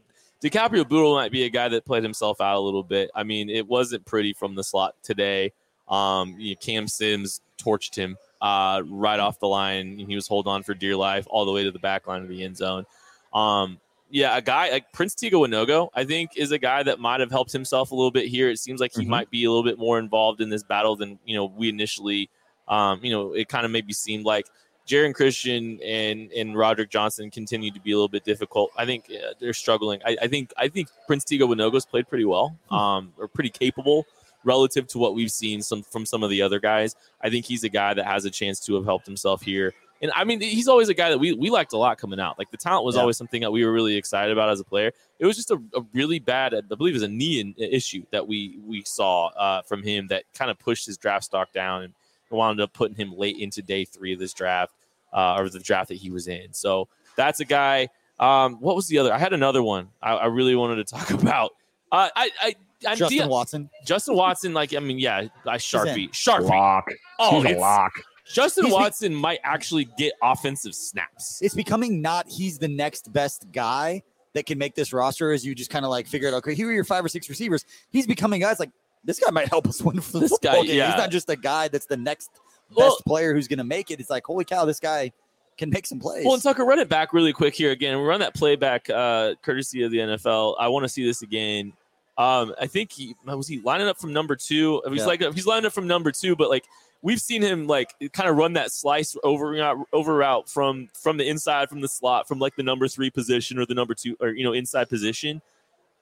Dicaprio 0.43 0.89
Bootle 0.89 1.15
might 1.15 1.33
be 1.33 1.45
a 1.45 1.51
guy 1.51 1.69
that 1.69 1.85
played 1.85 2.03
himself 2.03 2.41
out 2.41 2.57
a 2.57 2.61
little 2.61 2.83
bit. 2.83 3.11
I 3.15 3.25
mean, 3.25 3.49
it 3.49 3.67
wasn't 3.67 4.05
pretty 4.05 4.35
from 4.35 4.55
the 4.55 4.63
slot 4.63 4.95
today. 5.03 5.53
Um, 5.89 6.37
you 6.39 6.51
know, 6.51 6.57
Cam 6.61 6.87
Sims 6.87 7.41
torched 7.59 7.95
him 7.95 8.17
uh, 8.45 8.83
right 8.87 9.19
off 9.19 9.41
the 9.41 9.49
line. 9.49 9.99
And 9.99 10.09
he 10.09 10.15
was 10.15 10.29
holding 10.29 10.53
on 10.53 10.63
for 10.63 10.75
dear 10.75 10.97
life 10.97 11.27
all 11.31 11.47
the 11.47 11.53
way 11.53 11.65
to 11.65 11.71
the 11.71 11.79
back 11.79 12.07
line 12.07 12.23
of 12.23 12.29
the 12.29 12.45
end 12.45 12.57
zone. 12.57 12.85
Um, 13.33 13.81
yeah, 14.15 14.37
a 14.37 14.41
guy 14.41 14.71
like 14.71 14.93
Prince 14.93 15.17
Tega 15.17 15.35
Wanogho, 15.37 15.89
I 15.93 16.05
think, 16.05 16.31
is 16.37 16.53
a 16.53 16.59
guy 16.59 16.85
that 16.85 17.01
might 17.01 17.19
have 17.19 17.33
helped 17.33 17.51
himself 17.51 17.91
a 17.91 17.95
little 17.97 18.13
bit 18.13 18.29
here. 18.29 18.49
It 18.49 18.61
seems 18.61 18.81
like 18.81 18.93
he 18.95 19.03
Mhm. 19.05 19.09
might 19.09 19.29
be 19.31 19.45
a 19.45 19.51
little 19.51 19.65
bit 19.65 19.77
more 19.77 19.99
involved 19.99 20.41
in 20.41 20.51
this 20.51 20.63
battle 20.63 20.95
than 20.95 21.19
you 21.27 21.35
know 21.37 21.47
we 21.47 21.69
initially 21.69 22.31
um, 22.69 23.01
you 23.03 23.11
know, 23.11 23.35
it 23.35 23.49
kind 23.49 23.67
of 23.67 23.73
maybe 23.73 23.93
seemed 23.93 24.25
like 24.25 24.47
Geron 24.87 25.15
Christian 25.15 25.81
and 25.85 26.31
and 26.33 26.57
Roderick 26.57 26.91
Johnson 26.91 27.31
continue 27.31 27.71
to 27.73 27.81
be 27.81 27.91
a 27.93 27.95
little 27.97 28.09
bit 28.09 28.25
difficult. 28.25 28.71
I 28.77 28.87
think 28.87 29.07
uh, 29.11 29.35
they're 29.41 29.53
struggling. 29.53 30.01
I, 30.07 30.17
I 30.23 30.29
think 30.29 30.53
I 30.57 30.69
think 30.69 30.89
Prince 31.07 31.25
Tega 31.25 31.45
Wanogho's 31.45 31.85
played 31.85 32.09
pretty 32.09 32.25
well, 32.25 32.57
um, 32.71 33.13
or 33.19 33.27
pretty 33.29 33.51
capable 33.51 34.07
relative 34.45 34.87
to 34.89 34.99
what 34.99 35.15
we've 35.15 35.33
seen 35.33 35.61
some 35.63 35.83
from 35.83 36.07
some 36.07 36.23
of 36.23 36.31
the 36.31 36.41
other 36.41 36.61
guys. 36.61 36.95
I 37.21 37.31
think 37.31 37.45
he's 37.47 37.65
a 37.65 37.69
guy 37.69 37.93
that 37.95 38.07
has 38.07 38.25
a 38.27 38.31
chance 38.31 38.61
to 38.67 38.75
have 38.77 38.85
helped 38.85 39.07
himself 39.07 39.43
here. 39.43 39.75
And 40.05 40.13
I 40.15 40.23
mean, 40.25 40.39
he's 40.39 40.69
always 40.69 40.91
a 40.91 40.95
guy 40.95 41.09
that 41.09 41.17
we, 41.19 41.33
we 41.33 41.49
liked 41.49 41.73
a 41.73 41.79
lot 41.79 41.97
coming 41.97 42.21
out. 42.21 42.39
Like 42.39 42.51
the 42.51 42.59
talent 42.59 42.85
was 42.85 42.95
Yeah. 42.95 43.01
always 43.01 43.17
something 43.17 43.41
that 43.41 43.51
we 43.51 43.65
were 43.65 43.73
really 43.73 43.97
excited 43.97 44.31
about 44.33 44.51
as 44.51 44.61
a 44.61 44.65
player. 44.65 44.93
It 45.19 45.25
was 45.25 45.35
just 45.35 45.51
a, 45.51 45.55
a 45.75 45.81
really 45.95 46.19
bad, 46.19 46.53
I 46.55 46.61
believe, 46.61 46.93
it 46.93 46.97
was 46.97 47.03
a 47.05 47.09
knee 47.09 47.41
in, 47.41 47.55
issue 47.57 48.05
that 48.11 48.29
we 48.29 48.59
we 48.67 48.83
saw 48.85 49.29
uh, 49.29 49.63
from 49.63 49.83
him 49.83 50.07
that 50.09 50.25
kind 50.35 50.51
of 50.51 50.59
pushed 50.59 50.85
his 50.85 50.99
draft 50.99 51.25
stock 51.25 51.55
down 51.55 51.85
and 51.85 51.95
wound 52.29 52.61
up 52.61 52.73
putting 52.75 52.95
him 52.97 53.17
late 53.17 53.39
into 53.39 53.63
day 53.63 53.87
three 53.87 54.13
of 54.13 54.19
this 54.19 54.35
draft 54.35 54.75
uh, 55.15 55.37
or 55.39 55.49
the 55.49 55.59
draft 55.59 55.89
that 55.89 55.95
he 55.97 56.11
was 56.11 56.29
in. 56.29 56.53
So 56.53 56.87
that's 57.17 57.41
a 57.41 57.45
guy. 57.47 57.89
Um, 58.21 58.57
what 58.61 58.77
was 58.77 58.87
the 58.89 58.99
other? 58.99 59.11
I 59.11 59.19
had 59.19 59.33
another 59.33 59.63
one 59.63 59.89
I, 60.03 60.13
I 60.13 60.27
really 60.27 60.55
wanted 60.55 60.87
to 60.87 60.95
talk 60.97 61.11
about. 61.13 61.53
Uh, 61.91 62.11
I, 62.15 62.31
I, 62.43 62.55
I 62.87 62.95
Justin 62.95 63.09
Justin, 63.09 63.29
Watson. 63.31 63.71
Justin 63.87 64.15
Watson, 64.17 64.53
like 64.53 64.75
I 64.75 64.81
mean, 64.81 64.99
yeah, 64.99 65.29
I 65.47 65.57
sharpie, 65.57 66.11
sharpie. 66.11 66.51
Lock. 66.51 66.91
Oh, 67.19 67.41
He's 67.41 67.57
a 67.57 67.59
lock. 67.59 67.93
Justin 68.27 68.65
He's 68.65 68.73
be- 68.73 68.81
Watson 68.81 69.15
might 69.15 69.41
actually 69.45 69.85
get 69.99 70.15
offensive 70.23 70.75
snaps. 70.75 71.41
It's 71.43 71.55
becoming 71.55 72.01
not 72.01 72.27
he's 72.29 72.59
the 72.59 72.69
next 72.69 73.13
best 73.13 73.47
guy 73.53 74.03
that 74.33 74.47
can 74.47 74.59
make 74.59 74.75
this 74.75 74.93
roster 74.93 75.33
as 75.33 75.45
you 75.45 75.55
just 75.55 75.71
kind 75.71 75.85
of 75.85 75.91
like 75.91 76.07
figure 76.07 76.29
it 76.29 76.35
out. 76.35 76.39
Okay, 76.39 76.55
here 76.55 76.69
are 76.69 76.73
your 76.73 76.85
five 76.85 77.05
or 77.05 77.09
six 77.09 77.29
receivers. 77.29 77.65
He's 77.91 78.07
becoming 78.07 78.41
guys 78.41 78.59
like 78.59 78.71
this 79.05 79.19
guy 79.21 79.31
might 79.31 79.49
help 79.49 79.67
us 79.69 79.83
win 79.83 79.97
the 79.97 80.01
This 80.21 80.31
football 80.31 80.63
guy, 80.63 80.67
game. 80.67 80.77
yeah. 80.77 80.87
He's 80.93 80.97
not 80.99 81.11
just 81.11 81.29
a 81.29 81.37
guy 81.37 81.69
that's 81.69 81.87
the 81.87 81.97
next 81.99 82.31
best 82.71 82.77
Well- 82.77 82.99
player 83.07 83.35
who's 83.35 83.47
going 83.49 83.59
to 83.59 83.65
make 83.65 83.91
it. 83.91 84.01
It's 84.01 84.11
like 84.11 84.25
holy 84.25 84.45
cow, 84.45 84.65
this 84.65 84.81
guy 84.81 85.13
can 85.57 85.71
make 85.71 85.87
some 85.87 86.01
plays. 86.01 86.25
Well, 86.25 86.35
and 86.35 86.43
Tucker, 86.43 86.65
run 86.65 86.81
it 86.81 86.89
back 86.89 87.13
really 87.13 87.33
quick 87.33 87.55
here 87.55 87.71
again. 87.71 87.97
We 87.99 88.05
run 88.05 88.19
that 88.21 88.35
playback 88.35 88.91
uh, 88.91 89.35
courtesy 89.43 89.83
of 89.85 89.93
the 89.93 89.99
NFL. 89.99 90.57
I 90.59 90.67
want 90.69 90.85
to 90.85 90.89
see 90.89 91.05
this 91.07 91.23
again. 91.23 91.73
Um, 92.19 92.55
I 92.61 92.67
think 92.67 92.91
he 92.93 93.15
was 93.25 93.47
he 93.47 93.61
lining 93.61 93.87
up 93.87 93.99
from 94.01 94.13
number 94.13 94.35
two. 94.35 94.83
He's 94.89 95.01
Yeah. 95.01 95.07
like 95.07 95.21
he's 95.35 95.47
lining 95.47 95.67
up 95.67 95.73
from 95.73 95.87
number 95.87 96.11
two, 96.11 96.35
but 96.35 96.49
like 96.51 96.65
we've 97.05 97.21
seen 97.21 97.43
him 97.43 97.69
like 97.69 97.95
kind 98.13 98.29
of 98.29 98.37
run 98.37 98.55
that 98.55 98.73
slice 98.73 99.17
over 99.23 99.85
over 99.93 100.17
route 100.17 100.49
from 100.49 100.89
from 101.01 101.17
the 101.19 101.29
inside 101.29 101.69
from 101.69 101.81
the 101.81 101.89
slot 101.89 102.27
from 102.27 102.41
like 102.41 102.57
the 102.57 102.63
number 102.63 102.89
three 102.89 103.11
position 103.11 103.59
or 103.59 103.67
the 103.67 103.75
number 103.75 103.95
two 103.95 104.17
or 104.21 104.31
you 104.31 104.43
know 104.43 104.53
inside 104.53 104.89
position. 104.89 105.41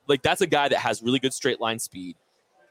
Like 0.06 0.22
that's 0.22 0.40
a 0.40 0.46
guy 0.46 0.68
that 0.68 0.78
has 0.78 1.02
really 1.02 1.18
good 1.18 1.34
straight 1.34 1.60
line 1.60 1.78
speed. 1.78 2.16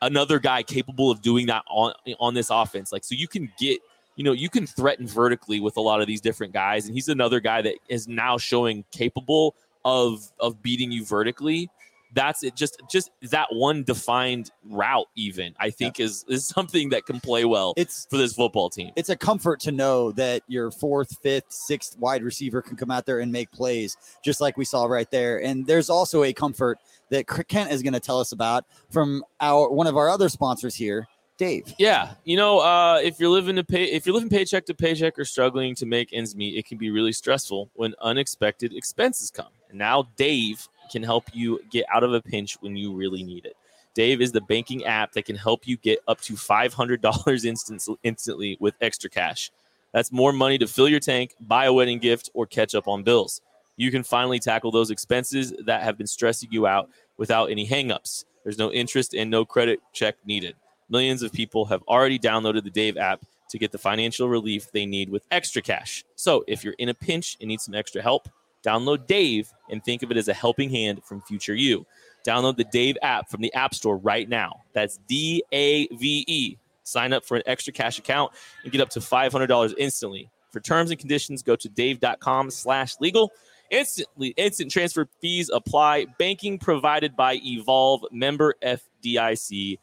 Another 0.02 0.40
guy 0.40 0.64
capable 0.64 1.12
of 1.12 1.22
doing 1.22 1.46
that 1.48 1.64
on 1.70 1.94
on 2.20 2.34
this 2.34 2.50
offense. 2.50 2.92
Like 2.92 3.04
so 3.04 3.14
you 3.14 3.28
can 3.28 3.52
get 3.60 3.80
you 4.16 4.24
know, 4.24 4.34
you 4.34 4.50
can 4.50 4.68
threaten 4.68 5.08
vertically 5.08 5.60
with 5.60 5.78
a 5.78 5.82
lot 5.82 6.02
of 6.02 6.08
these 6.08 6.22
different 6.22 6.54
guys, 6.54 6.86
and 6.86 6.94
he's 6.94 7.08
another 7.08 7.40
guy 7.40 7.62
that 7.62 7.76
is 7.88 8.08
now 8.08 8.38
showing 8.38 8.84
capable 8.92 9.56
of 9.86 10.32
of 10.40 10.62
beating 10.62 10.92
you 10.92 11.06
vertically. 11.06 11.70
That's 12.14 12.44
it. 12.44 12.56
Just 12.56 12.82
just 12.90 13.10
that 13.30 13.48
one 13.52 13.84
defined 13.84 14.52
route, 14.66 15.08
even 15.16 15.56
I 15.60 15.70
think 15.70 16.00
is 16.00 16.26
is 16.28 16.48
something 16.48 16.90
that 16.90 17.06
can 17.06 17.20
play 17.20 17.46
well 17.46 17.74
it's 17.78 18.08
for 18.10 18.18
this 18.18 18.34
football 18.34 18.70
team. 18.70 18.92
it's 18.96 19.10
a 19.10 19.16
comfort 19.16 19.60
to 19.62 19.72
know 19.72 20.12
that 20.14 20.44
your 20.48 20.72
fourth, 20.72 21.18
fifth, 21.22 21.52
sixth 21.52 21.98
wide 21.98 22.24
receiver 22.24 22.62
can 22.62 22.76
come 22.76 22.92
out 22.92 23.06
there 23.06 23.20
and 23.20 23.32
make 23.32 23.52
plays, 23.52 23.98
just 24.24 24.42
like 24.42 24.58
we 24.58 24.66
saw 24.66 24.86
right 24.86 25.10
there. 25.12 25.42
And 25.42 25.66
there's 25.66 25.90
also 25.90 26.24
a 26.24 26.34
comfort 26.34 26.80
that 27.10 27.28
Kent 27.48 27.72
is 27.72 27.82
going 27.82 27.94
to 27.94 28.00
tell 28.00 28.20
us 28.20 28.32
about 28.32 28.66
from 28.90 29.24
our 29.40 29.70
one 29.70 29.88
of 29.88 29.96
our 29.98 30.10
other 30.10 30.30
sponsors 30.30 30.76
here, 30.76 31.08
Dave. 31.38 31.74
Yeah, 31.78 32.14
you 32.24 32.38
know, 32.38 32.60
uh, 32.60 33.00
if 33.02 33.20
you're 33.20 33.30
living 33.30 33.56
to 33.56 33.64
pay, 33.64 33.86
if 33.86 34.06
you're 34.06 34.16
living 34.16 34.30
paycheck 34.30 34.66
to 34.66 34.74
paycheck 34.74 35.18
or 35.18 35.26
struggling 35.26 35.76
to 35.76 35.86
make 35.86 36.10
ends 36.14 36.36
meet, 36.36 36.58
it 36.58 36.66
can 36.66 36.78
be 36.78 36.90
really 36.92 37.14
stressful 37.14 37.70
when 37.74 37.94
unexpected 38.02 38.74
expenses 38.74 39.32
come. 39.32 39.52
And 39.70 39.78
now 39.78 40.10
Dave 40.18 40.68
can 40.92 41.04
help 41.04 41.26
you 41.34 41.60
get 41.70 41.86
out 41.94 42.04
of 42.04 42.14
a 42.14 42.22
pinch 42.22 42.58
when 42.62 42.76
you 42.76 42.94
really 42.94 43.24
need 43.24 43.46
it. 43.46 43.56
Dave 43.94 44.22
is 44.22 44.32
the 44.32 44.42
banking 44.42 44.86
app 44.86 45.12
that 45.14 45.26
can 45.26 45.36
help 45.36 45.68
you 45.68 45.78
get 45.78 46.00
up 46.08 46.22
to 46.22 46.34
$500 46.34 47.46
instant, 47.46 47.88
instantly 48.04 48.58
with 48.60 48.76
extra 48.82 49.10
cash. 49.10 49.52
That's 49.94 50.12
more 50.12 50.32
money 50.32 50.58
to 50.60 50.68
fill 50.68 50.88
your 50.88 51.02
tank, 51.02 51.36
buy 51.42 51.66
a 51.66 51.74
wedding 51.74 52.00
gift, 52.00 52.30
or 52.34 52.46
catch 52.46 52.74
up 52.76 52.88
on 52.88 53.04
bills. 53.04 53.42
You 53.76 53.92
can 53.92 54.04
finally 54.04 54.40
tackle 54.40 54.72
those 54.72 54.92
expenses 54.92 55.54
that 55.66 55.84
have 55.84 55.98
been 55.98 56.08
stressing 56.08 56.50
you 56.52 56.68
out 56.68 56.90
without 57.18 57.52
any 57.52 57.68
hangups. 57.68 58.26
There's 58.44 58.58
no 58.58 58.72
interest 58.72 59.14
and 59.14 59.30
no 59.30 59.44
credit 59.44 59.82
check 59.92 60.16
needed. 60.26 60.56
Millions 60.90 61.24
of 61.24 61.34
people 61.34 61.66
have 61.66 61.84
already 61.84 62.20
downloaded 62.20 62.64
the 62.64 62.70
Dave 62.70 62.98
app 62.98 63.22
to 63.50 63.58
get 63.58 63.72
the 63.72 63.78
financial 63.78 64.30
relief 64.30 64.72
they 64.72 64.86
need 64.86 65.10
with 65.10 65.26
extra 65.32 65.62
cash. 65.62 66.04
So 66.16 66.44
if 66.48 66.64
you're 66.64 66.76
in 66.78 66.90
a 66.90 66.94
pinch 66.94 67.38
and 67.42 67.50
need 67.50 67.62
some 67.62 67.76
extra 67.76 68.02
help, 68.02 68.30
download 68.64 69.08
Dave 69.08 69.52
and 69.70 69.84
think 69.84 70.04
of 70.04 70.12
it 70.12 70.18
as 70.18 70.28
a 70.28 70.34
helping 70.34 70.70
hand 70.70 71.04
from 71.04 71.22
future 71.22 71.56
you. 71.56 71.86
Download 72.26 72.56
the 72.56 72.66
Dave 72.66 72.98
app 73.02 73.30
from 73.30 73.42
the 73.42 73.54
App 73.54 73.74
Store 73.74 73.98
right 73.98 74.30
now. 74.30 74.62
That's 74.74 75.00
D 75.08 75.44
A 75.52 75.88
V 75.88 76.24
E. 76.28 76.58
Sign 76.84 77.14
up 77.14 77.26
for 77.26 77.38
an 77.38 77.44
extra 77.46 77.74
cash 77.74 78.00
account 78.00 78.32
and 78.64 78.72
get 78.72 78.82
up 78.82 78.90
to 78.90 79.00
$500 79.00 79.74
instantly. 79.78 80.30
For 80.50 80.60
terms 80.60 80.92
and 80.92 81.00
conditions, 81.00 81.42
go 81.42 81.56
to 81.56 81.70
dave.com 81.70 82.52
slash 82.52 82.96
legal. 83.00 83.32
Instantly, 83.70 84.34
instant 84.36 84.72
transfer 84.72 85.08
fees 85.22 85.50
apply. 85.50 86.08
Banking 86.20 86.60
provided 86.60 87.16
by 87.16 87.40
Evolve, 87.44 88.04
member 88.12 88.56
FDIC. 88.62 89.78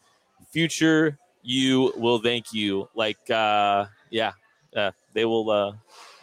Future 0.51 1.17
you 1.41 1.93
will 1.95 2.19
thank 2.19 2.53
you. 2.53 2.89
Like, 2.93 3.29
uh, 3.29 3.85
yeah, 4.09 4.33
uh, 4.75 4.91
they 5.13 5.25
will. 5.25 5.49
Uh, 5.49 5.73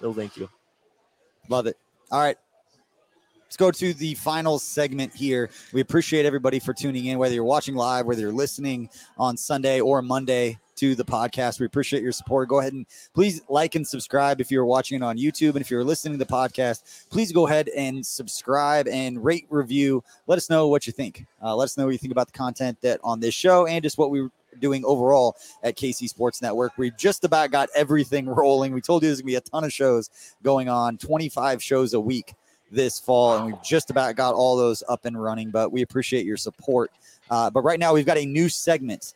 they'll 0.00 0.14
thank 0.14 0.36
you. 0.36 0.48
Love 1.48 1.66
it. 1.66 1.76
All 2.10 2.20
right. 2.20 2.36
Let's 3.58 3.80
go 3.80 3.86
to 3.86 3.94
the 3.94 4.12
final 4.16 4.58
segment 4.58 5.14
here. 5.14 5.48
We 5.72 5.80
appreciate 5.80 6.26
everybody 6.26 6.58
for 6.58 6.74
tuning 6.74 7.06
in, 7.06 7.16
whether 7.16 7.34
you're 7.34 7.42
watching 7.42 7.74
live, 7.74 8.04
whether 8.04 8.20
you're 8.20 8.30
listening 8.30 8.90
on 9.16 9.38
Sunday 9.38 9.80
or 9.80 10.02
Monday 10.02 10.58
to 10.74 10.94
the 10.94 11.06
podcast. 11.06 11.58
We 11.58 11.64
appreciate 11.64 12.02
your 12.02 12.12
support. 12.12 12.50
Go 12.50 12.60
ahead 12.60 12.74
and 12.74 12.84
please 13.14 13.40
like 13.48 13.74
and 13.74 13.88
subscribe 13.88 14.42
if 14.42 14.50
you're 14.50 14.66
watching 14.66 15.00
it 15.00 15.02
on 15.02 15.16
YouTube. 15.16 15.52
And 15.52 15.62
if 15.62 15.70
you're 15.70 15.84
listening 15.84 16.18
to 16.18 16.22
the 16.22 16.30
podcast, 16.30 17.08
please 17.08 17.32
go 17.32 17.46
ahead 17.46 17.70
and 17.70 18.04
subscribe 18.04 18.88
and 18.88 19.24
rate, 19.24 19.46
review. 19.48 20.04
Let 20.26 20.36
us 20.36 20.50
know 20.50 20.68
what 20.68 20.86
you 20.86 20.92
think. 20.92 21.24
Uh, 21.42 21.56
let 21.56 21.64
us 21.64 21.78
know 21.78 21.86
what 21.86 21.92
you 21.92 21.98
think 21.98 22.12
about 22.12 22.26
the 22.26 22.36
content 22.36 22.78
that 22.82 23.00
on 23.02 23.20
this 23.20 23.32
show 23.32 23.66
and 23.66 23.82
just 23.82 23.96
what 23.96 24.10
we 24.10 24.28
doing 24.60 24.84
overall 24.84 25.34
at 25.62 25.78
KC 25.78 26.10
Sports 26.10 26.42
Network. 26.42 26.76
We 26.76 26.90
just 26.98 27.24
about 27.24 27.52
got 27.52 27.70
everything 27.74 28.26
rolling. 28.28 28.74
We 28.74 28.82
told 28.82 29.02
you 29.02 29.08
there's 29.08 29.22
gonna 29.22 29.28
be 29.28 29.36
a 29.36 29.40
ton 29.40 29.64
of 29.64 29.72
shows 29.72 30.10
going 30.42 30.68
on, 30.68 30.98
25 30.98 31.62
shows 31.62 31.94
a 31.94 32.00
week 32.00 32.34
this 32.70 32.98
fall, 32.98 33.36
and 33.36 33.46
we've 33.46 33.62
just 33.62 33.90
about 33.90 34.16
got 34.16 34.34
all 34.34 34.56
those 34.56 34.82
up 34.88 35.04
and 35.04 35.20
running. 35.20 35.50
But 35.50 35.72
we 35.72 35.82
appreciate 35.82 36.24
your 36.24 36.36
support. 36.36 36.90
Uh, 37.30 37.50
but 37.50 37.62
right 37.62 37.78
now, 37.78 37.92
we've 37.92 38.06
got 38.06 38.18
a 38.18 38.26
new 38.26 38.48
segment 38.48 39.14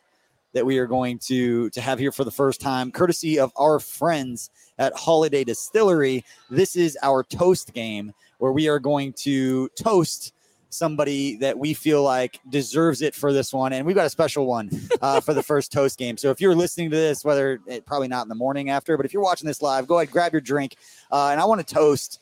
that 0.53 0.65
we 0.65 0.77
are 0.77 0.87
going 0.87 1.17
to 1.17 1.69
to 1.69 1.81
have 1.81 1.99
here 1.99 2.11
for 2.11 2.23
the 2.23 2.31
first 2.31 2.61
time, 2.61 2.91
courtesy 2.91 3.39
of 3.39 3.51
our 3.55 3.79
friends 3.79 4.49
at 4.77 4.93
Holladay 4.93 5.45
Distillery. 5.45 6.25
This 6.49 6.75
is 6.75 6.97
our 7.01 7.23
toast 7.23 7.73
game 7.73 8.13
where 8.39 8.51
we 8.51 8.67
are 8.67 8.79
going 8.79 9.13
to 9.13 9.69
toast 9.69 10.33
somebody 10.73 11.35
that 11.37 11.57
we 11.57 11.73
feel 11.73 12.01
like 12.01 12.39
deserves 12.49 13.01
it 13.01 13.13
for 13.13 13.33
this 13.33 13.53
one. 13.53 13.73
And 13.73 13.85
we've 13.85 13.95
got 13.95 14.05
a 14.05 14.09
special 14.09 14.45
one 14.45 14.69
uh, 15.01 15.19
for 15.21 15.33
the 15.33 15.43
first 15.43 15.71
toast 15.71 15.97
game. 15.99 16.17
So 16.17 16.31
if 16.31 16.41
you're 16.41 16.55
listening 16.55 16.89
to 16.91 16.95
this, 16.95 17.23
whether 17.23 17.59
it, 17.67 17.85
probably 17.85 18.07
not 18.07 18.23
in 18.23 18.29
the 18.29 18.35
morning 18.35 18.69
after, 18.69 18.97
but 18.97 19.05
if 19.05 19.13
you're 19.13 19.21
watching 19.21 19.47
this 19.47 19.61
live, 19.61 19.87
go 19.87 19.99
ahead, 19.99 20.11
grab 20.11 20.31
your 20.31 20.41
drink. 20.41 20.75
Uh, 21.11 21.29
and 21.31 21.39
I 21.39 21.45
want 21.45 21.65
to 21.65 21.73
toast 21.73 22.21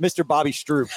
Mr. 0.00 0.26
Bobby 0.26 0.52
Stroupe. 0.52 0.90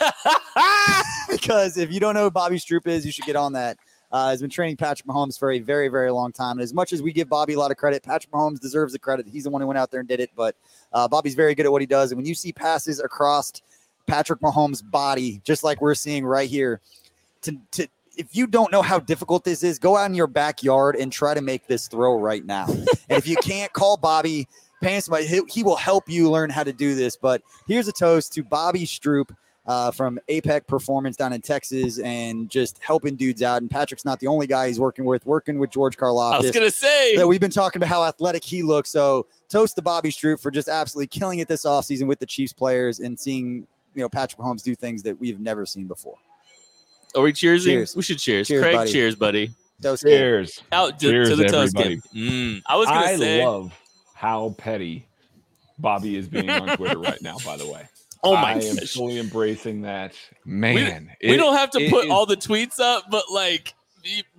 because 1.29 1.77
if 1.77 1.91
you 1.91 1.99
don't 1.99 2.13
know 2.13 2.23
who 2.23 2.31
Bobby 2.31 2.57
Stroupe 2.57 2.87
is, 2.87 3.05
you 3.05 3.11
should 3.11 3.25
get 3.25 3.35
on 3.35 3.53
that. 3.53 3.77
Uh, 4.11 4.29
has 4.29 4.41
been 4.41 4.49
training 4.49 4.77
Patrick 4.77 5.07
Mahomes 5.07 5.39
for 5.39 5.51
a 5.51 5.59
very, 5.59 5.87
very 5.87 6.11
long 6.11 6.31
time. 6.31 6.57
And 6.57 6.61
as 6.61 6.71
much 6.71 6.93
as 6.93 7.01
we 7.01 7.11
give 7.11 7.27
Bobby 7.27 7.53
a 7.53 7.59
lot 7.59 7.71
of 7.71 7.77
credit, 7.77 8.03
Patrick 8.03 8.31
Mahomes 8.31 8.59
deserves 8.59 8.93
the 8.93 8.99
credit. 8.99 9.25
He's 9.27 9.45
the 9.45 9.49
one 9.49 9.59
who 9.59 9.67
went 9.67 9.79
out 9.79 9.89
there 9.89 10.01
and 10.01 10.07
did 10.07 10.19
it. 10.19 10.29
But 10.35 10.55
uh, 10.93 11.07
Bobby's 11.07 11.33
very 11.33 11.55
good 11.55 11.65
at 11.65 11.71
what 11.71 11.81
he 11.81 11.87
does. 11.87 12.11
And 12.11 12.17
when 12.17 12.27
you 12.27 12.35
see 12.35 12.53
passes 12.53 12.99
across 12.99 13.51
Patrick 14.05 14.39
Mahomes' 14.39 14.87
body, 14.87 15.41
just 15.43 15.63
like 15.63 15.81
we're 15.81 15.95
seeing 15.95 16.27
right 16.27 16.47
here, 16.47 16.79
to, 17.41 17.57
to 17.71 17.87
if 18.15 18.35
you 18.35 18.45
don't 18.45 18.71
know 18.71 18.83
how 18.83 18.99
difficult 18.99 19.43
this 19.43 19.63
is, 19.63 19.79
go 19.79 19.97
out 19.97 20.05
in 20.05 20.15
your 20.15 20.27
backyard 20.27 20.95
and 20.95 21.11
try 21.11 21.33
to 21.33 21.41
make 21.41 21.65
this 21.65 21.87
throw 21.87 22.19
right 22.19 22.45
now. 22.45 22.67
and 22.67 22.87
if 23.09 23.27
you 23.27 23.35
can't 23.37 23.73
call 23.73 23.97
Bobby, 23.97 24.47
pay 24.83 24.99
somebody, 24.99 25.25
he, 25.25 25.41
he, 25.49 25.63
will 25.63 25.75
help 25.75 26.09
you 26.09 26.29
learn 26.29 26.49
how 26.49 26.63
to 26.63 26.73
do 26.73 26.95
this. 26.95 27.15
But 27.15 27.41
here's 27.67 27.87
a 27.87 27.91
toast 27.91 28.33
to 28.33 28.43
Bobby 28.43 28.85
Stroupe. 28.85 29.35
uh, 29.65 29.91
from 29.91 30.19
APEX 30.27 30.65
Performance 30.67 31.15
down 31.15 31.33
in 31.33 31.41
Texas 31.41 31.99
and 31.99 32.49
just 32.49 32.79
helping 32.83 33.15
dudes 33.15 33.41
out. 33.41 33.61
And 33.61 33.71
Patrick's 33.71 34.05
not 34.05 34.19
the 34.19 34.27
only 34.27 34.47
guy 34.47 34.67
he's 34.67 34.79
working 34.79 35.05
with, 35.05 35.25
working 35.25 35.57
with 35.57 35.71
George 35.71 35.97
Karlaftis. 35.97 36.33
I 36.33 36.37
was 36.39 36.51
going 36.51 36.67
to 36.67 36.75
say 36.75 37.15
that 37.15 37.27
we've 37.27 37.39
been 37.39 37.51
talking 37.51 37.79
about 37.79 37.89
how 37.89 38.03
athletic 38.03 38.43
he 38.43 38.61
looks. 38.61 38.89
So 38.89 39.27
toast 39.49 39.75
to 39.75 39.81
Bobby 39.81 40.09
Stroupe 40.09 40.41
for 40.41 40.51
just 40.51 40.67
absolutely 40.67 41.07
killing 41.07 41.39
it 41.39 41.47
this 41.47 41.65
offseason 41.65 42.07
with 42.07 42.19
the 42.19 42.25
Chiefs 42.25 42.53
players 42.53 42.99
and 42.99 43.17
seeing, 43.17 43.65
you 43.95 44.01
know, 44.01 44.09
Patrick 44.09 44.39
Mahomes 44.39 44.63
do 44.63 44.75
things 44.75 45.01
that 45.03 45.19
we've 45.19 45.39
never 45.39 45.65
seen 45.65 45.87
before. 45.87 46.17
Are 47.15 47.21
we 47.21 47.31
cheersing? 47.31 47.63
Cheers. 47.65 47.95
We 47.95 48.01
should 48.01 48.19
cheers. 48.19 48.47
cheers 48.47 48.61
Craig, 48.61 48.75
buddy. 48.75 48.91
cheers, 48.91 49.15
buddy. 49.15 49.51
Toast 49.81 50.03
cheers. 50.03 50.63
Out 50.71 50.99
to, 50.99 51.09
cheers, 51.09 51.29
to 51.29 51.35
the 51.35 51.45
toast 51.45 51.75
game. 51.75 52.01
Mm, 52.13 52.61
I 52.65 52.75
was 52.75 52.87
going 52.87 53.07
to 53.07 53.17
say. 53.17 53.45
love 53.45 53.71
how 54.23 54.55
petty 54.57 55.05
Bobby 55.77 56.15
is 56.15 56.29
being 56.29 56.49
on 56.49 56.77
Twitter 56.77 56.97
right 56.97 57.21
now, 57.21 57.35
by 57.45 57.57
the 57.57 57.67
way. 57.67 57.87
Oh 58.25 58.35
my! 58.35 58.51
I 58.51 58.53
am 58.53 58.77
gosh. 58.77 58.93
fully 58.93 59.19
embracing 59.19 59.81
that. 59.81 60.13
Man, 60.45 61.11
we, 61.21 61.27
it, 61.27 61.31
we 61.31 61.35
don't 61.35 61.57
have 61.57 61.69
to 61.71 61.89
put 61.89 62.09
all 62.09 62.25
the 62.25 62.37
tweets 62.37 62.79
up, 62.79 63.03
but 63.11 63.25
like, 63.29 63.73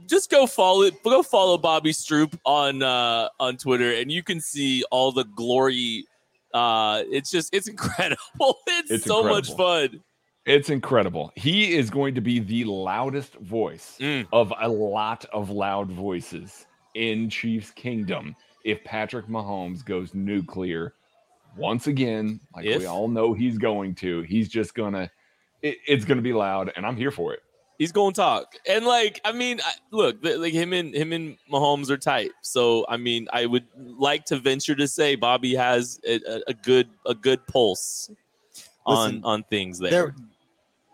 just 0.06 0.30
go 0.30 0.46
follow 0.46 0.90
go 0.90 1.22
follow 1.22 1.58
Bobby 1.58 1.92
Stroupe 1.92 2.32
on 2.46 2.82
uh, 2.82 3.28
on 3.38 3.58
Twitter, 3.58 3.92
and 3.92 4.10
you 4.10 4.22
can 4.22 4.40
see 4.40 4.84
all 4.90 5.12
the 5.12 5.24
glory. 5.24 6.06
Uh, 6.54 7.02
it's 7.10 7.30
just 7.30 7.54
it's 7.54 7.68
incredible. 7.68 8.16
It's, 8.68 8.90
it's 8.90 9.04
so 9.04 9.18
incredible. 9.18 9.34
much 9.34 9.90
fun. 9.90 10.00
It's 10.46 10.70
incredible. 10.70 11.30
He 11.36 11.76
is 11.76 11.90
going 11.90 12.14
to 12.14 12.22
be 12.22 12.38
the 12.38 12.64
loudest 12.64 13.34
voice 13.34 13.98
mm. 14.00 14.26
of 14.32 14.50
a 14.62 14.66
lot 14.66 15.26
of 15.30 15.50
loud 15.50 15.90
voices 15.90 16.64
in 16.94 17.28
Chiefs 17.28 17.70
Kingdom 17.72 18.34
if 18.64 18.82
Patrick 18.84 19.28
Mahomes 19.28 19.84
goes 19.84 20.14
nuclear 20.14 20.94
once 21.56 21.86
again, 21.86 22.40
like 22.54 22.64
if, 22.64 22.80
we 22.80 22.86
all 22.86 23.08
know 23.08 23.32
he's 23.32 23.58
going 23.58 23.94
to. 23.96 24.22
He's 24.22 24.48
just 24.48 24.74
gonna. 24.74 25.10
It, 25.62 25.78
it's 25.86 26.04
gonna 26.04 26.22
be 26.22 26.32
loud, 26.32 26.72
and 26.76 26.84
I'm 26.84 26.96
here 26.96 27.10
for 27.10 27.32
it. 27.34 27.40
He's 27.78 27.92
gonna 27.92 28.12
talk, 28.14 28.54
and 28.68 28.84
like 28.84 29.20
I 29.24 29.32
mean, 29.32 29.60
I, 29.64 29.72
look, 29.90 30.18
like 30.22 30.52
him 30.52 30.72
and 30.72 30.94
him 30.94 31.12
and 31.12 31.36
Mahomes 31.52 31.90
are 31.90 31.96
tight. 31.96 32.30
So 32.42 32.86
I 32.88 32.96
mean, 32.96 33.28
I 33.32 33.46
would 33.46 33.66
like 33.76 34.24
to 34.26 34.38
venture 34.38 34.74
to 34.74 34.88
say 34.88 35.14
Bobby 35.14 35.54
has 35.54 36.00
a, 36.06 36.20
a 36.48 36.54
good 36.54 36.88
a 37.06 37.14
good 37.14 37.46
pulse 37.46 38.10
on 38.86 39.20
on 39.24 39.42
things 39.44 39.78
there. 39.78 39.90
there 39.90 40.14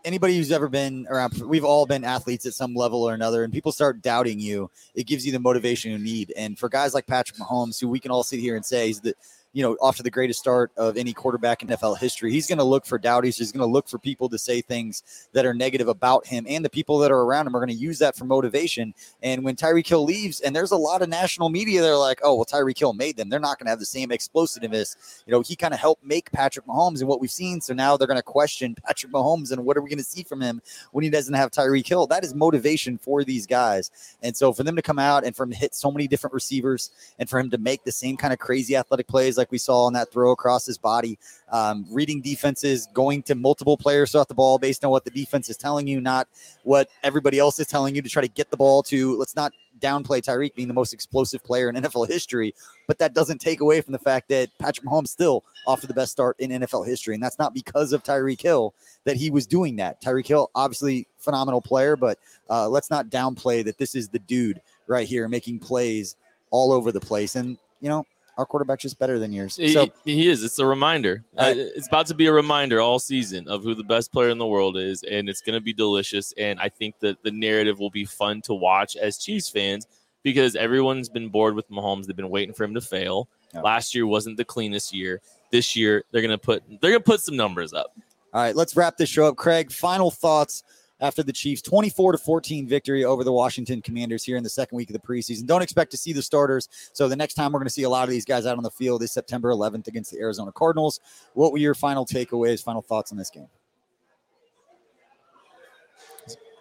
anybody 0.03 0.37
who's 0.37 0.51
ever 0.51 0.67
been 0.67 1.07
around 1.09 1.33
we've 1.41 1.63
all 1.63 1.85
been 1.85 2.03
athletes 2.03 2.45
at 2.45 2.53
some 2.53 2.73
level 2.73 3.03
or 3.03 3.13
another 3.13 3.43
and 3.43 3.53
people 3.53 3.71
start 3.71 4.01
doubting 4.01 4.39
you. 4.39 4.69
It 4.95 5.05
gives 5.05 5.25
you 5.25 5.31
the 5.31 5.39
motivation 5.39 5.91
you 5.91 5.99
need. 5.99 6.33
And 6.35 6.57
for 6.57 6.69
guys 6.69 6.93
like 6.93 7.07
patrick 7.07 7.37
mahomes 7.37 7.79
who 7.79 7.87
we 7.87 7.99
can 7.99 8.11
all 8.11 8.23
sit 8.23 8.39
here 8.39 8.55
and 8.55 8.65
say 8.65 8.87
he's 8.87 9.01
the 9.01 9.15
you 9.53 9.61
know, 9.63 9.73
off 9.81 9.97
to 9.97 10.03
the 10.03 10.11
greatest 10.11 10.39
start 10.39 10.71
of 10.77 10.97
any 10.97 11.13
quarterback 11.13 11.61
in 11.61 11.69
NFL 11.69 11.97
history. 11.97 12.31
He's 12.31 12.47
going 12.47 12.57
to 12.57 12.63
look 12.63 12.85
for 12.85 12.97
doubties. 12.97 13.37
He's 13.37 13.51
going 13.51 13.67
to 13.67 13.71
look 13.71 13.87
for 13.87 13.99
people 13.99 14.29
to 14.29 14.37
say 14.37 14.61
things 14.61 15.29
that 15.33 15.45
are 15.45 15.53
negative 15.53 15.87
about 15.87 16.25
him, 16.25 16.45
and 16.47 16.63
the 16.63 16.69
people 16.69 16.97
that 16.99 17.11
are 17.11 17.21
around 17.21 17.47
him 17.47 17.55
are 17.55 17.59
going 17.59 17.69
to 17.69 17.75
use 17.75 17.99
that 17.99 18.15
for 18.15 18.25
motivation. 18.25 18.93
And 19.21 19.43
when 19.43 19.55
Tyreek 19.55 19.87
Hill 19.87 20.03
leaves, 20.03 20.39
and 20.39 20.55
there's 20.55 20.71
a 20.71 20.77
lot 20.77 21.01
of 21.01 21.09
national 21.09 21.49
media, 21.49 21.81
they're 21.81 21.95
like, 21.97 22.19
"Oh, 22.23 22.35
well, 22.35 22.45
Tyreek 22.45 22.77
Hill 22.77 22.93
made 22.93 23.17
them. 23.17 23.29
They're 23.29 23.39
not 23.39 23.57
going 23.59 23.65
to 23.65 23.71
have 23.71 23.79
the 23.79 23.85
same 23.85 24.11
explosiveness." 24.11 25.23
You 25.25 25.31
know, 25.31 25.41
he 25.41 25.55
kind 25.55 25.73
of 25.73 25.79
helped 25.79 26.03
make 26.03 26.31
Patrick 26.31 26.65
Mahomes 26.65 26.99
and 26.99 27.07
what 27.07 27.19
we've 27.19 27.31
seen. 27.31 27.61
So 27.61 27.73
now 27.73 27.97
they're 27.97 28.07
going 28.07 28.17
to 28.17 28.23
question 28.23 28.75
Patrick 28.85 29.11
Mahomes 29.11 29.51
and 29.51 29.65
what 29.65 29.77
are 29.77 29.81
we 29.81 29.89
going 29.89 29.97
to 29.97 30.03
see 30.03 30.23
from 30.23 30.41
him 30.41 30.61
when 30.91 31.03
he 31.03 31.09
doesn't 31.09 31.33
have 31.33 31.51
Tyreek 31.51 31.87
Hill? 31.87 32.07
That 32.07 32.23
is 32.23 32.33
motivation 32.33 32.97
for 32.97 33.23
these 33.23 33.45
guys. 33.45 33.91
And 34.21 34.35
so 34.35 34.53
for 34.53 34.63
them 34.63 34.75
to 34.75 34.81
come 34.81 34.99
out 34.99 35.25
and 35.25 35.35
for 35.35 35.43
him 35.43 35.51
to 35.51 35.57
hit 35.57 35.75
so 35.75 35.91
many 35.91 36.07
different 36.07 36.33
receivers 36.33 36.91
and 37.19 37.29
for 37.29 37.39
him 37.39 37.49
to 37.49 37.57
make 37.57 37.83
the 37.83 37.91
same 37.91 38.17
kind 38.17 38.33
of 38.33 38.39
crazy 38.39 38.75
athletic 38.75 39.07
plays 39.07 39.37
like 39.41 39.51
we 39.51 39.57
saw 39.57 39.85
on 39.85 39.93
that 39.93 40.11
throw 40.11 40.31
across 40.31 40.65
his 40.65 40.77
body, 40.77 41.17
um, 41.51 41.85
reading 41.89 42.21
defenses, 42.21 42.87
going 42.93 43.23
to 43.23 43.35
multiple 43.35 43.75
players 43.75 44.11
throughout 44.11 44.27
the 44.27 44.35
ball 44.35 44.59
based 44.59 44.85
on 44.85 44.91
what 44.91 45.03
the 45.03 45.11
defense 45.11 45.49
is 45.49 45.57
telling 45.57 45.87
you, 45.87 45.99
not 45.99 46.27
what 46.63 46.89
everybody 47.03 47.39
else 47.39 47.59
is 47.59 47.67
telling 47.67 47.95
you 47.95 48.01
to 48.01 48.09
try 48.09 48.21
to 48.21 48.27
get 48.27 48.51
the 48.51 48.57
ball 48.57 48.83
to. 48.83 49.17
Let's 49.17 49.35
not 49.35 49.51
downplay 49.79 50.21
Tyreek 50.21 50.53
being 50.55 50.67
the 50.67 50.73
most 50.73 50.93
explosive 50.93 51.43
player 51.43 51.69
in 51.69 51.75
NFL 51.81 52.07
history, 52.07 52.53
but 52.87 52.99
that 52.99 53.13
doesn't 53.13 53.41
take 53.41 53.59
away 53.59 53.81
from 53.81 53.91
the 53.91 53.99
fact 53.99 54.29
that 54.29 54.49
Patrick 54.59 54.85
Mahomes 54.85 55.09
still 55.09 55.43
off 55.67 55.81
to 55.81 55.87
the 55.87 55.93
best 55.93 56.11
start 56.11 56.39
in 56.39 56.51
NFL 56.51 56.85
history. 56.85 57.15
And 57.15 57.23
that's 57.23 57.39
not 57.39 57.53
because 57.53 57.91
of 57.91 58.03
Tyreek 58.03 58.41
Hill 58.41 58.73
that 59.03 59.17
he 59.17 59.31
was 59.31 59.47
doing 59.47 59.75
that. 59.77 60.01
Tyreek 60.01 60.27
Hill, 60.27 60.49
obviously 60.55 61.07
phenomenal 61.17 61.61
player, 61.61 61.95
but 61.95 62.19
uh, 62.49 62.69
let's 62.69 62.89
not 62.89 63.09
downplay 63.09 63.63
that 63.65 63.77
this 63.77 63.95
is 63.95 64.09
the 64.09 64.19
dude 64.19 64.61
right 64.87 65.07
here 65.07 65.27
making 65.27 65.59
plays 65.59 66.15
all 66.51 66.71
over 66.71 66.91
the 66.91 66.99
place. 66.99 67.35
And, 67.35 67.57
you 67.79 67.89
know, 67.89 68.05
our 68.37 68.45
quarterback's 68.45 68.83
just 68.83 68.99
better 68.99 69.19
than 69.19 69.31
yours. 69.31 69.55
He, 69.55 69.73
so 69.73 69.89
he 70.05 70.29
is. 70.29 70.43
It's 70.43 70.59
a 70.59 70.65
reminder. 70.65 71.23
Uh, 71.37 71.53
it's 71.55 71.87
about 71.87 72.07
to 72.07 72.13
be 72.13 72.27
a 72.27 72.33
reminder 72.33 72.79
all 72.79 72.99
season 72.99 73.47
of 73.47 73.63
who 73.63 73.75
the 73.75 73.83
best 73.83 74.11
player 74.11 74.29
in 74.29 74.37
the 74.37 74.47
world 74.47 74.77
is, 74.77 75.03
and 75.03 75.29
it's 75.29 75.41
going 75.41 75.55
to 75.55 75.61
be 75.61 75.73
delicious. 75.73 76.33
And 76.37 76.59
I 76.59 76.69
think 76.69 76.99
that 76.99 77.21
the 77.23 77.31
narrative 77.31 77.79
will 77.79 77.89
be 77.89 78.05
fun 78.05 78.41
to 78.43 78.53
watch 78.53 78.95
as 78.95 79.17
Chiefs 79.17 79.49
fans 79.49 79.87
because 80.23 80.55
everyone's 80.55 81.09
been 81.09 81.29
bored 81.29 81.55
with 81.55 81.69
Mahomes. 81.69 82.05
They've 82.05 82.15
been 82.15 82.29
waiting 82.29 82.53
for 82.53 82.63
him 82.63 82.73
to 82.73 82.81
fail. 82.81 83.27
Last 83.53 83.93
year 83.93 84.07
wasn't 84.07 84.37
the 84.37 84.45
cleanest 84.45 84.93
year. 84.93 85.21
This 85.51 85.75
year 85.75 86.05
they're 86.11 86.21
going 86.21 86.31
to 86.31 86.37
put 86.37 86.63
they're 86.69 86.91
going 86.91 86.93
to 86.93 86.99
put 87.01 87.21
some 87.21 87.35
numbers 87.35 87.73
up. 87.73 87.93
All 88.33 88.41
right, 88.41 88.55
let's 88.55 88.77
wrap 88.77 88.95
this 88.95 89.09
show 89.09 89.25
up. 89.25 89.35
Craig, 89.35 89.71
final 89.71 90.09
thoughts 90.09 90.63
after 91.01 91.23
the 91.23 91.33
Chiefs 91.33 91.61
24 91.61 92.13
to 92.13 92.17
14 92.17 92.67
victory 92.67 93.03
over 93.03 93.23
the 93.23 93.31
Washington 93.31 93.81
Commanders 93.81 94.23
here 94.23 94.37
in 94.37 94.43
the 94.43 94.49
second 94.49 94.75
week 94.75 94.89
of 94.89 94.93
the 94.93 94.99
preseason. 94.99 95.45
Don't 95.45 95.61
expect 95.61 95.91
to 95.91 95.97
see 95.97 96.13
the 96.13 96.21
starters. 96.21 96.69
So 96.93 97.09
the 97.09 97.15
next 97.15 97.33
time 97.33 97.51
we're 97.51 97.59
going 97.59 97.67
to 97.67 97.73
see 97.73 97.83
a 97.83 97.89
lot 97.89 98.03
of 98.03 98.09
these 98.09 98.25
guys 98.25 98.45
out 98.45 98.57
on 98.57 98.63
the 98.63 98.71
field 98.71 99.03
is 99.03 99.11
September 99.11 99.49
11th 99.49 99.87
against 99.87 100.11
the 100.11 100.19
Arizona 100.19 100.51
Cardinals. 100.51 100.99
What 101.33 101.51
were 101.51 101.57
your 101.57 101.75
final 101.75 102.05
takeaways, 102.05 102.63
final 102.63 102.81
thoughts 102.81 103.11
on 103.11 103.17
this 103.17 103.29
game? 103.29 103.47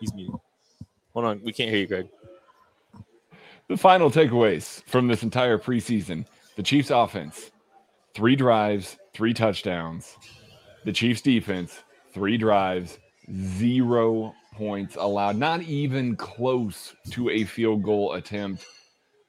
He's 0.01 0.12
muted. 0.14 0.34
Hold 1.12 1.26
on, 1.26 1.43
we 1.43 1.53
can't 1.53 1.70
hear 1.70 1.80
you, 1.80 1.86
Greg. 1.86 2.09
The 3.68 3.76
final 3.76 4.11
takeaways 4.11 4.82
from 4.84 5.07
this 5.07 5.22
entire 5.22 5.59
preseason 5.59 6.26
the 6.57 6.62
Chiefs 6.62 6.91
offense, 6.91 7.51
three 8.14 8.36
drives, 8.36 8.99
three 9.14 9.32
touchdowns. 9.32 10.16
The 10.84 10.93
Chiefs 10.93 11.20
defense, 11.20 11.82
three 12.12 12.36
drives, 12.36 12.99
zero 13.35 14.35
points 14.55 14.97
allowed, 14.97 15.37
not 15.37 15.62
even 15.62 16.16
close 16.16 16.95
to 17.11 17.31
a 17.31 17.45
field 17.45 17.83
goal 17.83 18.14
attempt. 18.14 18.66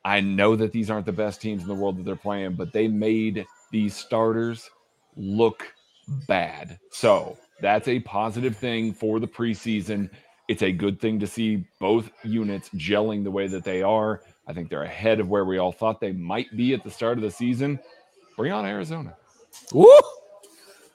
I 0.06 0.22
know 0.22 0.56
that 0.56 0.72
these 0.72 0.90
aren't 0.90 1.06
the 1.06 1.12
best 1.12 1.42
teams 1.42 1.62
in 1.62 1.68
the 1.68 1.76
world 1.76 1.98
that 1.98 2.06
they're 2.06 2.16
playing, 2.16 2.56
but 2.56 2.74
they 2.74 2.88
made 2.88 3.46
these 3.72 3.96
starters 3.96 4.70
look 5.16 5.74
bad. 6.28 6.80
So 6.92 7.38
That's 7.62 7.88
a 7.88 8.00
positive 8.02 8.58
thing 8.58 8.94
for 8.94 9.20
the 9.20 9.28
preseason. 9.28 10.10
It's 10.48 10.64
a 10.64 10.72
good 10.72 11.00
thing 11.00 11.20
to 11.20 11.28
see 11.28 11.66
both 11.80 12.10
units 12.24 12.70
gelling 12.70 13.24
the 13.24 13.32
way 13.32 13.48
that 13.48 13.64
they 13.64 13.84
are. 13.84 14.22
I 14.48 14.54
think 14.54 14.70
they're 14.70 14.84
ahead 14.84 15.20
of 15.20 15.30
where 15.30 15.46
we 15.46 15.60
all 15.60 15.72
thought 15.72 16.02
they 16.02 16.12
might 16.12 16.56
be 16.58 16.74
at 16.74 16.84
the 16.84 16.92
start 16.92 17.18
of 17.18 17.22
the 17.24 17.32
season. 17.32 17.80
Bring 18.36 18.52
on 18.52 18.66
Arizona. 18.66 19.16
Woo! 19.74 19.88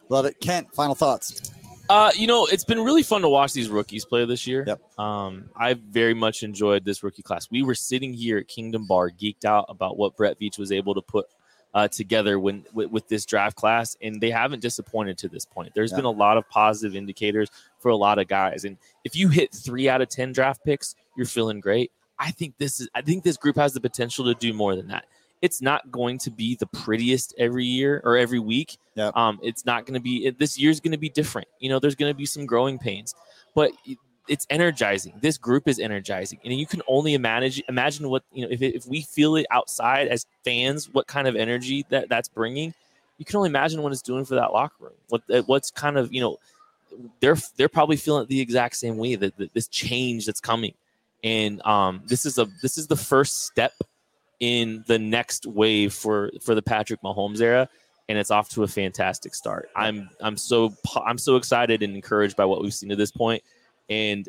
Love 0.08 0.26
it. 0.26 0.40
Kent, 0.40 0.74
final 0.74 0.94
thoughts. 0.94 1.52
Uh, 1.88 2.10
you 2.14 2.26
know, 2.26 2.46
it's 2.46 2.64
been 2.64 2.80
really 2.80 3.02
fun 3.02 3.22
to 3.22 3.28
watch 3.28 3.52
these 3.52 3.68
rookies 3.68 4.04
play 4.04 4.24
this 4.24 4.46
year. 4.46 4.64
Yep. 4.66 4.98
Um, 4.98 5.50
I 5.56 5.74
very 5.74 6.14
much 6.14 6.42
enjoyed 6.42 6.84
this 6.84 7.02
rookie 7.02 7.22
class. 7.22 7.50
We 7.50 7.62
were 7.62 7.74
sitting 7.74 8.12
here 8.12 8.38
at 8.38 8.48
Kingdom 8.48 8.86
Bar, 8.86 9.10
geeked 9.10 9.44
out 9.44 9.66
about 9.68 9.96
what 9.96 10.16
Brett 10.16 10.38
Veach 10.40 10.58
was 10.58 10.72
able 10.72 10.94
to 10.94 11.02
put 11.02 11.26
uh, 11.74 11.86
together 11.88 12.40
when 12.40 12.64
with, 12.72 12.90
with, 12.90 13.08
this 13.08 13.26
draft 13.26 13.56
class, 13.56 13.96
and 14.00 14.20
they 14.20 14.30
haven't 14.30 14.60
disappointed 14.60 15.18
to 15.18 15.28
this 15.28 15.44
point. 15.44 15.72
There's 15.74 15.90
yeah. 15.92 15.98
been 15.98 16.04
a 16.06 16.10
lot 16.10 16.38
of 16.38 16.48
positive 16.48 16.96
indicators 16.96 17.50
for 17.78 17.90
a 17.90 17.96
lot 17.96 18.18
of 18.18 18.28
guys, 18.28 18.64
and 18.64 18.78
if 19.04 19.14
you 19.14 19.28
hit 19.28 19.54
three 19.54 19.88
out 19.88 20.00
of 20.00 20.08
ten 20.08 20.32
draft 20.32 20.64
picks, 20.64 20.94
you're 21.16 21.26
feeling 21.26 21.60
great. 21.60 21.92
I 22.18 22.30
think 22.30 22.54
this 22.56 22.80
is. 22.80 22.88
I 22.94 23.02
think 23.02 23.24
this 23.24 23.36
group 23.36 23.56
has 23.56 23.74
the 23.74 23.80
potential 23.80 24.24
to 24.24 24.34
do 24.34 24.54
more 24.54 24.74
than 24.74 24.88
that 24.88 25.04
it's 25.46 25.62
not 25.62 25.92
going 25.92 26.18
to 26.18 26.30
be 26.30 26.56
the 26.56 26.66
prettiest 26.66 27.32
every 27.38 27.64
year 27.64 28.02
or 28.04 28.16
every 28.16 28.40
week. 28.40 28.78
Yep. 28.96 29.16
Um, 29.16 29.38
it's 29.44 29.64
not 29.64 29.86
going 29.86 29.94
to 29.94 30.00
be. 30.00 30.26
It, 30.26 30.38
this 30.40 30.58
year's 30.58 30.80
going 30.80 30.90
to 30.90 30.98
be 30.98 31.08
different. 31.08 31.46
You 31.60 31.68
know, 31.68 31.78
there's 31.78 31.94
going 31.94 32.10
to 32.10 32.16
be 32.16 32.26
some 32.26 32.46
growing 32.46 32.78
pains, 32.78 33.14
but 33.54 33.70
it's 34.26 34.44
energizing. 34.50 35.14
This 35.22 35.38
group 35.38 35.68
is 35.68 35.78
energizing, 35.78 36.40
and 36.44 36.52
you 36.52 36.66
can 36.66 36.82
only 36.88 37.14
imagine 37.14 37.62
imagine 37.68 38.08
what 38.08 38.24
you 38.32 38.42
know 38.42 38.48
if, 38.50 38.60
if 38.60 38.86
we 38.86 39.02
feel 39.02 39.36
it 39.36 39.46
outside 39.52 40.08
as 40.08 40.26
fans, 40.44 40.92
what 40.92 41.06
kind 41.06 41.28
of 41.28 41.36
energy 41.36 41.86
that 41.90 42.08
that's 42.08 42.28
bringing. 42.28 42.74
You 43.18 43.24
can 43.24 43.36
only 43.36 43.48
imagine 43.48 43.80
what 43.82 43.92
it's 43.92 44.02
doing 44.02 44.24
for 44.24 44.34
that 44.34 44.52
locker 44.52 44.74
room. 44.80 44.98
What 45.08 45.22
what's 45.46 45.70
kind 45.70 45.96
of 45.96 46.12
you 46.12 46.20
know 46.20 46.38
they're 47.20 47.36
they're 47.56 47.68
probably 47.68 47.96
feeling 47.96 48.24
it 48.24 48.28
the 48.28 48.40
exact 48.40 48.76
same 48.76 48.96
way 48.98 49.14
that, 49.14 49.36
that 49.36 49.54
this 49.54 49.68
change 49.68 50.26
that's 50.26 50.40
coming, 50.40 50.74
and 51.22 51.64
um, 51.64 52.02
this 52.04 52.26
is 52.26 52.36
a 52.36 52.46
this 52.62 52.78
is 52.78 52.88
the 52.88 52.96
first 52.96 53.46
step 53.46 53.74
in 54.40 54.84
the 54.86 54.98
next 54.98 55.46
wave 55.46 55.92
for 55.92 56.30
for 56.42 56.54
the 56.54 56.62
Patrick 56.62 57.00
Mahomes 57.02 57.40
era 57.40 57.68
and 58.08 58.18
it's 58.18 58.30
off 58.30 58.48
to 58.50 58.62
a 58.62 58.68
fantastic 58.68 59.34
start. 59.34 59.68
I'm 59.74 60.08
I'm 60.20 60.36
so 60.36 60.74
I'm 61.04 61.18
so 61.18 61.36
excited 61.36 61.82
and 61.82 61.94
encouraged 61.94 62.36
by 62.36 62.44
what 62.44 62.62
we've 62.62 62.74
seen 62.74 62.90
to 62.90 62.96
this 62.96 63.10
point 63.10 63.42
and 63.88 64.28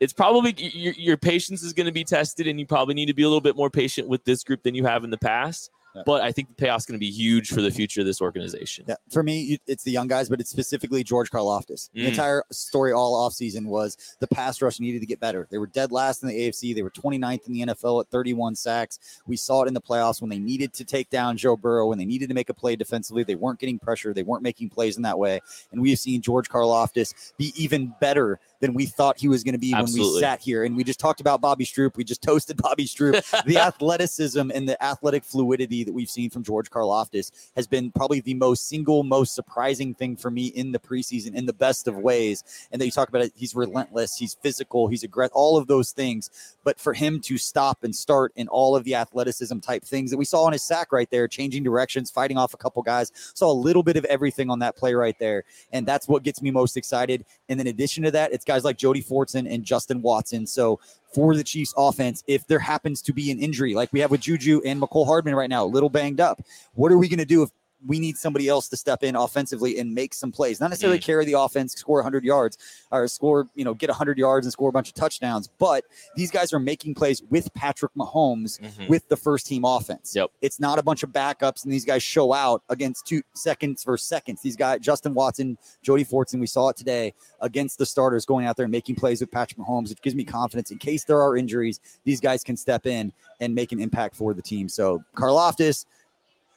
it's 0.00 0.12
probably 0.12 0.54
your, 0.56 0.92
your 0.94 1.16
patience 1.16 1.62
is 1.62 1.72
going 1.72 1.86
to 1.86 1.92
be 1.92 2.04
tested 2.04 2.46
and 2.46 2.60
you 2.60 2.66
probably 2.66 2.94
need 2.94 3.06
to 3.06 3.14
be 3.14 3.24
a 3.24 3.26
little 3.26 3.40
bit 3.40 3.56
more 3.56 3.68
patient 3.68 4.06
with 4.06 4.24
this 4.24 4.44
group 4.44 4.62
than 4.62 4.74
you 4.74 4.84
have 4.84 5.02
in 5.02 5.10
the 5.10 5.18
past 5.18 5.70
yeah. 5.98 6.02
But 6.06 6.22
I 6.22 6.32
think 6.32 6.48
the 6.48 6.64
payoff's 6.64 6.86
going 6.86 6.98
to 6.98 7.00
be 7.00 7.10
huge 7.10 7.50
for 7.50 7.60
the 7.60 7.70
future 7.70 8.00
of 8.00 8.06
this 8.06 8.20
organization. 8.20 8.84
Yeah, 8.88 8.94
for 9.10 9.22
me, 9.22 9.58
it's 9.66 9.84
the 9.84 9.90
young 9.90 10.08
guys, 10.08 10.28
but 10.28 10.40
it's 10.40 10.50
specifically 10.50 11.04
George 11.04 11.30
Karlaftis. 11.30 11.90
The 11.92 12.04
mm. 12.04 12.08
entire 12.08 12.44
story 12.50 12.92
all 12.92 13.28
offseason 13.28 13.66
was 13.66 13.96
the 14.20 14.26
pass 14.26 14.62
rush 14.62 14.80
needed 14.80 15.00
to 15.00 15.06
get 15.06 15.20
better. 15.20 15.46
They 15.50 15.58
were 15.58 15.66
dead 15.66 15.92
last 15.92 16.22
in 16.22 16.28
the 16.28 16.34
AFC. 16.34 16.74
They 16.74 16.82
were 16.82 16.90
29th 16.90 17.46
in 17.46 17.52
the 17.52 17.66
NFL 17.66 18.02
at 18.02 18.08
31 18.08 18.54
sacks. 18.54 19.20
We 19.26 19.36
saw 19.36 19.62
it 19.62 19.68
in 19.68 19.74
the 19.74 19.80
playoffs 19.80 20.20
when 20.20 20.30
they 20.30 20.38
needed 20.38 20.72
to 20.74 20.84
take 20.84 21.10
down 21.10 21.36
Joe 21.36 21.56
Burrow, 21.56 21.88
when 21.88 21.98
they 21.98 22.04
needed 22.04 22.28
to 22.28 22.34
make 22.34 22.48
a 22.48 22.54
play 22.54 22.76
defensively. 22.76 23.24
They 23.24 23.34
weren't 23.34 23.58
getting 23.58 23.78
pressure. 23.78 24.14
They 24.14 24.22
weren't 24.22 24.42
making 24.42 24.70
plays 24.70 24.96
in 24.96 25.02
that 25.02 25.18
way. 25.18 25.40
And 25.72 25.80
we've 25.80 25.98
seen 25.98 26.22
George 26.22 26.48
Karlaftis 26.48 27.32
be 27.36 27.52
even 27.56 27.94
better 28.00 28.38
than 28.60 28.74
we 28.74 28.86
thought 28.86 29.18
he 29.18 29.28
was 29.28 29.44
going 29.44 29.54
to 29.54 29.58
be 29.58 29.72
Absolutely. 29.72 30.06
when 30.06 30.14
we 30.14 30.20
sat 30.20 30.40
here. 30.40 30.64
And 30.64 30.76
we 30.76 30.84
just 30.84 31.00
talked 31.00 31.20
about 31.20 31.40
Bobby 31.40 31.64
Stroupe. 31.64 31.96
We 31.96 32.04
just 32.04 32.22
toasted 32.28 32.56
Bobby 32.56 32.86
Stroupe. 32.86 33.44
the 33.44 33.58
athleticism 33.58 34.50
and 34.52 34.68
the 34.68 34.82
athletic 34.82 35.24
fluidity 35.24 35.84
that 35.84 35.92
we've 35.92 36.10
seen 36.10 36.30
from 36.30 36.42
George 36.42 36.70
Karlaftis 36.70 37.30
has 37.56 37.66
been 37.66 37.90
probably 37.92 38.20
the 38.20 38.34
most 38.34 38.68
single, 38.68 39.02
most 39.02 39.34
surprising 39.34 39.94
thing 39.94 40.16
for 40.16 40.30
me 40.30 40.46
in 40.48 40.72
the 40.72 40.78
preseason 40.78 41.34
in 41.34 41.46
the 41.46 41.52
best 41.52 41.88
of 41.88 41.96
ways. 41.96 42.44
And 42.72 42.80
that 42.80 42.86
you 42.86 42.92
talk 42.92 43.08
about 43.08 43.22
it, 43.22 43.32
he's 43.36 43.54
relentless, 43.54 44.16
he's 44.16 44.34
physical, 44.34 44.88
he's 44.88 45.04
aggressive, 45.04 45.32
all 45.34 45.56
of 45.56 45.66
those 45.66 45.92
things. 45.92 46.56
But 46.64 46.80
for 46.80 46.92
him 46.92 47.20
to 47.22 47.38
stop 47.38 47.84
and 47.84 47.94
start 47.94 48.32
in 48.36 48.48
all 48.48 48.76
of 48.76 48.84
the 48.84 48.94
athleticism 48.94 49.58
type 49.60 49.84
things 49.84 50.10
that 50.10 50.16
we 50.16 50.24
saw 50.24 50.44
on 50.44 50.52
his 50.52 50.62
sack 50.62 50.92
right 50.92 51.10
there, 51.10 51.28
changing 51.28 51.62
directions, 51.62 52.10
fighting 52.10 52.36
off 52.36 52.54
a 52.54 52.56
couple 52.56 52.82
guys, 52.82 53.12
saw 53.34 53.50
a 53.50 53.54
little 53.54 53.82
bit 53.82 53.96
of 53.96 54.04
everything 54.06 54.50
on 54.50 54.58
that 54.58 54.76
play 54.76 54.94
right 54.94 55.18
there. 55.18 55.44
And 55.72 55.86
that's 55.86 56.08
what 56.08 56.22
gets 56.22 56.42
me 56.42 56.50
most 56.50 56.76
excited. 56.76 57.24
And 57.48 57.60
in 57.60 57.66
addition 57.66 58.04
to 58.04 58.10
that, 58.10 58.32
it's 58.32 58.44
guys 58.48 58.64
like 58.64 58.76
Jody 58.76 59.02
Fortson 59.02 59.48
and 59.48 59.62
Justin 59.62 60.02
Watson. 60.02 60.46
So 60.46 60.80
for 61.14 61.36
the 61.36 61.44
Chiefs 61.44 61.72
offense, 61.76 62.24
if 62.26 62.44
there 62.48 62.58
happens 62.58 63.00
to 63.02 63.12
be 63.12 63.30
an 63.30 63.38
injury 63.38 63.74
like 63.74 63.92
we 63.92 64.00
have 64.00 64.10
with 64.10 64.22
Juju 64.22 64.62
and 64.64 64.80
Mecole 64.80 65.06
Hardman 65.06 65.36
right 65.36 65.48
now, 65.48 65.64
a 65.64 65.66
little 65.66 65.90
banged 65.90 66.20
up, 66.20 66.42
what 66.74 66.90
are 66.90 66.98
we 66.98 67.08
going 67.08 67.18
to 67.18 67.24
do 67.24 67.44
if 67.44 67.50
we 67.86 67.98
need 67.98 68.16
somebody 68.16 68.48
else 68.48 68.68
to 68.68 68.76
step 68.76 69.02
in 69.02 69.14
offensively 69.14 69.78
and 69.78 69.94
make 69.94 70.14
some 70.14 70.32
plays. 70.32 70.60
Not 70.60 70.70
necessarily 70.70 70.98
mm. 70.98 71.04
carry 71.04 71.24
the 71.24 71.34
offense, 71.34 71.74
score 71.74 71.98
100 71.98 72.24
yards, 72.24 72.58
or 72.90 73.06
score, 73.08 73.48
you 73.54 73.64
know, 73.64 73.74
get 73.74 73.88
100 73.88 74.18
yards 74.18 74.46
and 74.46 74.52
score 74.52 74.68
a 74.68 74.72
bunch 74.72 74.88
of 74.88 74.94
touchdowns. 74.94 75.48
But 75.58 75.84
these 76.16 76.30
guys 76.30 76.52
are 76.52 76.58
making 76.58 76.94
plays 76.94 77.22
with 77.30 77.52
Patrick 77.54 77.92
Mahomes 77.94 78.60
mm-hmm. 78.60 78.88
with 78.88 79.08
the 79.08 79.16
first 79.16 79.46
team 79.46 79.64
offense. 79.64 80.14
Yep. 80.14 80.30
It's 80.40 80.58
not 80.58 80.78
a 80.78 80.82
bunch 80.82 81.02
of 81.02 81.10
backups 81.10 81.64
and 81.64 81.72
these 81.72 81.84
guys 81.84 82.02
show 82.02 82.32
out 82.32 82.62
against 82.68 83.06
two 83.06 83.22
seconds 83.34 83.82
for 83.82 83.96
seconds. 83.96 84.42
These 84.42 84.56
guys, 84.56 84.80
Justin 84.80 85.14
Watson, 85.14 85.56
Jody 85.82 86.04
Fortson, 86.04 86.40
we 86.40 86.46
saw 86.46 86.68
it 86.68 86.76
today 86.76 87.14
against 87.40 87.78
the 87.78 87.86
starters 87.86 88.26
going 88.26 88.46
out 88.46 88.56
there 88.56 88.64
and 88.64 88.72
making 88.72 88.96
plays 88.96 89.20
with 89.20 89.30
Patrick 89.30 89.58
Mahomes. 89.58 89.90
It 89.90 90.00
gives 90.02 90.16
me 90.16 90.24
confidence 90.24 90.70
in 90.70 90.78
case 90.78 91.04
there 91.04 91.22
are 91.22 91.36
injuries, 91.36 91.80
these 92.04 92.20
guys 92.20 92.42
can 92.42 92.56
step 92.56 92.86
in 92.86 93.12
and 93.40 93.54
make 93.54 93.72
an 93.72 93.80
impact 93.80 94.16
for 94.16 94.34
the 94.34 94.42
team. 94.42 94.68
So 94.68 95.02
Karlaftis, 95.14 95.86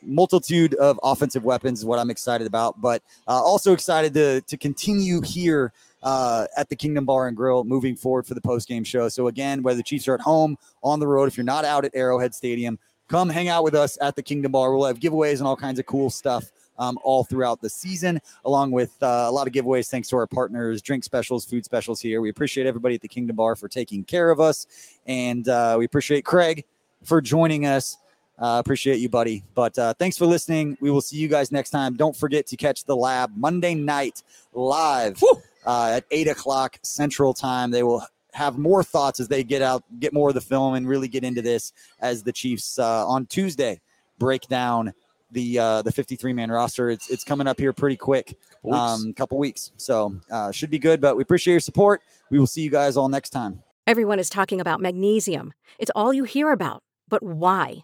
multitude 0.04 0.74
of 0.76 1.00
offensive 1.04 1.44
weapons 1.44 1.80
is 1.80 1.86
what 1.86 2.00
I'm 2.00 2.10
excited 2.10 2.48
about, 2.48 2.82
but 2.82 3.02
uh, 3.28 3.42
also 3.42 3.74
excited 3.74 4.14
to 4.14 4.42
to 4.42 4.58
continue 4.58 5.22
here 5.22 5.72
uh, 6.04 6.48
at 6.58 6.70
the 6.70 6.76
Kingdom 6.76 7.06
Bar 7.06 7.28
and 7.28 7.38
Grill 7.38 7.64
moving 7.64 7.96
forward 7.96 8.26
for 8.26 8.34
the 8.34 8.42
post 8.42 8.68
game 8.68 8.84
show. 8.84 9.10
So 9.10 9.28
again, 9.28 9.64
whether 9.64 9.78
the 9.78 9.84
Chiefs 9.84 10.08
are 10.08 10.16
at 10.16 10.22
home, 10.22 10.58
on 10.84 11.00
the 11.00 11.08
road, 11.08 11.28
if 11.28 11.38
you're 11.38 11.44
not 11.44 11.66
out 11.66 11.86
at 11.86 11.92
Arrowhead 11.96 12.34
Stadium, 12.34 12.80
come 13.08 13.30
hang 13.30 13.50
out 13.50 13.64
with 13.64 13.76
us 13.76 13.98
at 14.02 14.16
the 14.16 14.24
Kingdom 14.24 14.52
Bar. 14.52 14.76
We'll 14.76 14.88
have 14.88 15.00
giveaways 15.00 15.38
and 15.38 15.48
all 15.48 15.58
kinds 15.58 15.80
of 15.80 15.86
cool 15.86 16.10
stuff. 16.10 16.52
Um, 16.80 16.98
all 17.04 17.24
throughout 17.24 17.62
the 17.62 17.70
season, 17.70 18.20
along 18.44 18.72
with 18.72 18.92
uh, 19.04 19.26
a 19.28 19.32
lot 19.32 19.46
of 19.46 19.54
giveaways 19.54 19.88
thanks 19.88 20.08
to 20.08 20.16
our 20.16 20.26
partners, 20.26 20.82
drink 20.82 21.04
specials, 21.04 21.46
food 21.46 21.64
specials 21.64 22.02
here. 22.02 22.22
We 22.22 22.30
appreciate 22.30 22.66
everybody 22.66 22.96
at 22.96 23.02
the 23.02 23.08
Kingdom 23.08 23.36
Bar 23.36 23.56
for 23.56 23.68
taking 23.68 24.04
care 24.04 24.32
of 24.32 24.40
us. 24.40 24.66
And 25.06 25.48
uh, 25.48 25.76
we 25.78 25.86
appreciate 25.86 26.26
Craig 26.26 26.66
for 27.04 27.22
joining 27.22 27.68
us 27.68 27.98
uh, 28.42 28.60
appreciate 28.60 29.00
you, 29.00 29.08
buddy. 29.08 29.44
But 29.54 29.78
uh, 29.78 29.94
thanks 29.94 30.18
for 30.18 30.26
listening. 30.26 30.78
We 30.82 30.92
will 30.92 31.02
see 31.02 31.18
you 31.18 31.28
guys 31.28 31.52
next 31.52 31.70
time. 31.70 31.96
Don't 31.96 32.16
forget 32.16 32.48
to 32.48 32.58
catch 32.58 32.84
the 32.86 32.96
lab 32.96 33.32
Monday 33.38 33.76
night 33.76 34.24
live 34.54 35.22
uh, 35.66 35.94
at 35.96 36.06
eight 36.12 36.28
o'clock 36.28 36.80
Central 36.84 37.34
Time. 37.34 37.72
They 37.72 37.84
will 37.84 38.06
have 38.34 38.58
more 38.58 38.84
thoughts 38.84 39.20
as 39.20 39.28
they 39.28 39.44
get 39.44 39.62
out, 39.62 39.84
get 40.00 40.14
more 40.14 40.30
of 40.30 40.36
the 40.36 40.42
film, 40.42 40.74
and 40.74 40.88
really 40.88 41.08
get 41.08 41.24
into 41.24 41.42
this 41.42 41.72
as 42.00 42.24
the 42.24 42.32
Chiefs 42.32 42.80
uh, 42.80 43.08
on 43.08 43.26
Tuesday 43.28 43.80
break 44.22 44.48
down 44.48 44.94
the 45.32 45.60
uh, 45.60 45.82
the 45.82 45.92
53 45.92 46.34
man 46.34 46.52
roster. 46.52 46.90
It's 46.90 47.10
it's 47.10 47.24
coming 47.24 47.48
up 47.48 47.60
here 47.60 47.74
pretty 47.74 47.98
quick, 47.98 48.38
a 48.66 48.70
um, 48.70 49.14
couple 49.14 49.38
weeks. 49.38 49.72
So 49.78 50.16
uh, 50.32 50.52
should 50.52 50.70
be 50.70 50.80
good. 50.80 51.02
But 51.02 51.18
we 51.18 51.24
appreciate 51.24 51.54
your 51.54 51.60
support. 51.60 52.02
We 52.30 52.40
will 52.40 52.48
see 52.48 52.62
you 52.62 52.70
guys 52.70 52.98
all 52.98 53.10
next 53.10 53.32
time. 53.32 53.64
Everyone 53.88 54.20
is 54.20 54.30
talking 54.30 54.62
about 54.62 54.80
magnesium. 54.80 55.54
It's 55.80 55.92
all 55.96 56.14
you 56.14 56.24
hear 56.24 56.52
about. 56.52 56.84
But 57.10 57.24
why? 57.24 57.84